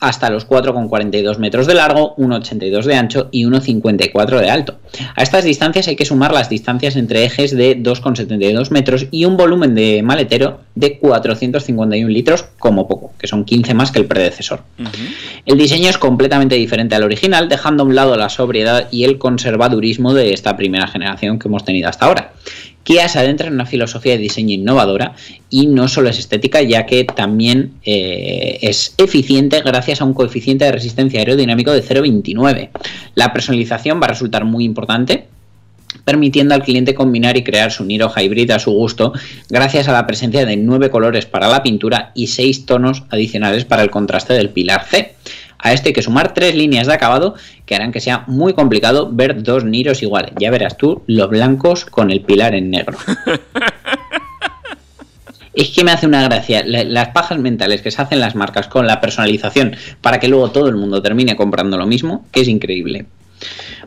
hasta 0.00 0.30
los 0.30 0.46
4,42 0.46 1.38
metros 1.38 1.66
de 1.66 1.74
largo, 1.74 2.14
1,82 2.16 2.84
de 2.84 2.94
ancho 2.96 3.28
y 3.30 3.44
1,54 3.44 4.40
de 4.40 4.50
alto. 4.50 4.78
A 5.14 5.22
estas 5.22 5.44
distancias 5.44 5.88
hay 5.88 5.96
que 5.96 6.04
sumar 6.04 6.32
las 6.32 6.48
distancias 6.48 6.96
entre 6.96 7.24
ejes 7.24 7.56
de 7.56 7.82
2,72 7.82 8.70
metros 8.70 9.06
y 9.10 9.24
un 9.24 9.36
volumen 9.36 9.74
de 9.74 10.02
maletero 10.02 10.60
de 10.74 10.98
451 10.98 12.08
litros 12.08 12.44
como 12.58 12.86
poco, 12.86 13.12
que 13.18 13.26
son 13.26 13.44
15 13.44 13.74
más 13.74 13.90
que 13.90 14.00
el 14.00 14.06
predecesor. 14.06 14.62
El 15.46 15.58
diseño 15.58 15.88
es 15.88 15.98
completamente 15.98 16.56
diferente 16.56 16.94
al 16.94 17.04
original, 17.04 17.48
dejando 17.48 17.82
a 17.82 17.86
un 17.86 17.94
lado 17.94 18.16
la 18.16 18.28
sobriedad 18.28 18.88
y 18.90 19.04
el 19.04 19.18
conservadurismo 19.18 20.12
de 20.12 20.32
esta 20.32 20.56
primera 20.56 20.86
generación 20.86 21.38
que 21.38 21.48
hemos 21.48 21.64
tenido 21.64 21.88
hasta 21.88 22.06
ahora. 22.06 22.32
Kia 22.86 23.08
se 23.08 23.18
adentra 23.18 23.48
en 23.48 23.54
una 23.54 23.66
filosofía 23.66 24.12
de 24.12 24.18
diseño 24.18 24.54
innovadora 24.54 25.16
y 25.50 25.66
no 25.66 25.88
solo 25.88 26.08
es 26.08 26.20
estética, 26.20 26.62
ya 26.62 26.86
que 26.86 27.02
también 27.02 27.72
eh, 27.84 28.58
es 28.62 28.94
eficiente 28.96 29.60
gracias 29.60 30.00
a 30.00 30.04
un 30.04 30.14
coeficiente 30.14 30.66
de 30.66 30.70
resistencia 30.70 31.18
aerodinámico 31.18 31.72
de 31.72 31.82
0,29. 31.82 32.70
La 33.16 33.32
personalización 33.32 34.00
va 34.00 34.04
a 34.04 34.10
resultar 34.10 34.44
muy 34.44 34.64
importante 34.64 35.26
permitiendo 36.04 36.54
al 36.54 36.62
cliente 36.62 36.94
combinar 36.94 37.36
y 37.36 37.42
crear 37.42 37.72
su 37.72 37.84
Niro 37.84 38.12
Hybrid 38.14 38.52
a 38.52 38.60
su 38.60 38.70
gusto 38.70 39.12
gracias 39.48 39.88
a 39.88 39.92
la 39.92 40.06
presencia 40.06 40.46
de 40.46 40.56
nueve 40.56 40.88
colores 40.88 41.26
para 41.26 41.48
la 41.48 41.64
pintura 41.64 42.12
y 42.14 42.28
seis 42.28 42.66
tonos 42.66 43.02
adicionales 43.10 43.64
para 43.64 43.82
el 43.82 43.90
contraste 43.90 44.34
del 44.34 44.50
pilar 44.50 44.84
C. 44.84 45.16
A 45.58 45.72
esto 45.72 45.88
hay 45.88 45.92
que 45.92 46.02
sumar 46.02 46.34
tres 46.34 46.54
líneas 46.54 46.86
de 46.86 46.94
acabado 46.94 47.34
que 47.64 47.74
harán 47.74 47.92
que 47.92 48.00
sea 48.00 48.24
muy 48.26 48.52
complicado 48.52 49.10
ver 49.10 49.42
dos 49.42 49.64
Niros 49.64 50.02
iguales. 50.02 50.32
Ya 50.38 50.50
verás 50.50 50.76
tú 50.76 51.02
los 51.06 51.28
blancos 51.28 51.84
con 51.84 52.10
el 52.10 52.20
pilar 52.20 52.54
en 52.54 52.70
negro. 52.70 52.98
Es 55.56 55.70
que 55.70 55.84
me 55.84 55.90
hace 55.90 56.06
una 56.06 56.22
gracia 56.22 56.62
las 56.66 57.08
pajas 57.08 57.38
mentales 57.38 57.80
que 57.80 57.90
se 57.90 58.02
hacen 58.02 58.20
las 58.20 58.34
marcas 58.34 58.68
con 58.68 58.86
la 58.86 59.00
personalización 59.00 59.74
para 60.02 60.20
que 60.20 60.28
luego 60.28 60.50
todo 60.50 60.68
el 60.68 60.76
mundo 60.76 61.00
termine 61.00 61.34
comprando 61.34 61.78
lo 61.78 61.86
mismo, 61.86 62.26
que 62.30 62.42
es 62.42 62.48
increíble. 62.48 63.06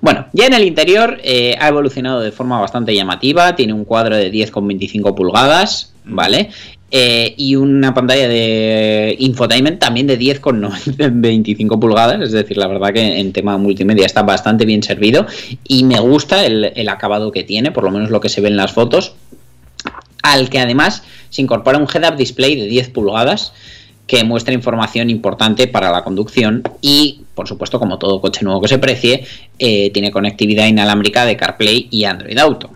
Bueno, 0.02 0.26
ya 0.34 0.48
en 0.48 0.54
el 0.54 0.64
interior 0.64 1.20
eh, 1.24 1.56
ha 1.60 1.68
evolucionado 1.68 2.22
de 2.22 2.32
forma 2.32 2.60
bastante 2.60 2.96
llamativa, 2.96 3.56
tiene 3.56 3.74
un 3.74 3.86
cuadro 3.86 4.16
de 4.16 4.32
10,25 4.32 5.14
pulgadas, 5.14 5.94
¿vale? 6.06 6.50
Eh, 6.92 7.36
y 7.38 7.56
una 7.56 7.94
pantalla 7.94 8.28
de 8.28 9.16
infotainment 9.20 9.80
también 9.80 10.08
de 10.08 10.18
10,25 10.18 11.80
pulgadas, 11.80 12.20
es 12.22 12.32
decir, 12.32 12.58
la 12.58 12.68
verdad 12.68 12.92
que 12.92 13.20
en 13.20 13.32
tema 13.32 13.58
multimedia 13.60 14.08
está 14.08 14.24
bastante 14.24 14.66
bien 14.66 14.82
servido 14.82 15.28
y 15.68 15.84
me 15.84 16.00
gusta 16.00 16.46
el, 16.46 16.90
acabado 16.90 17.32
que 17.32 17.44
tiene, 17.44 17.72
por 17.72 17.84
lo 17.84 17.92
menos 17.92 18.10
lo 18.10 18.20
que 18.20 18.30
se 18.30 18.42
ve 18.42 18.48
en 18.48 18.58
las 18.58 18.72
fotos, 18.72 19.14
al 20.24 20.50
que 20.50 20.60
además 20.60 21.04
se 21.30 21.44
incorpora 21.44 21.78
un 21.78 21.88
head-up 21.94 22.18
display 22.18 22.56
de 22.56 22.66
10 22.66 22.90
pulgadas 22.90 23.54
que 24.08 24.24
muestra 24.24 24.56
información 24.56 25.12
importante 25.12 25.68
para 25.68 25.92
la 25.92 26.04
conducción 26.04 26.64
y, 26.82 27.22
por 27.36 27.48
supuesto, 27.48 27.78
como 27.78 28.00
todo 28.00 28.20
coche 28.20 28.44
nuevo 28.44 28.62
que 28.62 28.68
se 28.68 28.80
precie, 28.80 29.24
eh, 29.60 29.92
tiene 29.92 30.10
conectividad 30.10 30.66
inalámbrica 30.66 31.26
de 31.26 31.38
CarPlay 31.38 31.88
y 31.92 32.06
Android 32.06 32.40
Auto. 32.40 32.72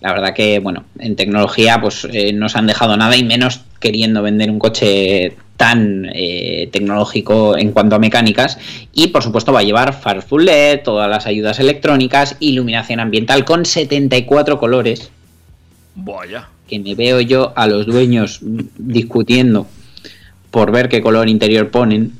La 0.00 0.12
verdad 0.12 0.34
que, 0.34 0.58
bueno, 0.60 0.84
en 0.98 1.14
tecnología 1.14 1.80
pues 1.80 2.06
eh, 2.10 2.32
no 2.32 2.48
se 2.48 2.58
han 2.58 2.66
dejado 2.66 2.96
nada 2.96 3.16
y 3.16 3.24
menos 3.24 3.60
queriendo 3.80 4.22
vender 4.22 4.50
un 4.50 4.58
coche 4.58 5.36
tan 5.56 6.10
eh, 6.14 6.70
tecnológico 6.72 7.58
en 7.58 7.72
cuanto 7.72 7.96
a 7.96 7.98
mecánicas 7.98 8.58
y 8.94 9.08
por 9.08 9.22
supuesto 9.22 9.52
va 9.52 9.60
a 9.60 9.62
llevar 9.62 9.92
far 9.92 10.22
full 10.22 10.44
LED, 10.44 10.80
todas 10.82 11.10
las 11.10 11.26
ayudas 11.26 11.60
electrónicas, 11.60 12.36
iluminación 12.40 12.98
ambiental 12.98 13.44
con 13.44 13.66
74 13.66 14.58
colores. 14.58 15.10
Vaya. 15.94 16.48
Que 16.66 16.78
me 16.78 16.94
veo 16.94 17.20
yo 17.20 17.52
a 17.56 17.66
los 17.66 17.84
dueños 17.84 18.40
discutiendo 18.78 19.66
por 20.50 20.72
ver 20.72 20.88
qué 20.88 21.02
color 21.02 21.28
interior 21.28 21.70
ponen. 21.70 22.12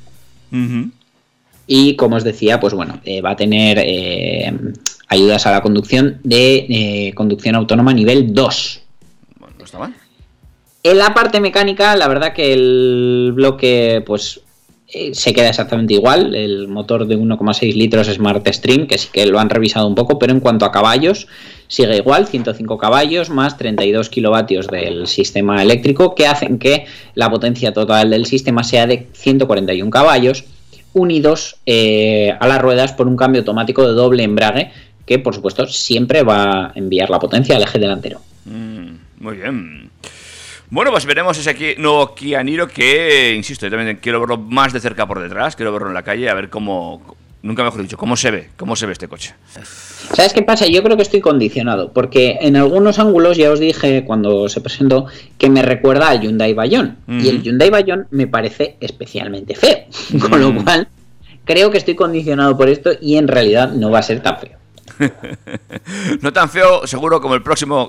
Y 1.67 1.95
como 1.97 2.17
os 2.17 2.25
decía, 2.25 2.61
pues 2.61 2.75
bueno, 2.75 3.01
eh, 3.05 3.23
va 3.23 3.31
a 3.31 3.37
tener 3.37 3.79
eh, 3.79 4.53
ayudas 5.11 5.47
a 5.47 5.51
la 5.51 5.61
conducción 5.61 6.21
de 6.25 6.67
eh, 6.69 7.13
conducción 7.15 7.55
autónoma 7.57 7.93
nivel 7.93 8.33
2. 8.33 8.81
Bueno, 9.39 9.55
no 9.59 9.65
está 9.65 9.79
mal. 9.79 9.95
En 10.83 10.97
la 10.97 11.13
parte 11.13 11.41
mecánica, 11.41 11.95
la 11.97 12.09
verdad 12.09 12.33
que 12.33 12.55
el 12.55 13.33
bloque, 13.35 14.03
pues 14.07 14.41
se 15.13 15.33
queda 15.33 15.49
exactamente 15.49 15.95
igual. 15.95 16.35
El 16.35 16.69
motor 16.69 17.07
de 17.07 17.17
1,6 17.17 17.75
litros 17.75 18.09
Smart 18.09 18.47
Stream, 18.49 18.87
que 18.87 18.99
sí 18.99 19.09
que 19.13 19.27
lo 19.27 19.39
han 19.39 19.51
revisado 19.51 19.87
un 19.87 19.95
poco, 19.95 20.19
pero 20.19 20.33
en 20.33 20.41
cuanto 20.41 20.65
a 20.65 20.73
caballos, 20.73 21.29
sigue 21.69 21.97
igual, 21.97 22.27
105 22.27 22.79
caballos 22.79 23.31
más 23.31 23.57
32 23.57 24.09
kilovatios 24.09 24.67
del 24.67 25.07
sistema 25.07 25.63
eléctrico, 25.63 26.15
que 26.15 26.27
hacen 26.27 26.59
que 26.59 26.87
la 27.15 27.31
potencia 27.31 27.73
total 27.73 28.11
del 28.11 28.27
sistema 28.27 28.65
sea 28.65 28.87
de 28.87 29.07
141 29.13 29.91
caballos, 29.91 30.45
unidos 30.93 31.57
eh, 31.67 32.35
a 32.41 32.49
las 32.49 32.61
ruedas 32.61 32.93
por 32.93 33.07
un 33.07 33.17
cambio 33.17 33.43
automático 33.43 33.87
de 33.87 33.93
doble 33.93 34.25
embrague, 34.25 34.73
que 35.11 35.19
por 35.19 35.35
supuesto 35.35 35.67
siempre 35.67 36.23
va 36.23 36.67
a 36.67 36.73
enviar 36.77 37.11
la 37.11 37.19
potencia 37.19 37.57
al 37.57 37.65
eje 37.65 37.81
delantero. 37.81 38.21
Mm, 38.45 38.91
muy 39.19 39.39
bien. 39.39 39.91
Bueno, 40.71 40.93
pues 40.93 41.05
veremos 41.05 41.37
ese 41.37 41.51
aquí, 41.51 41.75
nuevo 41.79 42.15
Kia 42.15 42.45
Niro 42.45 42.69
que, 42.69 43.35
insisto, 43.35 43.67
yo 43.67 43.77
también 43.77 43.99
quiero 44.01 44.21
verlo 44.21 44.39
más 44.39 44.73
de 44.73 44.79
cerca 44.79 45.09
por 45.09 45.21
detrás, 45.21 45.57
quiero 45.57 45.73
verlo 45.73 45.89
en 45.89 45.95
la 45.95 46.05
calle, 46.05 46.31
a 46.31 46.35
ver 46.35 46.49
cómo, 46.49 47.17
nunca 47.43 47.65
mejor 47.65 47.83
dicho, 47.83 47.97
cómo 47.97 48.17
se 48.17 48.31
ve, 48.31 48.51
cómo 48.57 48.77
se 48.77 48.87
ve 48.87 48.93
este 48.93 49.09
coche. 49.09 49.35
¿Sabes 50.15 50.33
qué 50.33 50.43
pasa? 50.43 50.69
Yo 50.69 50.81
creo 50.85 50.97
que 50.97 51.03
estoy 51.03 51.21
condicionado, 51.21 51.93
porque 51.93 52.39
en 52.41 52.55
algunos 52.55 53.01
ángulos 53.01 53.37
ya 53.37 53.51
os 53.51 53.59
dije 53.59 54.05
cuando 54.05 54.49
se 54.49 54.61
presentó 54.61 55.07
que 55.39 55.51
me 55.51 55.63
recuerda 55.63 56.09
al 56.09 56.21
Hyundai 56.21 56.55
Bayon, 56.55 56.99
y 57.09 57.27
el 57.27 57.43
Hyundai 57.43 57.71
Bayon 57.71 58.07
me 58.13 58.29
parece 58.29 58.77
especialmente 58.79 59.57
feo, 59.57 59.79
con 60.31 60.41
lo 60.41 60.63
cual 60.63 60.87
creo 61.45 61.73
que 61.73 61.79
estoy 61.79 61.97
condicionado 61.97 62.57
por 62.57 62.69
esto 62.69 62.93
y 63.01 63.17
en 63.17 63.27
realidad 63.27 63.73
no 63.73 63.91
va 63.91 63.99
a 63.99 64.03
ser 64.05 64.23
tan 64.23 64.39
feo. 64.39 64.60
no 66.21 66.33
tan 66.33 66.51
feo, 66.51 66.87
seguro, 66.87 67.21
como 67.21 67.35
el 67.35 67.43
próximo... 67.43 67.89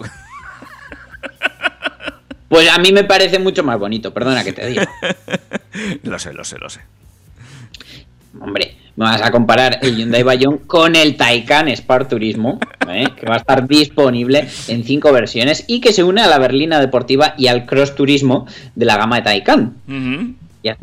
Pues 2.49 2.69
a 2.69 2.77
mí 2.79 2.91
me 2.91 3.05
parece 3.05 3.39
mucho 3.39 3.63
más 3.63 3.79
bonito, 3.79 4.13
perdona 4.13 4.43
que 4.43 4.51
te 4.51 4.67
diga. 4.67 4.85
lo 6.03 6.19
sé, 6.19 6.33
lo 6.33 6.43
sé, 6.43 6.57
lo 6.57 6.69
sé. 6.69 6.81
Hombre, 8.41 8.75
me 8.97 9.05
vas 9.05 9.21
a 9.21 9.31
comparar 9.31 9.79
el 9.81 9.95
Hyundai 9.95 10.23
Bayon 10.23 10.57
con 10.57 10.95
el 10.97 11.15
Taycan 11.15 11.69
Sport 11.69 12.09
Turismo, 12.09 12.59
¿eh? 12.89 13.05
que 13.17 13.25
va 13.25 13.35
a 13.35 13.37
estar 13.37 13.67
disponible 13.67 14.49
en 14.67 14.83
cinco 14.83 15.13
versiones 15.13 15.63
y 15.67 15.79
que 15.79 15.93
se 15.93 16.03
une 16.03 16.21
a 16.21 16.27
la 16.27 16.39
berlina 16.39 16.81
deportiva 16.81 17.35
y 17.37 17.47
al 17.47 17.65
cross 17.65 17.95
turismo 17.95 18.47
de 18.75 18.85
la 18.85 18.97
gama 18.97 19.17
de 19.17 19.21
Taycan. 19.21 19.75
ya. 20.61 20.77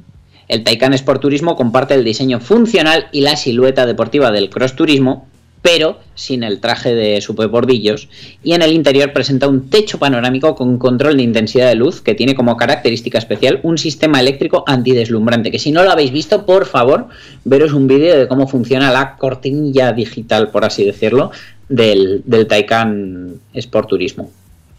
El 0.49 0.65
Taycan 0.65 0.95
Sport 0.95 1.21
Turismo 1.21 1.57
comparte 1.57 1.93
el 1.93 2.05
diseño 2.05 2.41
funcional 2.41 3.09
y 3.13 3.21
la 3.21 3.37
silueta 3.37 3.85
deportiva 3.85 4.31
del 4.31 4.49
cross 4.49 4.75
turismo, 4.75 5.29
pero 5.63 5.99
sin 6.15 6.43
el 6.43 6.61
traje 6.61 6.95
de 6.95 7.23
bordillos 7.51 8.09
y 8.43 8.53
en 8.53 8.63
el 8.63 8.73
interior 8.73 9.13
presenta 9.13 9.49
un 9.49 9.71
techo 9.71 9.99
panorámico 9.99 10.55
con 10.55 10.79
control 10.79 11.17
de 11.17 11.23
intensidad 11.23 11.69
de 11.69 11.75
luz 11.75 12.01
que 12.01 12.15
tiene 12.15 12.35
como 12.35 12.57
característica 12.57 13.19
especial 13.19 13.61
un 13.63 13.79
sistema 13.79 14.21
eléctrico 14.21 14.65
antideslumbrante, 14.67 15.51
que 15.51 15.59
si 15.59 15.73
no 15.73 15.83
lo 15.83 15.91
habéis 15.91 16.13
visto, 16.13 16.47
por 16.47 16.67
favor, 16.67 17.09
veros 17.45 17.73
un 17.73 17.87
vídeo 17.87 18.19
de 18.19 18.29
cómo 18.29 18.47
funciona 18.47 18.93
la 18.93 19.17
cortinilla 19.17 19.93
digital, 19.93 20.51
por 20.51 20.65
así 20.65 20.85
decirlo, 20.85 21.31
del, 21.69 22.23
del 22.25 22.47
Taycan 22.47 23.35
Sport 23.55 23.89
Turismo. 23.89 24.31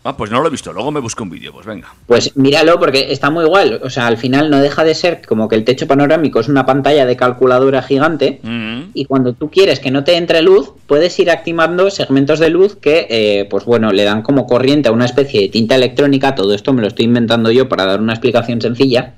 Ah, 0.09 0.17
pues 0.17 0.31
no 0.31 0.41
lo 0.41 0.47
he 0.47 0.49
visto, 0.49 0.73
luego 0.73 0.89
me 0.89 0.99
busco 0.99 1.21
un 1.21 1.29
vídeo, 1.29 1.53
pues 1.53 1.67
venga. 1.67 1.93
Pues 2.07 2.35
míralo 2.35 2.79
porque 2.79 3.11
está 3.11 3.29
muy 3.29 3.45
igual, 3.45 3.79
o 3.83 3.91
sea, 3.91 4.07
al 4.07 4.17
final 4.17 4.49
no 4.49 4.59
deja 4.59 4.83
de 4.83 4.95
ser 4.95 5.21
como 5.21 5.47
que 5.47 5.55
el 5.55 5.63
techo 5.63 5.85
panorámico 5.85 6.39
es 6.39 6.47
una 6.47 6.65
pantalla 6.65 7.05
de 7.05 7.15
calculadora 7.15 7.83
gigante 7.83 8.41
y 8.95 9.05
cuando 9.05 9.33
tú 9.33 9.51
quieres 9.51 9.79
que 9.79 9.91
no 9.91 10.03
te 10.03 10.17
entre 10.17 10.41
luz, 10.41 10.71
puedes 10.87 11.19
ir 11.19 11.29
activando 11.29 11.91
segmentos 11.91 12.39
de 12.39 12.49
luz 12.49 12.75
que, 12.75 13.05
eh, 13.07 13.47
pues 13.51 13.65
bueno, 13.65 13.91
le 13.91 14.03
dan 14.03 14.23
como 14.23 14.47
corriente 14.47 14.89
a 14.89 14.93
una 14.93 15.05
especie 15.05 15.41
de 15.41 15.49
tinta 15.49 15.75
electrónica, 15.75 16.33
todo 16.33 16.55
esto 16.55 16.73
me 16.73 16.81
lo 16.81 16.87
estoy 16.87 17.05
inventando 17.05 17.51
yo 17.51 17.69
para 17.69 17.85
dar 17.85 18.01
una 18.01 18.13
explicación 18.13 18.61
sencilla, 18.61 19.13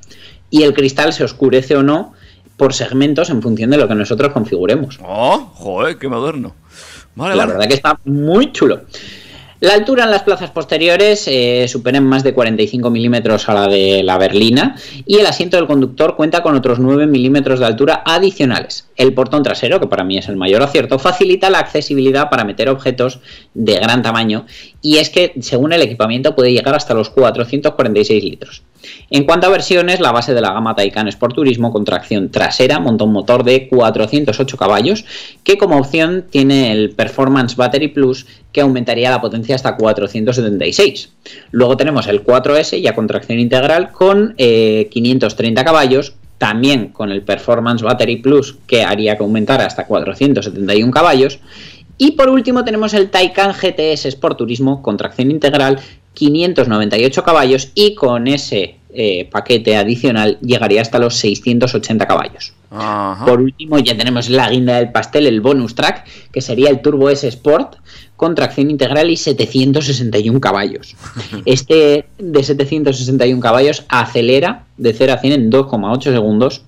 y 0.50 0.64
el 0.64 0.74
cristal 0.74 1.14
se 1.14 1.24
oscurece 1.24 1.78
o 1.78 1.84
no 1.84 2.12
por 2.58 2.74
segmentos 2.74 3.30
en 3.30 3.42
función 3.42 3.70
de 3.70 3.78
lo 3.78 3.88
que 3.88 3.96
nosotros 3.96 4.34
configuremos. 4.34 5.00
Oh, 5.02 5.52
joder, 5.54 5.98
qué 5.98 6.10
moderno. 6.10 6.54
Vale, 7.16 7.36
la 7.38 7.46
verdad 7.46 7.66
que 7.66 7.76
está 7.76 7.98
muy 8.04 8.52
chulo. 8.52 8.82
La 9.62 9.76
altura 9.76 10.06
en 10.06 10.10
las 10.10 10.24
plazas 10.24 10.50
posteriores 10.50 11.28
eh, 11.28 11.68
supera 11.68 12.00
en 12.00 12.04
más 12.04 12.24
de 12.24 12.34
45 12.34 12.90
milímetros 12.90 13.48
a 13.48 13.54
la 13.54 13.68
de 13.68 14.02
la 14.02 14.18
berlina 14.18 14.76
y 15.06 15.20
el 15.20 15.28
asiento 15.28 15.56
del 15.56 15.68
conductor 15.68 16.16
cuenta 16.16 16.42
con 16.42 16.56
otros 16.56 16.80
9 16.80 17.06
milímetros 17.06 17.60
de 17.60 17.68
altura 17.68 18.02
adicionales. 18.04 18.90
El 18.96 19.14
portón 19.14 19.44
trasero, 19.44 19.80
que 19.80 19.86
para 19.86 20.04
mí 20.04 20.18
es 20.18 20.28
el 20.30 20.36
mayor 20.36 20.64
acierto, 20.64 20.98
facilita 20.98 21.52
la 21.52 21.60
accesibilidad 21.60 22.32
para 22.32 22.44
meter 22.44 22.70
objetos 22.70 23.20
de 23.54 23.76
gran 23.76 24.02
tamaño 24.02 24.48
y 24.82 24.98
es 24.98 25.10
que 25.10 25.34
según 25.42 25.74
el 25.74 25.82
equipamiento 25.82 26.36
puede 26.36 26.52
llegar 26.52 26.76
hasta 26.76 26.94
los 26.94 27.10
446 27.10 28.24
litros. 28.24 28.64
En 29.10 29.26
cuanto 29.26 29.48
a 29.48 29.52
versiones, 29.52 30.00
la 30.00 30.12
base 30.12 30.34
de 30.34 30.42
la 30.42 30.54
gama 30.54 30.76
Taycan 30.76 31.08
Sport 31.08 31.36
Turismo 31.36 31.72
con 31.72 31.86
tracción 31.86 32.32
trasera 32.32 32.80
monta 32.80 33.04
un 33.04 33.12
motor 33.12 33.44
de 33.44 33.68
408 33.68 34.58
caballos 34.58 35.06
que 35.44 35.58
como 35.58 35.78
opción 35.78 36.26
tiene 36.30 36.72
el 36.72 36.92
Performance 36.92 37.56
Battery 37.56 37.90
Plus 37.90 38.26
que 38.52 38.62
aumentaría 38.62 39.12
la 39.12 39.22
potencia 39.22 39.56
hasta 39.56 39.78
476. 39.78 41.12
Luego 41.52 41.78
tenemos 41.78 42.08
el 42.08 42.24
4S 42.24 42.82
ya 42.82 42.96
con 42.96 43.08
tracción 43.08 43.40
integral 43.40 43.92
con 43.92 44.34
eh, 44.38 44.88
530 44.92 45.64
caballos 45.64 46.14
también 46.42 46.88
con 46.88 47.12
el 47.12 47.22
Performance 47.22 47.84
Battery 47.84 48.16
Plus 48.16 48.58
que 48.66 48.84
haría 48.84 49.16
que 49.16 49.22
aumentara 49.22 49.68
hasta 49.68 49.86
471 49.86 50.92
caballos. 50.92 51.40
Y 52.04 52.14
por 52.14 52.30
último 52.30 52.64
tenemos 52.64 52.96
el 52.96 53.12
Taycan 53.12 53.54
GTS 53.54 54.08
Sport 54.08 54.40
Turismo 54.40 54.82
con 54.82 54.98
tracción 54.98 55.30
integral, 55.30 55.80
598 56.16 57.24
caballos 57.24 57.70
y 57.76 57.94
con 57.94 58.26
ese 58.26 58.78
eh, 58.92 59.30
paquete 59.32 59.78
adicional 59.78 60.40
llegaría 60.42 60.82
hasta 60.82 60.98
los 60.98 61.16
680 61.18 62.08
caballos. 62.08 62.54
Ajá. 62.72 63.24
Por 63.24 63.40
último 63.40 63.78
ya 63.78 63.96
tenemos 63.96 64.30
la 64.30 64.50
guinda 64.50 64.78
del 64.78 64.92
pastel, 64.92 65.28
el 65.28 65.42
bonus 65.42 65.76
track, 65.76 66.08
que 66.32 66.42
sería 66.42 66.72
el 66.72 66.82
Turbo 66.82 67.08
S 67.08 67.28
Sport 67.28 67.76
con 68.18 68.34
tracción 68.34 68.72
integral 68.72 69.12
y 69.12 69.16
761 69.16 70.42
caballos. 70.42 70.96
Este 71.46 72.08
de 72.18 72.44
761 72.44 73.40
caballos 73.40 73.86
acelera 73.90 74.66
de 74.76 74.94
0 74.94 75.14
a 75.14 75.18
100 75.20 75.34
en 75.34 75.52
2,8 75.52 76.02
segundos 76.02 76.64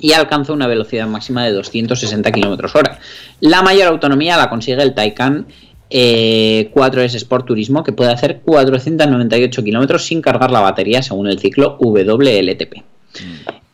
y 0.00 0.12
alcanza 0.12 0.52
una 0.52 0.66
velocidad 0.66 1.06
máxima 1.06 1.44
de 1.44 1.52
260 1.52 2.30
km 2.32 2.74
hora. 2.74 2.98
La 3.40 3.62
mayor 3.62 3.88
autonomía 3.88 4.36
la 4.36 4.48
consigue 4.48 4.82
el 4.82 4.94
Taycan 4.94 5.46
eh, 5.90 6.70
4S 6.74 7.14
Sport 7.14 7.46
Turismo, 7.46 7.82
que 7.82 7.92
puede 7.92 8.12
hacer 8.12 8.40
498 8.44 9.64
km 9.64 9.98
sin 9.98 10.20
cargar 10.20 10.50
la 10.50 10.60
batería 10.60 11.02
según 11.02 11.28
el 11.28 11.38
ciclo 11.38 11.76
WLTP. 11.80 12.82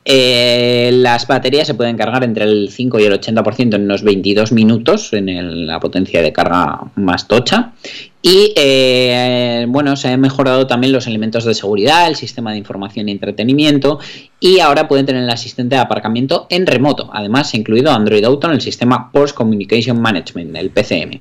Eh, 0.06 0.90
las 0.92 1.26
baterías 1.26 1.66
se 1.66 1.72
pueden 1.72 1.96
cargar 1.96 2.24
entre 2.24 2.44
el 2.44 2.68
5 2.70 3.00
y 3.00 3.04
el 3.04 3.18
80% 3.18 3.74
en 3.74 3.84
unos 3.84 4.02
22 4.02 4.52
minutos 4.52 5.12
en 5.14 5.66
la 5.66 5.80
potencia 5.80 6.20
de 6.20 6.32
carga 6.32 6.80
más 6.96 7.26
tocha. 7.26 7.72
Y 8.20 8.52
eh, 8.56 9.64
bueno, 9.68 9.96
se 9.96 10.08
han 10.08 10.20
mejorado 10.20 10.66
también 10.66 10.92
los 10.92 11.06
elementos 11.06 11.44
de 11.44 11.54
seguridad, 11.54 12.06
el 12.06 12.16
sistema 12.16 12.52
de 12.52 12.58
información 12.58 13.08
y 13.08 13.12
entretenimiento. 13.12 13.98
Y 14.40 14.60
ahora 14.60 14.88
pueden 14.88 15.06
tener 15.06 15.22
el 15.22 15.30
asistente 15.30 15.76
de 15.76 15.82
aparcamiento 15.82 16.46
en 16.50 16.66
remoto. 16.66 17.10
Además, 17.12 17.50
se 17.50 17.56
ha 17.56 17.60
incluido 17.60 17.90
Android 17.90 18.24
Auto 18.24 18.46
en 18.46 18.54
el 18.54 18.60
sistema 18.60 19.10
Post 19.10 19.34
Communication 19.34 20.00
Management, 20.00 20.56
el 20.56 20.70
PCM. 20.70 21.20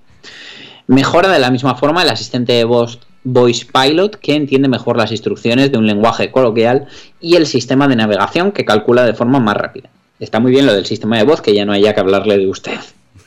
Mejora 0.87 1.29
de 1.29 1.39
la 1.39 1.51
misma 1.51 1.75
forma 1.75 2.03
el 2.03 2.09
asistente 2.09 2.53
de 2.53 2.65
voz 2.65 2.99
Voice 3.23 3.65
Pilot, 3.71 4.15
que 4.17 4.35
entiende 4.35 4.67
mejor 4.67 4.97
las 4.97 5.11
instrucciones 5.11 5.71
de 5.71 5.77
un 5.77 5.87
lenguaje 5.87 6.31
coloquial, 6.31 6.87
y 7.21 7.35
el 7.35 7.45
sistema 7.45 7.87
de 7.87 7.95
navegación, 7.95 8.51
que 8.51 8.65
calcula 8.65 9.05
de 9.05 9.13
forma 9.13 9.39
más 9.39 9.55
rápida. 9.57 9.89
Está 10.19 10.39
muy 10.39 10.51
bien 10.51 10.65
lo 10.65 10.73
del 10.73 10.85
sistema 10.85 11.17
de 11.17 11.23
voz, 11.23 11.41
que 11.41 11.53
ya 11.53 11.65
no 11.65 11.73
haya 11.73 11.93
que 11.93 11.99
hablarle 11.99 12.37
de 12.37 12.47
usted. 12.47 12.77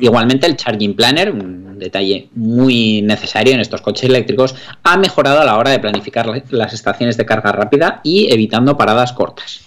Igualmente 0.00 0.46
el 0.46 0.56
Charging 0.56 0.94
Planner, 0.94 1.30
un 1.30 1.78
detalle 1.78 2.28
muy 2.34 3.02
necesario 3.02 3.54
en 3.54 3.60
estos 3.60 3.80
coches 3.80 4.04
eléctricos, 4.08 4.54
ha 4.82 4.96
mejorado 4.96 5.40
a 5.40 5.44
la 5.44 5.56
hora 5.58 5.70
de 5.70 5.78
planificar 5.78 6.26
la- 6.26 6.42
las 6.50 6.72
estaciones 6.72 7.16
de 7.16 7.26
carga 7.26 7.52
rápida 7.52 8.00
y 8.02 8.32
evitando 8.32 8.76
paradas 8.76 9.12
cortas. 9.12 9.60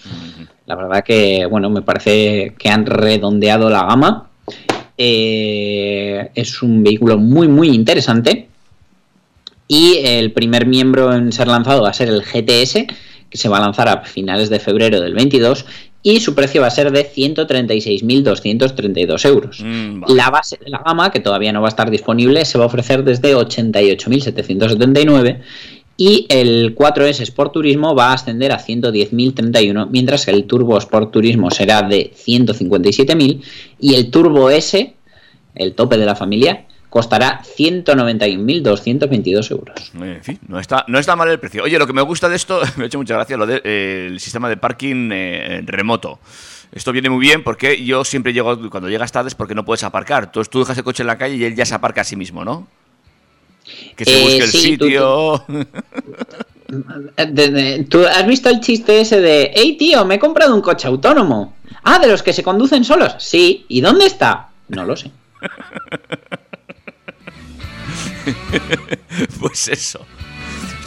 La 0.66 0.76
verdad 0.76 1.04
que, 1.04 1.46
bueno, 1.46 1.70
me 1.70 1.82
parece 1.82 2.54
que 2.58 2.70
han 2.70 2.86
redondeado 2.86 3.70
la 3.70 3.86
gama. 3.86 4.30
Eh, 4.98 6.30
es 6.36 6.62
un 6.62 6.84
vehículo 6.84 7.18
muy, 7.18 7.48
muy 7.48 7.70
interesante. 7.70 8.48
Y 9.68 10.00
el 10.04 10.32
primer 10.32 10.66
miembro 10.66 11.14
en 11.14 11.32
ser 11.32 11.48
lanzado 11.48 11.84
va 11.84 11.90
a 11.90 11.94
ser 11.94 12.10
el 12.10 12.22
GTS, 12.22 12.88
que 13.30 13.38
se 13.38 13.50
va 13.50 13.58
a 13.58 13.62
lanzar 13.62 13.90
a 13.90 14.04
finales 14.04 14.50
de 14.50 14.60
febrero 14.60 15.00
del 15.02 15.14
22. 15.14 15.66
Y 16.04 16.20
su 16.22 16.36
precio 16.36 16.62
va 16.62 16.68
a 16.68 16.72
ser 16.72 16.92
de 16.92 17.06
136.232 17.06 19.26
euros. 19.26 19.60
Mm, 19.62 20.02
vale. 20.02 20.16
La 20.16 20.30
base 20.30 20.58
de 20.64 20.70
la 20.70 20.82
gama, 20.86 21.12
que 21.12 21.20
todavía 21.20 21.52
no 21.52 21.60
va 21.62 21.68
a 21.68 21.70
estar 21.70 21.92
disponible, 21.92 22.46
se 22.46 22.58
va 22.58 22.64
a 22.64 22.68
ofrecer 22.68 23.04
desde 23.04 23.36
88.779 23.36 25.42
y 25.98 26.28
el 26.30 26.76
4S 26.76 27.22
Sport 27.22 27.54
Turismo 27.54 27.96
va 27.96 28.12
a 28.12 28.14
ascender 28.14 28.52
a 28.52 28.60
110.031, 28.60 29.88
mientras 29.90 30.26
que 30.26 30.32
el 30.32 30.46
Turbo 30.46 30.78
Sport 30.78 31.12
Turismo 31.12 31.50
será 31.50 31.82
de 31.82 32.14
157.000 32.14 33.42
y 33.80 33.96
el 33.96 34.12
Turbo 34.12 34.52
S, 34.52 34.94
el 35.56 35.74
tope 35.74 35.98
de 35.98 36.06
la 36.06 36.16
familia, 36.16 36.67
costará 36.90 37.42
191.222 37.58 39.52
euros. 39.52 39.92
En 40.00 40.24
fin, 40.24 40.40
no 40.48 40.60
está, 40.60 40.86
no 40.88 40.98
está 41.00 41.16
mal 41.16 41.30
el 41.30 41.40
precio. 41.40 41.64
Oye, 41.64 41.78
lo 41.78 41.86
que 41.88 41.94
me 41.94 42.02
gusta 42.02 42.30
de 42.30 42.36
esto, 42.36 42.62
me 42.78 42.84
ha 42.84 42.88
hecho 42.88 42.98
mucha 42.98 43.14
gracia, 43.16 43.38
lo 43.38 43.46
del 43.46 44.20
sistema 44.20 44.50
de 44.50 44.58
parking 44.58 45.10
eh, 45.12 45.62
remoto. 45.66 46.20
Esto 46.72 46.92
viene 46.92 47.10
muy 47.10 47.22
bien 47.22 47.44
porque 47.44 47.84
yo 47.84 48.04
siempre 48.04 48.34
llego, 48.34 48.70
cuando 48.70 48.90
llegas 48.90 49.12
tarde 49.12 49.30
es 49.30 49.36
porque 49.36 49.56
no 49.56 49.64
puedes 49.66 49.84
aparcar. 49.84 50.26
Entonces 50.26 50.50
tú 50.50 50.60
dejas 50.60 50.78
el 50.78 50.84
coche 50.84 51.04
en 51.04 51.08
la 51.08 51.18
calle 51.18 51.36
y 51.36 51.44
él 51.46 51.56
ya 51.56 51.66
se 51.66 51.74
aparca 51.76 52.02
a 52.02 52.04
sí 52.04 52.16
mismo, 52.16 52.44
¿no? 52.44 52.68
Que 53.96 54.06
se 54.06 54.20
Eh, 54.20 54.24
busque 54.24 54.44
el 54.44 54.50
sí, 54.50 54.78
tú- 54.78 54.86
sitio. 54.86 55.46
De- 57.18 57.86
¿Tú 57.90 58.06
has 58.06 58.28
visto 58.28 58.50
el 58.50 58.60
chiste 58.60 59.00
ese 59.00 59.22
de, 59.22 59.52
hey 59.56 59.78
tío, 59.78 60.04
me 60.04 60.16
he 60.16 60.20
comprado 60.20 60.54
un 60.54 60.62
coche 60.62 60.86
autónomo? 60.90 61.56
Ah, 61.84 61.98
de 62.00 62.08
los 62.08 62.22
que 62.22 62.34
se 62.34 62.44
conducen 62.44 62.84
solos. 62.84 63.16
Sí, 63.20 63.66
¿y 63.70 63.80
dónde 63.80 64.06
está? 64.06 64.50
No 64.68 64.84
lo 64.84 64.98
sé. 64.98 65.10
pues 69.40 69.68
eso. 69.68 70.06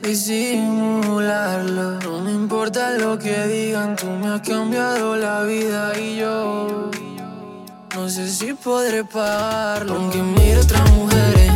disimularlo. 0.06 1.98
No 2.00 2.20
me 2.20 2.32
importa 2.32 2.92
lo 2.92 3.18
que 3.18 3.46
digan, 3.46 3.96
tú 3.96 4.06
me 4.06 4.28
has 4.28 4.40
cambiado 4.40 5.16
la 5.16 5.42
vida 5.42 5.98
y 5.98 6.16
yo 6.16 6.90
no 7.94 8.08
sé 8.08 8.28
si 8.28 8.52
podré 8.54 9.04
pagarlo. 9.04 9.94
Aunque 9.94 10.22
mire 10.22 10.58
otras 10.58 10.92
mujeres, 10.92 11.52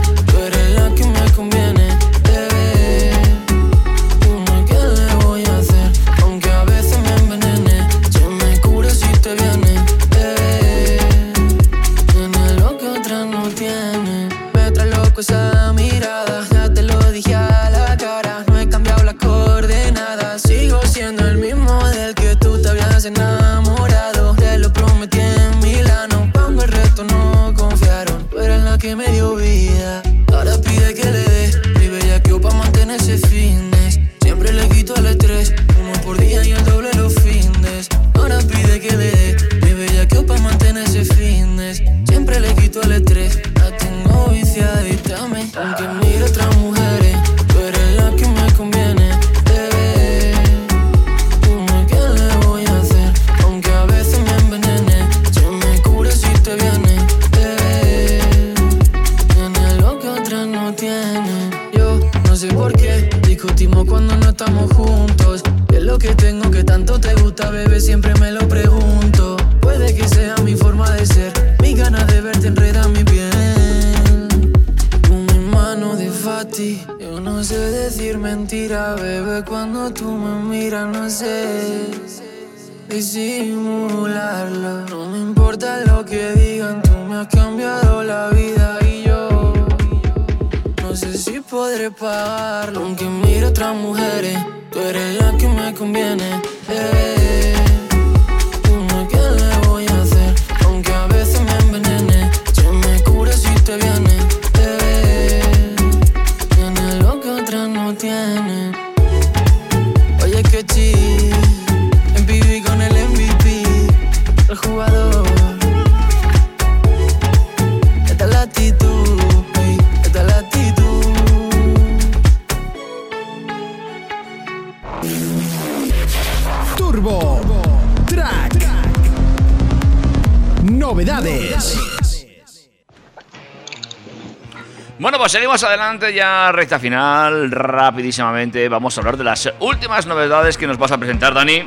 adelante 135.71 136.13
ya 136.13 136.51
recta 136.53 136.79
final, 136.79 137.51
rapidísimamente. 137.51 138.69
Vamos 138.69 138.97
a 138.97 139.01
hablar 139.01 139.17
de 139.17 139.25
las 139.25 139.53
últimas 139.61 140.07
novedades 140.07 140.59
que 140.59 140.67
nos 140.67 140.79
vas 140.79 140.93
a 140.93 140.99
presentar, 140.99 141.33
Dani. 141.35 141.63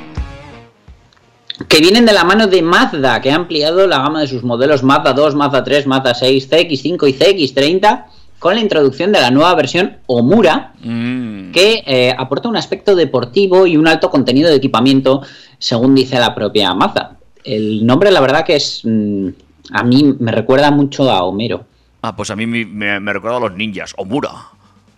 que 1.69 1.79
vienen 1.79 2.05
de 2.05 2.13
la 2.13 2.23
mano 2.23 2.47
de 2.47 2.61
Mazda, 2.61 3.21
que 3.21 3.31
ha 3.31 3.35
ampliado 3.35 3.87
la 3.87 3.99
gama 3.99 4.21
de 4.21 4.27
sus 4.27 4.43
modelos 4.43 4.83
Mazda 4.83 5.13
2, 5.13 5.35
Mazda 5.35 5.63
3, 5.63 5.87
Mazda 5.87 6.13
6, 6.13 6.49
CX5 6.51 7.07
y 7.09 7.13
CX30 7.13 8.05
con 8.39 8.55
la 8.55 8.61
introducción 8.61 9.11
de 9.13 9.21
la 9.21 9.31
nueva 9.31 9.55
versión 9.55 9.97
Omura, 10.07 10.73
Mm. 10.83 11.51
que 11.51 11.81
eh, 11.85 12.13
aporta 12.17 12.49
un 12.49 12.57
aspecto 12.57 12.93
deportivo 12.95 13.65
y 13.65 13.77
un 13.77 13.87
alto 13.87 14.09
contenido 14.09 14.49
de 14.49 14.55
equipamiento, 14.57 15.21
según 15.59 15.95
dice 15.95 16.19
la 16.19 16.35
propia 16.35 16.73
Mazda. 16.73 17.17
El 17.45 17.85
nombre, 17.85 18.11
la 18.11 18.19
verdad, 18.19 18.43
que 18.43 18.55
es. 18.57 18.81
mm, 18.83 19.27
a 19.71 19.83
mí 19.83 20.13
me 20.19 20.31
recuerda 20.33 20.71
mucho 20.71 21.09
a 21.09 21.23
Homero. 21.23 21.65
Ah, 22.03 22.13
pues 22.13 22.29
a 22.31 22.35
mí 22.35 22.45
me, 22.45 22.65
me, 22.65 22.99
me 22.99 23.13
recuerda 23.13 23.37
a 23.37 23.39
los 23.39 23.53
ninjas. 23.53 23.93
Omura. 23.97 24.29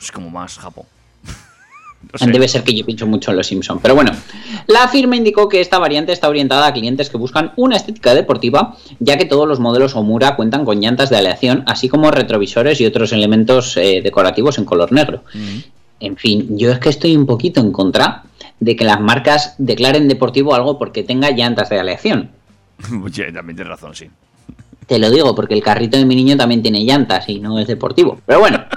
Es 0.02 0.12
como 0.12 0.30
más 0.30 0.58
Japón. 0.58 0.86
No 2.14 2.20
sé. 2.20 2.28
Debe 2.28 2.48
ser 2.48 2.64
que 2.64 2.76
yo 2.76 2.86
pienso 2.86 3.08
mucho 3.08 3.32
en 3.32 3.38
los 3.38 3.48
Simpsons. 3.48 3.82
Pero 3.82 3.96
bueno, 3.96 4.12
la 4.68 4.88
firma 4.88 5.16
indicó 5.16 5.50
que 5.50 5.60
esta 5.60 5.80
variante 5.80 6.12
está 6.12 6.30
orientada 6.30 6.68
a 6.68 6.72
clientes 6.72 7.10
que 7.10 7.18
buscan 7.18 7.52
una 7.56 7.78
estética 7.78 8.14
deportiva, 8.14 8.78
ya 9.00 9.18
que 9.18 9.26
todos 9.26 9.48
los 9.48 9.60
modelos 9.60 9.96
Omura 9.96 10.36
cuentan 10.36 10.66
con 10.66 10.80
llantas 10.80 11.10
de 11.10 11.18
aleación, 11.18 11.64
así 11.66 11.90
como 11.90 12.12
retrovisores 12.12 12.80
y 12.80 12.86
otros 12.86 13.12
elementos 13.12 13.76
eh, 13.78 14.02
decorativos 14.04 14.60
en 14.60 14.66
color 14.66 14.92
negro. 14.92 15.24
En 16.00 16.16
fin, 16.16 16.56
yo 16.56 16.72
es 16.72 16.78
que 16.78 16.90
estoy 16.90 17.18
un 17.18 17.26
poquito 17.26 17.60
en 17.60 17.72
contra 17.72 18.26
de 18.60 18.76
que 18.76 18.84
las 18.84 19.02
marcas 19.02 19.56
declaren 19.58 20.08
deportivo 20.08 20.54
algo 20.54 20.78
porque 20.78 21.02
tenga 21.02 21.32
llantas 21.32 21.70
de 21.70 21.80
aleación. 21.80 22.30
También 22.78 23.56
tienes 23.56 23.68
razón, 23.68 23.96
sí. 23.96 24.10
Te 24.88 25.00
lo 25.00 25.10
digo, 25.10 25.34
porque 25.36 25.54
el 25.54 25.64
carrito 25.64 25.98
de 25.98 26.06
mi 26.06 26.16
niño 26.16 26.38
también 26.38 26.62
tiene 26.62 26.84
llantas 26.84 27.28
y 27.30 27.40
no 27.40 27.60
es 27.60 27.68
deportivo. 27.68 28.20
Pero 28.26 28.40
bueno. 28.40 28.66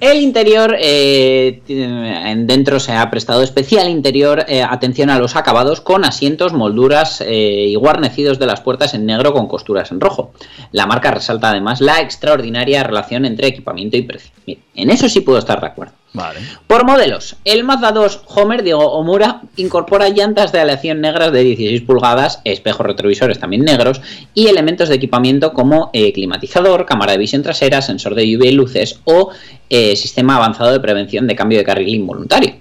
El 0.00 0.20
interior, 0.20 0.76
eh, 0.78 1.62
en 1.66 2.46
dentro 2.46 2.78
se 2.78 2.92
ha 2.92 3.08
prestado 3.10 3.42
especial 3.42 3.88
interior 3.88 4.44
eh, 4.48 4.62
atención 4.62 5.08
a 5.08 5.18
los 5.18 5.34
acabados 5.34 5.80
con 5.80 6.04
asientos, 6.04 6.52
molduras 6.52 7.22
eh, 7.22 7.68
y 7.68 7.74
guarnecidos 7.76 8.38
de 8.38 8.44
las 8.44 8.60
puertas 8.60 8.92
en 8.92 9.06
negro 9.06 9.32
con 9.32 9.46
costuras 9.46 9.92
en 9.92 10.00
rojo. 10.00 10.32
La 10.72 10.86
marca 10.86 11.10
resalta 11.10 11.50
además 11.50 11.80
la 11.80 12.02
extraordinaria 12.02 12.82
relación 12.82 13.24
entre 13.24 13.46
equipamiento 13.46 13.96
y 13.96 14.02
precio. 14.02 14.32
Mira, 14.46 14.60
en 14.74 14.90
eso 14.90 15.08
sí 15.08 15.20
puedo 15.20 15.38
estar 15.38 15.60
de 15.60 15.68
acuerdo. 15.68 15.94
Vale. 16.14 16.38
Por 16.68 16.84
modelos, 16.84 17.34
el 17.44 17.64
Mazda 17.64 17.90
2 17.90 18.22
Homer 18.26 18.62
Diego 18.62 18.92
Omura 18.92 19.42
incorpora 19.56 20.08
llantas 20.08 20.52
de 20.52 20.60
aleación 20.60 21.00
negras 21.00 21.32
de 21.32 21.42
16 21.42 21.82
pulgadas, 21.82 22.40
espejos 22.44 22.86
retrovisores 22.86 23.40
también 23.40 23.64
negros 23.64 24.00
y 24.32 24.46
elementos 24.46 24.88
de 24.88 24.94
equipamiento 24.94 25.52
como 25.52 25.90
eh, 25.92 26.12
climatizador, 26.12 26.86
cámara 26.86 27.12
de 27.12 27.18
visión 27.18 27.42
trasera, 27.42 27.82
sensor 27.82 28.14
de 28.14 28.30
lluvia 28.30 28.48
y 28.48 28.54
luces 28.54 29.00
o 29.02 29.30
eh, 29.68 29.96
sistema 29.96 30.36
avanzado 30.36 30.70
de 30.70 30.78
prevención 30.78 31.26
de 31.26 31.34
cambio 31.34 31.58
de 31.58 31.64
carril 31.64 31.88
involuntario. 31.88 32.54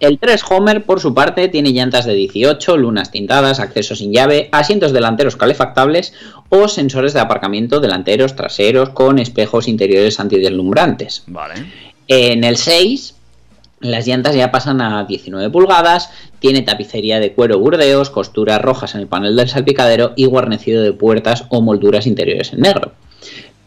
El 0.00 0.18
3 0.18 0.42
Homer, 0.50 0.84
por 0.84 0.98
su 0.98 1.14
parte, 1.14 1.48
tiene 1.48 1.72
llantas 1.72 2.04
de 2.04 2.14
18, 2.14 2.76
lunas 2.76 3.12
tintadas, 3.12 3.60
acceso 3.60 3.94
sin 3.94 4.12
llave, 4.12 4.48
asientos 4.50 4.92
delanteros 4.92 5.36
calefactables 5.36 6.14
o 6.48 6.66
sensores 6.68 7.12
de 7.12 7.20
aparcamiento 7.20 7.80
delanteros, 7.80 8.34
traseros 8.34 8.90
con 8.90 9.18
espejos 9.18 9.68
interiores 9.68 10.18
antideslumbrantes. 10.18 11.24
Vale. 11.26 11.91
En 12.14 12.44
el 12.44 12.58
6, 12.58 13.14
las 13.80 14.06
llantas 14.06 14.34
ya 14.34 14.52
pasan 14.52 14.82
a 14.82 15.04
19 15.04 15.48
pulgadas, 15.48 16.10
tiene 16.40 16.60
tapicería 16.60 17.20
de 17.20 17.32
cuero 17.32 17.58
burdeos, 17.58 18.10
costuras 18.10 18.60
rojas 18.60 18.94
en 18.94 19.00
el 19.00 19.06
panel 19.06 19.34
del 19.34 19.48
salpicadero 19.48 20.12
y 20.14 20.26
guarnecido 20.26 20.82
de 20.82 20.92
puertas 20.92 21.46
o 21.48 21.62
molduras 21.62 22.06
interiores 22.06 22.52
en 22.52 22.60
negro. 22.60 22.92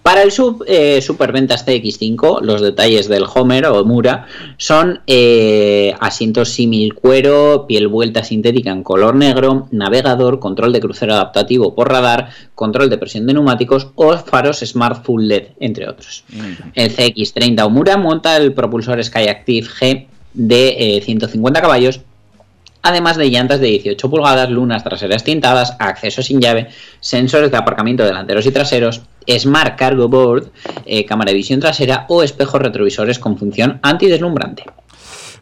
Para 0.06 0.22
el 0.22 0.32
sub 0.32 0.64
eh, 0.68 1.01
Superventas 1.01 1.66
CX5, 1.66 2.41
los 2.41 2.62
detalles 2.62 3.08
del 3.08 3.26
Homer 3.26 3.66
o 3.66 3.84
Mura 3.86 4.28
son 4.58 4.99
eh, 5.08 5.95
asientos 5.99 6.49
símil 6.49 6.93
cuero, 6.93 7.66
piel 7.68 7.88
vuelta 7.88 8.24
sintética 8.24 8.70
en 8.70 8.84
color 8.84 9.16
negro, 9.16 9.68
navegador, 9.72 10.39
control 10.39 10.74
de 10.74 10.80
crucero 10.80 11.16
adaptativo 11.16 11.74
por 11.74 11.89
radar, 11.89 12.30
control 12.53 12.91
de 12.91 12.99
presión 12.99 13.26
de 13.26 13.34
neumáticos 13.34 13.88
o 13.95 14.16
faros 14.16 14.60
Smart 14.60 15.03
Full 15.03 15.24
LED, 15.24 15.47
entre 15.60 15.89
otros. 15.89 16.24
El 16.76 16.95
CX30 16.95 17.66
Omura 17.66 17.97
monta 17.97 18.38
el 18.38 18.53
propulsor 18.53 19.03
Skyactiv 19.03 19.70
G 19.70 20.06
de 20.36 20.97
eh, 20.97 21.01
150 21.01 21.62
caballos, 21.62 22.01
además 22.86 23.18
de 23.18 23.30
llantas 23.30 23.60
de 23.60 23.68
18 23.68 24.10
pulgadas, 24.10 24.50
lunas 24.50 24.84
traseras 24.84 25.24
tintadas, 25.24 25.76
acceso 25.80 26.22
sin 26.22 26.40
llave, 26.40 26.70
sensores 27.00 27.52
de 27.52 27.58
aparcamiento 27.58 28.06
delanteros 28.06 28.46
y 28.46 28.52
traseros, 28.52 29.02
Smart 29.28 29.76
Cargo 29.76 30.08
Board, 30.08 30.52
eh, 30.86 31.04
cámara 31.06 31.32
de 31.32 31.38
visión 31.38 31.60
trasera 31.60 32.06
o 32.08 32.24
espejos 32.24 32.62
retrovisores 32.62 33.20
con 33.20 33.38
función 33.38 33.80
antideslumbrante. 33.82 34.64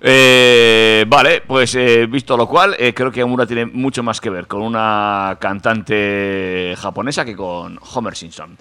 Eh, 0.06 1.06
vale, 1.08 1.41
pues 1.48 1.76
eh, 1.76 2.08
visto 2.08 2.36
lo 2.36 2.48
cual, 2.48 2.76
eh, 2.78 2.94
creo 2.94 3.10
que 3.10 3.24
Omura 3.24 3.46
tiene 3.46 3.66
mucho 3.66 4.04
más 4.04 4.20
que 4.20 4.30
ver 4.30 4.48
con 4.48 4.62
una 4.62 5.38
cantante 5.39 6.76
japonesa 6.78 7.24
que 7.24 7.36
con 7.36 7.80
Homer 7.94 8.16
Simpson. 8.16 8.58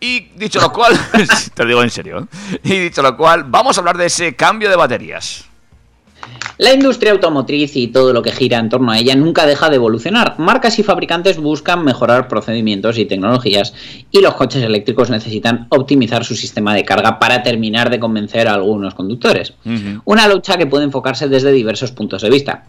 Y 0.00 0.20
dicho 0.36 0.58
lo 0.60 0.72
cual, 0.72 0.98
te 1.54 1.62
lo 1.62 1.68
digo 1.68 1.82
en 1.82 1.90
serio, 1.90 2.28
y 2.62 2.78
dicho 2.78 3.02
lo 3.02 3.14
cual, 3.14 3.44
vamos 3.44 3.76
a 3.76 3.80
hablar 3.80 3.98
de 3.98 4.06
ese 4.06 4.36
cambio 4.36 4.70
de 4.70 4.76
baterías. 4.76 5.45
La 6.58 6.72
industria 6.72 7.12
automotriz 7.12 7.76
y 7.76 7.88
todo 7.88 8.14
lo 8.14 8.22
que 8.22 8.32
gira 8.32 8.58
en 8.58 8.70
torno 8.70 8.90
a 8.90 8.98
ella 8.98 9.14
nunca 9.14 9.44
deja 9.44 9.68
de 9.68 9.76
evolucionar. 9.76 10.36
Marcas 10.38 10.78
y 10.78 10.82
fabricantes 10.82 11.36
buscan 11.36 11.84
mejorar 11.84 12.28
procedimientos 12.28 12.96
y 12.96 13.04
tecnologías 13.04 13.74
y 14.10 14.20
los 14.20 14.34
coches 14.34 14.62
eléctricos 14.62 15.10
necesitan 15.10 15.66
optimizar 15.68 16.24
su 16.24 16.34
sistema 16.34 16.74
de 16.74 16.84
carga 16.84 17.18
para 17.18 17.42
terminar 17.42 17.90
de 17.90 18.00
convencer 18.00 18.48
a 18.48 18.54
algunos 18.54 18.94
conductores. 18.94 19.52
Una 20.04 20.28
lucha 20.28 20.56
que 20.56 20.66
puede 20.66 20.84
enfocarse 20.84 21.28
desde 21.28 21.52
diversos 21.52 21.92
puntos 21.92 22.22
de 22.22 22.30
vista. 22.30 22.64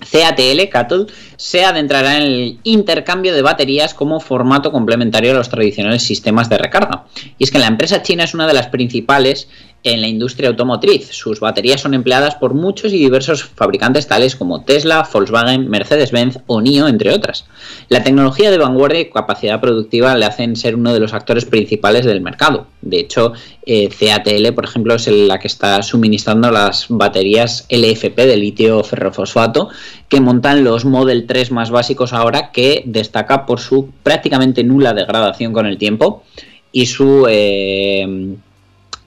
CATL, 0.00 0.68
Cattle, 0.70 1.06
se 1.36 1.64
adentrará 1.64 2.16
en 2.16 2.22
el 2.22 2.58
intercambio 2.64 3.34
de 3.34 3.42
baterías 3.42 3.94
como 3.94 4.18
formato 4.20 4.72
complementario 4.72 5.32
a 5.32 5.34
los 5.34 5.50
tradicionales 5.50 6.02
sistemas 6.02 6.48
de 6.48 6.58
recarga. 6.58 7.04
Y 7.38 7.44
es 7.44 7.50
que 7.50 7.58
la 7.58 7.66
empresa 7.66 8.02
china 8.02 8.24
es 8.24 8.34
una 8.34 8.46
de 8.46 8.54
las 8.54 8.68
principales 8.68 9.48
en 9.82 10.00
la 10.00 10.08
industria 10.08 10.48
automotriz. 10.48 11.08
Sus 11.12 11.40
baterías 11.40 11.80
son 11.80 11.94
empleadas 11.94 12.34
por 12.34 12.54
muchos 12.54 12.92
y 12.92 12.98
diversos 12.98 13.44
fabricantes 13.44 14.06
tales 14.06 14.36
como 14.36 14.62
Tesla, 14.62 15.08
Volkswagen, 15.10 15.68
Mercedes-Benz 15.68 16.40
o 16.46 16.60
NIO, 16.60 16.88
entre 16.88 17.12
otras. 17.12 17.46
La 17.88 18.02
tecnología 18.02 18.50
de 18.50 18.58
vanguardia 18.58 19.00
y 19.00 19.10
capacidad 19.10 19.60
productiva 19.60 20.16
le 20.16 20.26
hacen 20.26 20.56
ser 20.56 20.76
uno 20.76 20.92
de 20.92 21.00
los 21.00 21.14
actores 21.14 21.44
principales 21.44 22.04
del 22.04 22.20
mercado. 22.20 22.66
De 22.82 23.00
hecho, 23.00 23.32
eh, 23.64 23.88
CATL, 23.88 24.52
por 24.54 24.64
ejemplo, 24.64 24.94
es 24.94 25.06
la 25.08 25.38
que 25.38 25.48
está 25.48 25.82
suministrando 25.82 26.50
las 26.50 26.86
baterías 26.88 27.66
LFP 27.68 28.26
de 28.26 28.36
litio 28.36 28.82
ferrofosfato 28.84 29.68
que 30.08 30.20
montan 30.20 30.64
los 30.64 30.84
Model 30.84 31.26
3 31.26 31.52
más 31.52 31.70
básicos 31.70 32.12
ahora, 32.12 32.50
que 32.50 32.82
destaca 32.86 33.46
por 33.46 33.60
su 33.60 33.90
prácticamente 34.02 34.64
nula 34.64 34.92
degradación 34.92 35.52
con 35.52 35.66
el 35.66 35.78
tiempo 35.78 36.24
y 36.72 36.86
su 36.86 37.26
eh, 37.28 38.36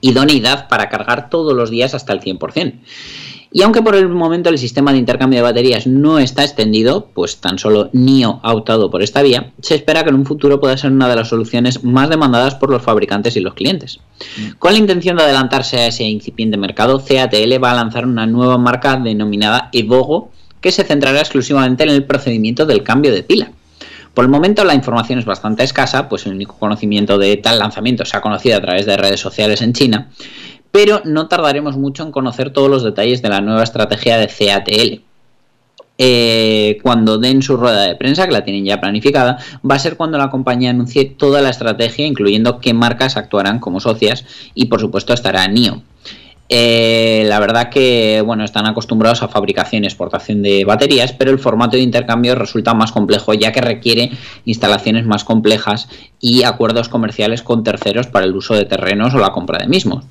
idoneidad 0.04 0.68
para 0.68 0.88
cargar 0.88 1.30
todos 1.30 1.54
los 1.54 1.70
días 1.70 1.94
hasta 1.94 2.12
el 2.12 2.20
100%. 2.20 2.74
Y 3.56 3.62
aunque 3.62 3.82
por 3.82 3.94
el 3.94 4.08
momento 4.08 4.50
el 4.50 4.58
sistema 4.58 4.92
de 4.92 4.98
intercambio 4.98 5.38
de 5.38 5.44
baterías 5.44 5.86
no 5.86 6.18
está 6.18 6.42
extendido, 6.42 7.06
pues 7.14 7.36
tan 7.36 7.56
solo 7.56 7.88
NIO 7.92 8.40
ha 8.42 8.52
optado 8.52 8.90
por 8.90 9.00
esta 9.00 9.22
vía, 9.22 9.52
se 9.62 9.76
espera 9.76 10.02
que 10.02 10.10
en 10.10 10.16
un 10.16 10.26
futuro 10.26 10.58
pueda 10.58 10.76
ser 10.76 10.90
una 10.90 11.08
de 11.08 11.14
las 11.14 11.28
soluciones 11.28 11.84
más 11.84 12.10
demandadas 12.10 12.56
por 12.56 12.70
los 12.70 12.82
fabricantes 12.82 13.36
y 13.36 13.40
los 13.40 13.54
clientes. 13.54 14.00
Con 14.58 14.72
la 14.72 14.78
intención 14.78 15.16
de 15.16 15.22
adelantarse 15.22 15.78
a 15.78 15.86
ese 15.86 16.02
incipiente 16.02 16.56
mercado, 16.56 16.98
CATL 16.98 17.62
va 17.62 17.70
a 17.70 17.76
lanzar 17.76 18.06
una 18.06 18.26
nueva 18.26 18.58
marca 18.58 18.96
denominada 18.96 19.68
Evogo, 19.72 20.32
que 20.60 20.72
se 20.72 20.82
centrará 20.82 21.20
exclusivamente 21.20 21.84
en 21.84 21.90
el 21.90 22.04
procedimiento 22.04 22.66
del 22.66 22.82
cambio 22.82 23.12
de 23.12 23.22
pila. 23.22 23.52
Por 24.14 24.24
el 24.24 24.30
momento 24.30 24.62
la 24.64 24.74
información 24.74 25.18
es 25.18 25.24
bastante 25.24 25.64
escasa, 25.64 26.08
pues 26.08 26.24
el 26.26 26.34
único 26.34 26.56
conocimiento 26.56 27.18
de 27.18 27.36
tal 27.36 27.58
lanzamiento 27.58 28.04
se 28.04 28.16
ha 28.16 28.20
conocido 28.20 28.56
a 28.56 28.60
través 28.60 28.86
de 28.86 28.96
redes 28.96 29.18
sociales 29.18 29.60
en 29.60 29.72
China, 29.72 30.10
pero 30.70 31.02
no 31.04 31.26
tardaremos 31.26 31.76
mucho 31.76 32.04
en 32.04 32.12
conocer 32.12 32.50
todos 32.50 32.70
los 32.70 32.84
detalles 32.84 33.22
de 33.22 33.28
la 33.28 33.40
nueva 33.40 33.64
estrategia 33.64 34.16
de 34.16 34.28
CATL. 34.28 35.02
Eh, 35.96 36.78
cuando 36.82 37.18
den 37.18 37.40
su 37.42 37.56
rueda 37.56 37.82
de 37.82 37.94
prensa, 37.94 38.26
que 38.26 38.32
la 38.32 38.44
tienen 38.44 38.64
ya 38.64 38.80
planificada, 38.80 39.38
va 39.68 39.76
a 39.76 39.78
ser 39.78 39.96
cuando 39.96 40.18
la 40.18 40.30
compañía 40.30 40.70
anuncie 40.70 41.04
toda 41.04 41.40
la 41.40 41.50
estrategia, 41.50 42.06
incluyendo 42.06 42.58
qué 42.58 42.72
marcas 42.74 43.16
actuarán 43.16 43.60
como 43.60 43.78
socias 43.80 44.24
y 44.54 44.66
por 44.66 44.80
supuesto 44.80 45.12
estará 45.12 45.46
NIO. 45.46 45.82
Eh, 46.48 47.24
la 47.26 47.40
verdad 47.40 47.70
que 47.70 48.22
bueno, 48.24 48.44
están 48.44 48.66
acostumbrados 48.66 49.22
a 49.22 49.28
fabricación 49.28 49.84
y 49.84 49.86
exportación 49.86 50.42
de 50.42 50.64
baterías, 50.64 51.12
pero 51.12 51.30
el 51.30 51.38
formato 51.38 51.76
de 51.76 51.82
intercambio 51.82 52.34
resulta 52.34 52.74
más 52.74 52.92
complejo 52.92 53.32
ya 53.32 53.50
que 53.50 53.62
requiere 53.62 54.10
instalaciones 54.44 55.06
más 55.06 55.24
complejas 55.24 55.88
y 56.20 56.42
acuerdos 56.42 56.88
comerciales 56.88 57.42
con 57.42 57.64
terceros 57.64 58.08
para 58.08 58.26
el 58.26 58.36
uso 58.36 58.54
de 58.54 58.66
terrenos 58.66 59.14
o 59.14 59.18
la 59.18 59.32
compra 59.32 59.58
de 59.58 59.68
mismos. 59.68 60.04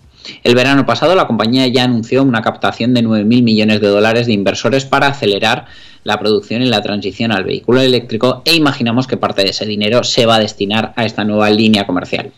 El 0.43 0.55
verano 0.55 0.85
pasado 0.85 1.15
la 1.15 1.27
compañía 1.27 1.67
ya 1.67 1.83
anunció 1.83 2.23
una 2.23 2.41
captación 2.41 2.93
de 2.93 3.03
9.000 3.03 3.43
millones 3.43 3.81
de 3.81 3.87
dólares 3.89 4.25
de 4.25 4.33
inversores 4.33 4.85
para 4.85 5.07
acelerar 5.07 5.65
la 6.03 6.19
producción 6.19 6.61
y 6.61 6.65
la 6.65 6.81
transición 6.81 7.31
al 7.31 7.43
vehículo 7.43 7.81
eléctrico 7.81 8.41
e 8.45 8.55
imaginamos 8.55 9.05
que 9.05 9.17
parte 9.17 9.43
de 9.43 9.49
ese 9.49 9.65
dinero 9.65 10.03
se 10.03 10.25
va 10.25 10.35
a 10.35 10.39
destinar 10.39 10.93
a 10.95 11.05
esta 11.05 11.23
nueva 11.23 11.49
línea 11.49 11.85
comercial. 11.85 12.31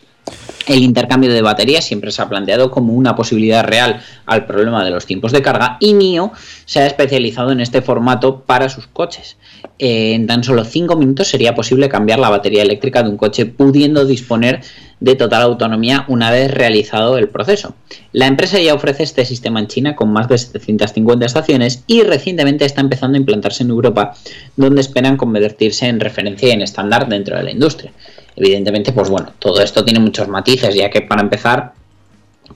El 0.67 0.81
intercambio 0.81 1.31
de 1.31 1.43
baterías 1.43 1.85
siempre 1.85 2.11
se 2.11 2.21
ha 2.21 2.29
planteado 2.29 2.71
como 2.71 2.93
una 2.93 3.15
posibilidad 3.15 3.63
real 3.63 4.01
al 4.25 4.45
problema 4.45 4.83
de 4.83 4.89
los 4.89 5.05
tiempos 5.05 5.31
de 5.31 5.43
carga 5.43 5.77
y 5.79 5.93
NIO 5.93 6.31
se 6.65 6.79
ha 6.79 6.87
especializado 6.87 7.51
en 7.51 7.59
este 7.59 7.83
formato 7.83 8.41
para 8.41 8.67
sus 8.69 8.87
coches. 8.87 9.37
En 9.77 10.25
tan 10.25 10.43
solo 10.43 10.63
5 10.63 10.95
minutos 10.95 11.27
sería 11.27 11.53
posible 11.53 11.89
cambiar 11.89 12.19
la 12.19 12.29
batería 12.29 12.63
eléctrica 12.63 13.03
de 13.03 13.09
un 13.09 13.17
coche 13.17 13.45
pudiendo 13.45 14.05
disponer 14.05 14.61
de 15.01 15.15
total 15.15 15.41
autonomía 15.41 16.05
una 16.07 16.31
vez 16.31 16.49
realizado 16.49 17.17
el 17.17 17.27
proceso. 17.27 17.75
La 18.13 18.27
empresa 18.27 18.59
ya 18.59 18.73
ofrece 18.73 19.03
este 19.03 19.25
sistema 19.25 19.59
en 19.59 19.67
China 19.67 19.95
con 19.95 20.13
más 20.13 20.29
de 20.29 20.37
750 20.37 21.25
estaciones 21.25 21.83
y 21.87 22.03
recientemente 22.03 22.63
está 22.63 22.79
empezando 22.79 23.17
a 23.17 23.19
implantarse 23.19 23.63
en 23.63 23.69
Europa, 23.69 24.13
donde 24.55 24.79
esperan 24.79 25.17
convertirse 25.17 25.87
en 25.87 25.99
referencia 25.99 26.47
y 26.47 26.51
en 26.51 26.61
estándar 26.61 27.09
dentro 27.09 27.35
de 27.35 27.43
la 27.43 27.51
industria. 27.51 27.91
Evidentemente, 28.37 28.93
pues 28.93 29.09
bueno, 29.09 29.33
todo 29.39 29.61
esto 29.61 29.83
tiene 29.83 29.99
muchos 29.99 30.29
matices, 30.29 30.73
ya 30.73 30.89
que 30.89 31.01
para 31.01 31.21
empezar, 31.21 31.73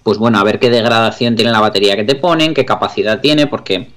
pues 0.03 0.17
bueno, 0.17 0.39
a 0.39 0.43
ver 0.43 0.59
qué 0.59 0.69
degradación 0.69 1.35
tiene 1.35 1.51
la 1.51 1.59
batería 1.59 1.97
que 1.97 2.03
te 2.05 2.15
ponen, 2.15 2.53
qué 2.53 2.63
capacidad 2.63 3.19
tiene, 3.19 3.47
porque 3.47 3.89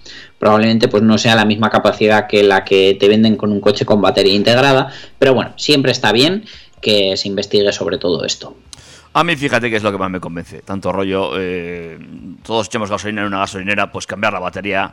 probablemente 0.42 0.88
pues 0.88 1.04
no 1.04 1.18
sea 1.18 1.36
la 1.36 1.44
misma 1.44 1.70
capacidad 1.70 2.26
que 2.26 2.42
la 2.42 2.64
que 2.64 2.96
te 2.98 3.06
venden 3.06 3.36
con 3.36 3.52
un 3.52 3.60
coche 3.60 3.86
con 3.86 4.02
batería 4.02 4.34
integrada, 4.34 4.92
pero 5.16 5.34
bueno, 5.34 5.52
siempre 5.54 5.92
está 5.92 6.10
bien 6.10 6.44
que 6.80 7.16
se 7.16 7.28
investigue 7.28 7.70
sobre 7.72 7.96
todo 7.96 8.24
esto. 8.24 8.56
A 9.12 9.22
mí 9.22 9.36
fíjate 9.36 9.70
que 9.70 9.76
es 9.76 9.84
lo 9.84 9.92
que 9.92 9.98
más 9.98 10.10
me 10.10 10.18
convence. 10.18 10.62
Tanto 10.62 10.90
rollo, 10.90 11.34
eh, 11.38 11.96
todos 12.44 12.66
echamos 12.66 12.90
gasolina 12.90 13.20
en 13.20 13.28
una 13.28 13.38
gasolinera, 13.38 13.92
pues 13.92 14.04
cambiar 14.04 14.32
la 14.32 14.40
batería 14.40 14.92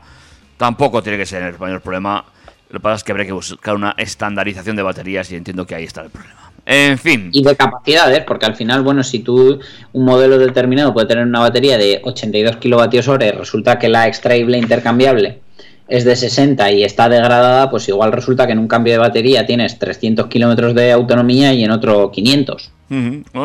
tampoco 0.56 1.02
tiene 1.02 1.18
que 1.18 1.26
ser 1.26 1.42
el 1.42 1.58
mayor 1.58 1.82
problema. 1.82 2.26
Lo 2.70 2.80
que 2.80 2.84
pasa 2.84 2.98
es 2.98 3.04
que 3.04 3.12
habría 3.12 3.26
que 3.26 3.32
buscar 3.32 3.74
una 3.74 3.96
estandarización 3.98 4.76
de 4.76 4.84
baterías 4.84 5.32
y 5.32 5.36
entiendo 5.36 5.66
que 5.66 5.74
ahí 5.74 5.86
está 5.86 6.02
el 6.02 6.12
problema. 6.12 6.49
En 6.72 7.00
fin. 7.00 7.30
Y 7.34 7.42
de 7.42 7.56
capacidades, 7.56 8.24
porque 8.26 8.46
al 8.46 8.56
final, 8.56 8.84
bueno, 8.84 9.04
si 9.04 9.20
tú 9.20 9.60
un 9.92 10.06
modelo 10.06 10.38
determinado 10.38 10.94
puede 10.94 11.08
tener 11.08 11.26
una 11.26 11.40
batería 11.40 11.80
de 11.80 12.00
82 12.04 12.58
kilovatios 12.58 13.08
hora 13.08 13.26
y 13.26 13.32
resulta 13.32 13.80
que 13.80 13.90
la 13.90 14.08
extraíble 14.08 14.60
intercambiable 14.60 15.40
es 15.88 16.06
de 16.06 16.16
60 16.16 16.72
y 16.74 16.84
está 16.84 17.10
degradada, 17.10 17.72
pues 17.72 17.90
igual 17.90 18.12
resulta 18.12 18.46
que 18.46 18.52
en 18.52 18.60
un 18.60 18.68
cambio 18.68 18.94
de 18.94 19.00
batería 19.00 19.48
tienes 19.48 19.80
300 19.80 20.28
kilómetros 20.28 20.76
de 20.76 20.92
autonomía 20.92 21.52
y 21.56 21.64
en 21.64 21.72
otro 21.72 22.12
500. 22.12 22.72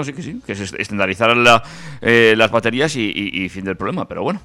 sí 0.05 0.12
que 0.12 0.22
sí, 0.22 0.41
que 0.45 0.53
es 0.53 0.75
estandarizar 0.79 1.35
eh, 2.03 2.35
las 2.37 2.51
baterías 2.51 2.95
y, 2.95 3.49
fin 3.49 3.64
del 3.64 3.79
problema, 3.79 4.07
pero 4.07 4.22
bueno, 4.22 4.43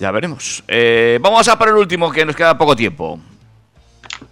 ya 0.00 0.10
veremos. 0.10 0.64
Eh, 0.66 1.20
vamos 1.22 1.46
a 1.46 1.56
por 1.56 1.68
el 1.68 1.74
último, 1.74 2.10
que 2.10 2.26
nos 2.26 2.34
queda 2.34 2.58
poco 2.58 2.74
tiempo. 2.74 3.20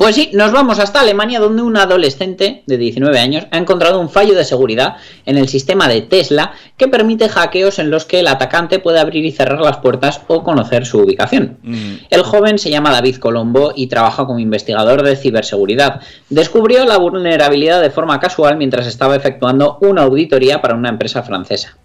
Pues 0.05 0.17
sí, 0.17 0.29
nos 0.35 0.53
vamos 0.53 0.81
hasta 0.81 1.01
Alemania 1.01 1.41
donde 1.41 1.63
un 1.63 1.79
adolescente 1.79 2.63
de 2.67 2.77
19 2.77 3.19
años 3.19 3.47
ha 3.51 3.57
encontrado 3.57 3.99
un 3.99 4.11
fallo 4.11 4.35
de 4.35 4.45
seguridad 4.45 4.97
en 5.25 5.39
el 5.39 5.49
sistema 5.49 5.89
de 5.89 6.03
Tesla 6.03 6.53
que 6.77 6.89
permite 6.89 7.31
hackeos 7.31 7.79
en 7.79 7.89
los 7.89 8.05
que 8.05 8.21
el 8.21 8.27
atacante 8.27 8.81
puede 8.81 9.01
abrir 9.01 9.25
y 9.25 9.33
cerrar 9.33 9.63
las 9.63 9.79
puertas 9.79 10.21
o 10.27 10.45
conocer 10.45 10.85
su 10.85 10.99
ubicación. 10.99 11.57
Mm. 11.63 11.95
El 12.11 12.23
joven 12.23 12.59
se 12.59 12.69
llama 12.69 12.93
David 12.93 13.17
Colombo 13.17 13.73
y 13.75 13.87
trabaja 13.87 14.27
como 14.27 14.41
investigador 14.41 15.03
de 15.05 15.17
ciberseguridad. 15.17 16.03
Descubrió 16.29 16.85
la 16.85 16.99
vulnerabilidad 16.99 17.81
de 17.81 17.89
forma 17.89 18.21
casual 18.21 18.59
mientras 18.59 18.87
estaba 18.87 19.17
efectuando 19.17 19.79
una 19.81 20.03
auditoría 20.03 20.61
para 20.61 20.75
una 20.75 20.91
empresa 20.91 21.23
francesa. 21.23 21.79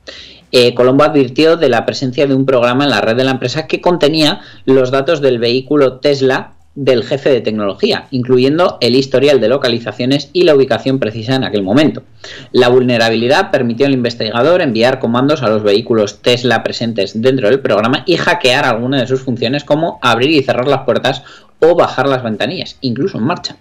Eh, 0.52 0.74
Colombo 0.74 1.06
advirtió 1.06 1.56
de 1.56 1.70
la 1.70 1.86
presencia 1.86 2.28
de 2.28 2.36
un 2.36 2.46
programa 2.46 2.84
en 2.84 2.90
la 2.90 3.00
red 3.00 3.16
de 3.16 3.24
la 3.24 3.32
empresa 3.32 3.66
que 3.66 3.80
contenía 3.80 4.42
los 4.66 4.92
datos 4.92 5.22
del 5.22 5.40
vehículo 5.40 6.00
Tesla 6.00 6.56
del 6.82 7.04
jefe 7.04 7.30
de 7.30 7.42
tecnología, 7.42 8.08
incluyendo 8.10 8.78
el 8.80 8.96
historial 8.96 9.42
de 9.42 9.50
localizaciones 9.50 10.30
y 10.32 10.44
la 10.44 10.56
ubicación 10.56 10.98
precisa 10.98 11.36
en 11.36 11.44
aquel 11.44 11.62
momento. 11.62 12.04
La 12.54 12.70
vulnerabilidad 12.70 13.52
permitió 13.52 13.86
al 13.86 13.94
investigador 13.94 14.62
enviar 14.62 15.00
comandos 15.00 15.44
a 15.44 15.50
los 15.50 15.62
vehículos 15.62 16.22
Tesla 16.22 16.64
presentes 16.64 17.22
dentro 17.22 17.50
del 17.50 17.60
programa 17.60 18.04
y 18.06 18.16
hackear 18.16 18.64
algunas 18.64 19.02
de 19.02 19.08
sus 19.08 19.22
funciones 19.22 19.66
como 19.66 20.00
abrir 20.02 20.30
y 20.30 20.42
cerrar 20.42 20.70
las 20.70 20.84
puertas 20.84 21.24
o 21.60 21.76
bajar 21.76 22.08
las 22.08 22.24
ventanillas, 22.24 22.78
incluso 22.80 23.18
en 23.18 23.26
marcha. 23.26 23.58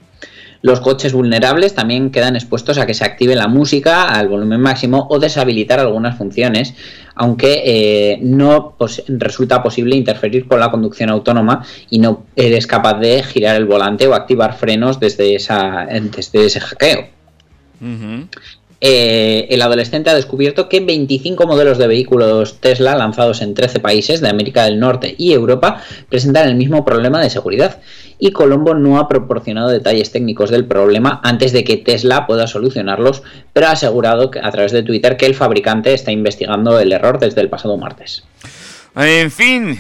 Los 0.61 0.81
coches 0.81 1.13
vulnerables 1.13 1.75
también 1.75 2.11
quedan 2.11 2.35
expuestos 2.35 2.79
a 2.79 2.87
que 2.87 2.95
se 2.95 3.05
active 3.05 3.37
la 3.37 3.47
música 3.47 4.05
al 4.05 4.29
volumen 4.29 4.61
máximo 4.61 5.07
o 5.11 5.19
deshabilitar 5.19 5.79
algunas 5.79 6.19
funciones, 6.19 6.75
aunque 7.15 7.63
eh, 7.65 8.19
no 8.23 8.77
resulta 9.07 9.63
posible 9.63 9.97
interferir 9.97 10.49
con 10.49 10.59
la 10.59 10.71
conducción 10.71 11.11
autónoma 11.11 11.65
y 11.91 11.99
no 12.01 12.25
eres 12.35 12.67
capaz 12.67 12.95
de 12.95 13.23
girar 13.23 13.57
el 13.57 13.67
volante 13.67 14.07
o 14.09 14.15
activar 14.15 14.57
frenos 14.57 14.99
desde, 14.99 15.35
esa, 15.35 15.87
desde 15.87 16.47
ese 16.47 16.61
hackeo. 16.61 17.07
Eh, 18.81 19.49
el 19.51 19.61
adolescente 19.63 20.09
ha 20.11 20.15
descubierto 20.15 20.69
que 20.69 20.79
25 20.79 21.47
modelos 21.47 21.79
de 21.79 21.89
vehículos 21.89 22.61
Tesla 22.61 22.95
lanzados 22.95 23.43
en 23.43 23.55
13 23.55 23.81
países 23.81 24.21
de 24.21 24.29
América 24.29 24.65
del 24.65 24.79
Norte 24.79 25.17
y 25.19 25.33
Europa 25.33 25.83
presentan 26.09 26.49
el 26.49 26.55
mismo 26.55 26.85
problema 26.85 27.21
de 27.21 27.29
seguridad 27.29 27.81
y 28.21 28.31
Colombo 28.31 28.75
no 28.75 28.99
ha 28.99 29.09
proporcionado 29.09 29.69
detalles 29.69 30.13
técnicos 30.13 30.51
del 30.51 30.65
problema 30.65 31.21
antes 31.25 31.53
de 31.53 31.65
que 31.65 31.77
Tesla 31.77 32.27
pueda 32.27 32.47
solucionarlos, 32.47 33.23
pero 33.53 33.67
ha 33.67 33.73
asegurado 33.73 34.31
a 34.43 34.51
través 34.51 34.73
de 34.73 34.83
Twitter 34.83 35.17
que 35.17 35.27
el 35.27 35.35
fabricante 35.35 35.93
está 35.93 36.13
investigando 36.13 36.79
el 36.79 36.93
error 36.93 37.19
desde 37.19 37.41
el 37.41 37.49
pasado 37.49 37.77
martes. 37.77 38.25
En 38.95 39.31
fin, 39.31 39.79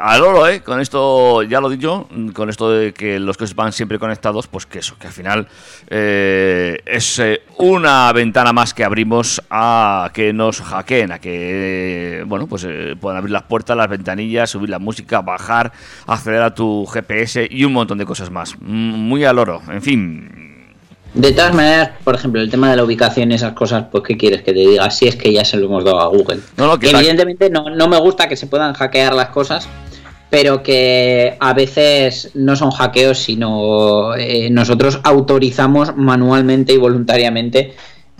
al 0.00 0.22
oro, 0.22 0.48
¿eh? 0.48 0.60
Con 0.60 0.80
esto, 0.80 1.42
ya 1.42 1.60
lo 1.60 1.70
he 1.70 1.76
dicho, 1.76 2.08
con 2.32 2.48
esto 2.48 2.70
de 2.70 2.94
que 2.94 3.18
los 3.18 3.36
coches 3.36 3.54
van 3.54 3.72
siempre 3.72 3.98
conectados, 3.98 4.46
pues 4.46 4.64
que 4.66 4.78
eso, 4.78 4.96
que 4.98 5.08
al 5.08 5.12
final 5.12 5.48
eh, 5.88 6.78
es 6.86 7.18
eh, 7.18 7.42
una 7.58 8.10
ventana 8.12 8.52
más 8.52 8.72
que 8.72 8.84
abrimos 8.84 9.42
a 9.50 10.10
que 10.14 10.32
nos 10.32 10.62
hackeen, 10.62 11.12
a 11.12 11.18
que, 11.18 12.24
bueno, 12.26 12.46
pues 12.46 12.64
eh, 12.66 12.96
puedan 12.98 13.18
abrir 13.18 13.32
las 13.32 13.42
puertas, 13.42 13.76
las 13.76 13.88
ventanillas, 13.88 14.48
subir 14.48 14.70
la 14.70 14.78
música, 14.78 15.20
bajar, 15.20 15.72
acceder 16.06 16.42
a 16.42 16.54
tu 16.54 16.86
GPS 16.86 17.46
y 17.50 17.64
un 17.64 17.72
montón 17.74 17.98
de 17.98 18.06
cosas 18.06 18.30
más. 18.30 18.58
Muy 18.60 19.24
al 19.24 19.38
oro, 19.38 19.60
en 19.68 19.82
fin. 19.82 20.43
De 21.14 21.30
todas 21.30 21.54
maneras, 21.54 21.90
por 22.02 22.16
ejemplo, 22.16 22.40
el 22.40 22.50
tema 22.50 22.70
de 22.70 22.76
la 22.76 22.84
ubicación 22.84 23.30
y 23.30 23.34
esas 23.34 23.52
cosas, 23.52 23.84
pues 23.90 24.02
¿qué 24.02 24.16
quieres 24.16 24.42
que 24.42 24.52
te 24.52 24.58
diga? 24.58 24.90
Si 24.90 25.06
es 25.06 25.14
que 25.14 25.32
ya 25.32 25.44
se 25.44 25.56
lo 25.56 25.66
hemos 25.66 25.84
dado 25.84 26.00
a 26.00 26.08
Google. 26.08 26.40
Evidentemente 26.82 27.50
no, 27.50 27.70
no 27.70 27.88
me 27.88 27.98
gusta 28.00 28.28
que 28.28 28.36
se 28.36 28.48
puedan 28.48 28.74
hackear 28.74 29.14
las 29.14 29.28
cosas, 29.28 29.68
pero 30.28 30.64
que 30.64 31.36
a 31.38 31.52
veces 31.52 32.32
no 32.34 32.56
son 32.56 32.72
hackeos, 32.72 33.18
sino 33.18 34.16
eh, 34.16 34.50
nosotros 34.50 34.98
autorizamos 35.04 35.96
manualmente 35.96 36.72
y 36.72 36.78
voluntariamente 36.78 37.74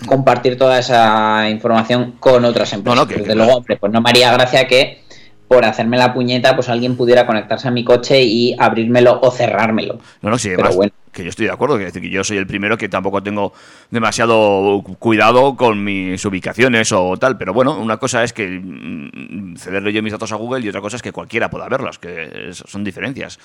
compartir 0.07 0.57
toda 0.57 0.79
esa 0.79 1.49
información 1.51 2.15
con 2.21 2.45
otras 2.45 2.73
empresas. 2.73 3.09
Desde 3.09 3.35
luego, 3.35 3.57
hombre, 3.57 3.77
pues 3.77 3.93
no 3.93 4.01
me 4.01 4.11
haría 4.11 4.33
gracia 4.33 4.69
que 4.69 5.04
por 5.49 5.65
hacerme 5.65 5.97
la 5.99 6.13
puñeta, 6.15 6.55
pues 6.55 6.69
alguien 6.69 6.97
pudiera 6.97 7.27
conectarse 7.27 7.69
a 7.69 7.71
mi 7.71 7.85
coche 7.85 8.23
y 8.23 8.57
abrírmelo 8.59 9.21
o 9.23 9.31
cerrármelo. 9.31 9.99
No, 10.23 10.31
no, 10.31 10.39
sí, 10.39 10.49
Pero 10.49 10.61
además, 10.63 10.77
bueno. 10.77 10.93
que 11.13 11.23
yo 11.23 11.29
estoy 11.29 11.47
de 11.47 11.53
acuerdo, 11.53 11.79
que, 11.79 11.85
decir, 11.85 12.03
que 12.03 12.11
yo 12.11 12.25
soy 12.25 12.39
el 12.39 12.47
primero 12.47 12.77
que 12.79 12.89
tampoco 12.89 13.23
tengo 13.23 13.53
demasiado 13.91 14.83
cuidado 14.99 15.55
con 15.57 15.85
mis 15.85 16.25
ubicaciones 16.25 16.91
o 16.93 17.17
tal, 17.19 17.37
pero 17.39 17.53
bueno, 17.53 17.79
una 17.79 17.99
cosa 17.99 18.25
es 18.25 18.33
que 18.33 18.49
mm, 18.49 19.57
cederle 19.57 19.93
yo 19.93 20.03
mis 20.03 20.13
datos 20.13 20.33
a 20.33 20.37
Google 20.37 20.65
y 20.65 20.69
otra 20.69 20.81
cosa 20.81 20.97
es 20.97 21.03
que 21.03 21.13
cualquiera 21.13 21.51
pueda 21.51 21.69
verlas, 21.69 21.99
que 21.99 22.49
es- 22.51 22.65
son 22.67 22.83
diferencias. 22.83 23.39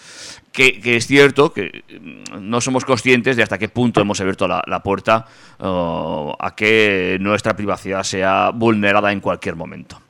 Que, 0.52 0.80
que 0.80 0.96
es 0.96 1.06
cierto 1.06 1.54
que 1.54 1.84
mm, 2.02 2.50
no 2.50 2.62
somos 2.62 2.86
conscientes 2.86 3.36
de 3.38 3.44
hasta 3.44 3.58
qué 3.58 3.70
punto 3.70 4.02
hemos 4.02 4.20
abierto 4.22 4.48
la, 4.48 4.64
la 4.66 4.82
puerta 4.82 5.26
oh, 5.60 6.36
a 6.40 6.56
que 6.56 7.18
nuestra 7.20 7.56
privacidad 7.56 8.04
sea 8.04 8.52
vulnerada 8.52 9.12
en 9.12 9.20
cualquier 9.20 9.56
momento. 9.56 10.02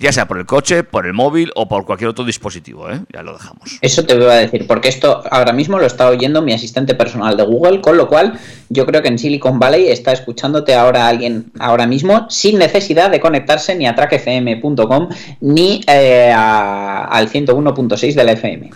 Ya 0.00 0.12
sea 0.12 0.28
por 0.28 0.38
el 0.38 0.46
coche, 0.46 0.84
por 0.84 1.06
el 1.06 1.12
móvil 1.12 1.50
o 1.56 1.66
por 1.66 1.84
cualquier 1.84 2.10
otro 2.10 2.24
dispositivo, 2.24 2.88
¿eh? 2.88 3.00
Ya 3.12 3.22
lo 3.22 3.32
dejamos. 3.32 3.78
Eso 3.80 4.04
te 4.04 4.14
voy 4.14 4.26
a 4.26 4.34
decir, 4.34 4.64
porque 4.68 4.86
esto 4.88 5.24
ahora 5.28 5.52
mismo 5.52 5.76
lo 5.76 5.86
está 5.86 6.08
oyendo 6.08 6.40
mi 6.40 6.52
asistente 6.52 6.94
personal 6.94 7.36
de 7.36 7.42
Google, 7.42 7.80
con 7.80 7.96
lo 7.96 8.06
cual 8.06 8.38
yo 8.68 8.86
creo 8.86 9.02
que 9.02 9.08
en 9.08 9.18
Silicon 9.18 9.58
Valley 9.58 9.88
está 9.88 10.12
escuchándote 10.12 10.72
ahora 10.76 11.08
alguien 11.08 11.50
ahora 11.58 11.88
mismo 11.88 12.26
sin 12.30 12.58
necesidad 12.60 13.10
de 13.10 13.18
conectarse 13.18 13.74
ni 13.74 13.88
a 13.88 13.96
trackfm.com 13.96 15.08
ni 15.40 15.80
eh, 15.88 16.32
a- 16.32 17.04
al 17.06 17.28
101.6 17.28 18.14
de 18.14 18.24
la 18.24 18.32
FM. 18.32 18.70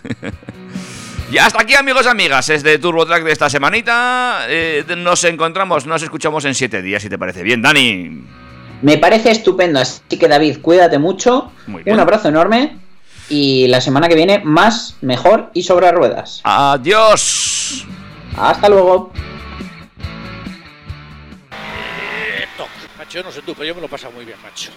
Y 1.31 1.39
hasta 1.39 1.63
aquí, 1.63 1.75
amigos 1.75 2.05
y 2.05 2.09
amigas, 2.09 2.49
es 2.51 2.65
de 2.65 2.79
Turbo 2.79 3.07
Track 3.07 3.23
de 3.23 3.31
esta 3.33 3.49
semanita. 3.49 4.41
Eh, 4.49 4.85
nos 4.99 5.23
encontramos, 5.23 5.87
nos 5.87 6.03
escuchamos 6.03 6.45
en 6.47 6.55
siete 6.57 6.83
días, 6.83 7.01
si 7.01 7.09
te 7.09 7.17
parece 7.17 7.45
bien, 7.45 7.63
Dani. 7.63 8.25
Me 8.83 8.99
parece 8.99 9.31
estupendo, 9.31 9.79
así 9.81 10.19
que 10.19 10.29
David, 10.29 10.59
cuídate 10.61 10.99
mucho, 10.99 11.53
Muy 11.67 11.83
bien. 11.85 11.95
un 11.95 12.01
abrazo 12.01 12.29
enorme 12.29 12.79
y 13.29 13.69
la 13.69 13.81
semana 13.81 14.09
que 14.09 14.15
viene 14.17 14.41
más, 14.45 14.97
mejor 15.01 15.51
y 15.55 15.63
sobre 15.63 15.91
ruedas. 15.93 16.41
Adiós. 16.45 17.87
Hasta 18.37 18.69
luego. 18.69 19.13
Macho, 22.99 23.19
yo 23.19 23.25
no 23.25 23.33
sé 23.33 23.43
tú, 23.43 23.55
pero 23.55 23.65
yo 23.67 23.75
me 23.75 23.81
lo 23.81 23.87
he 23.87 23.91
pasado 23.91 24.13
muy 24.13 24.25
bien, 24.25 24.37
macho. 24.43 24.71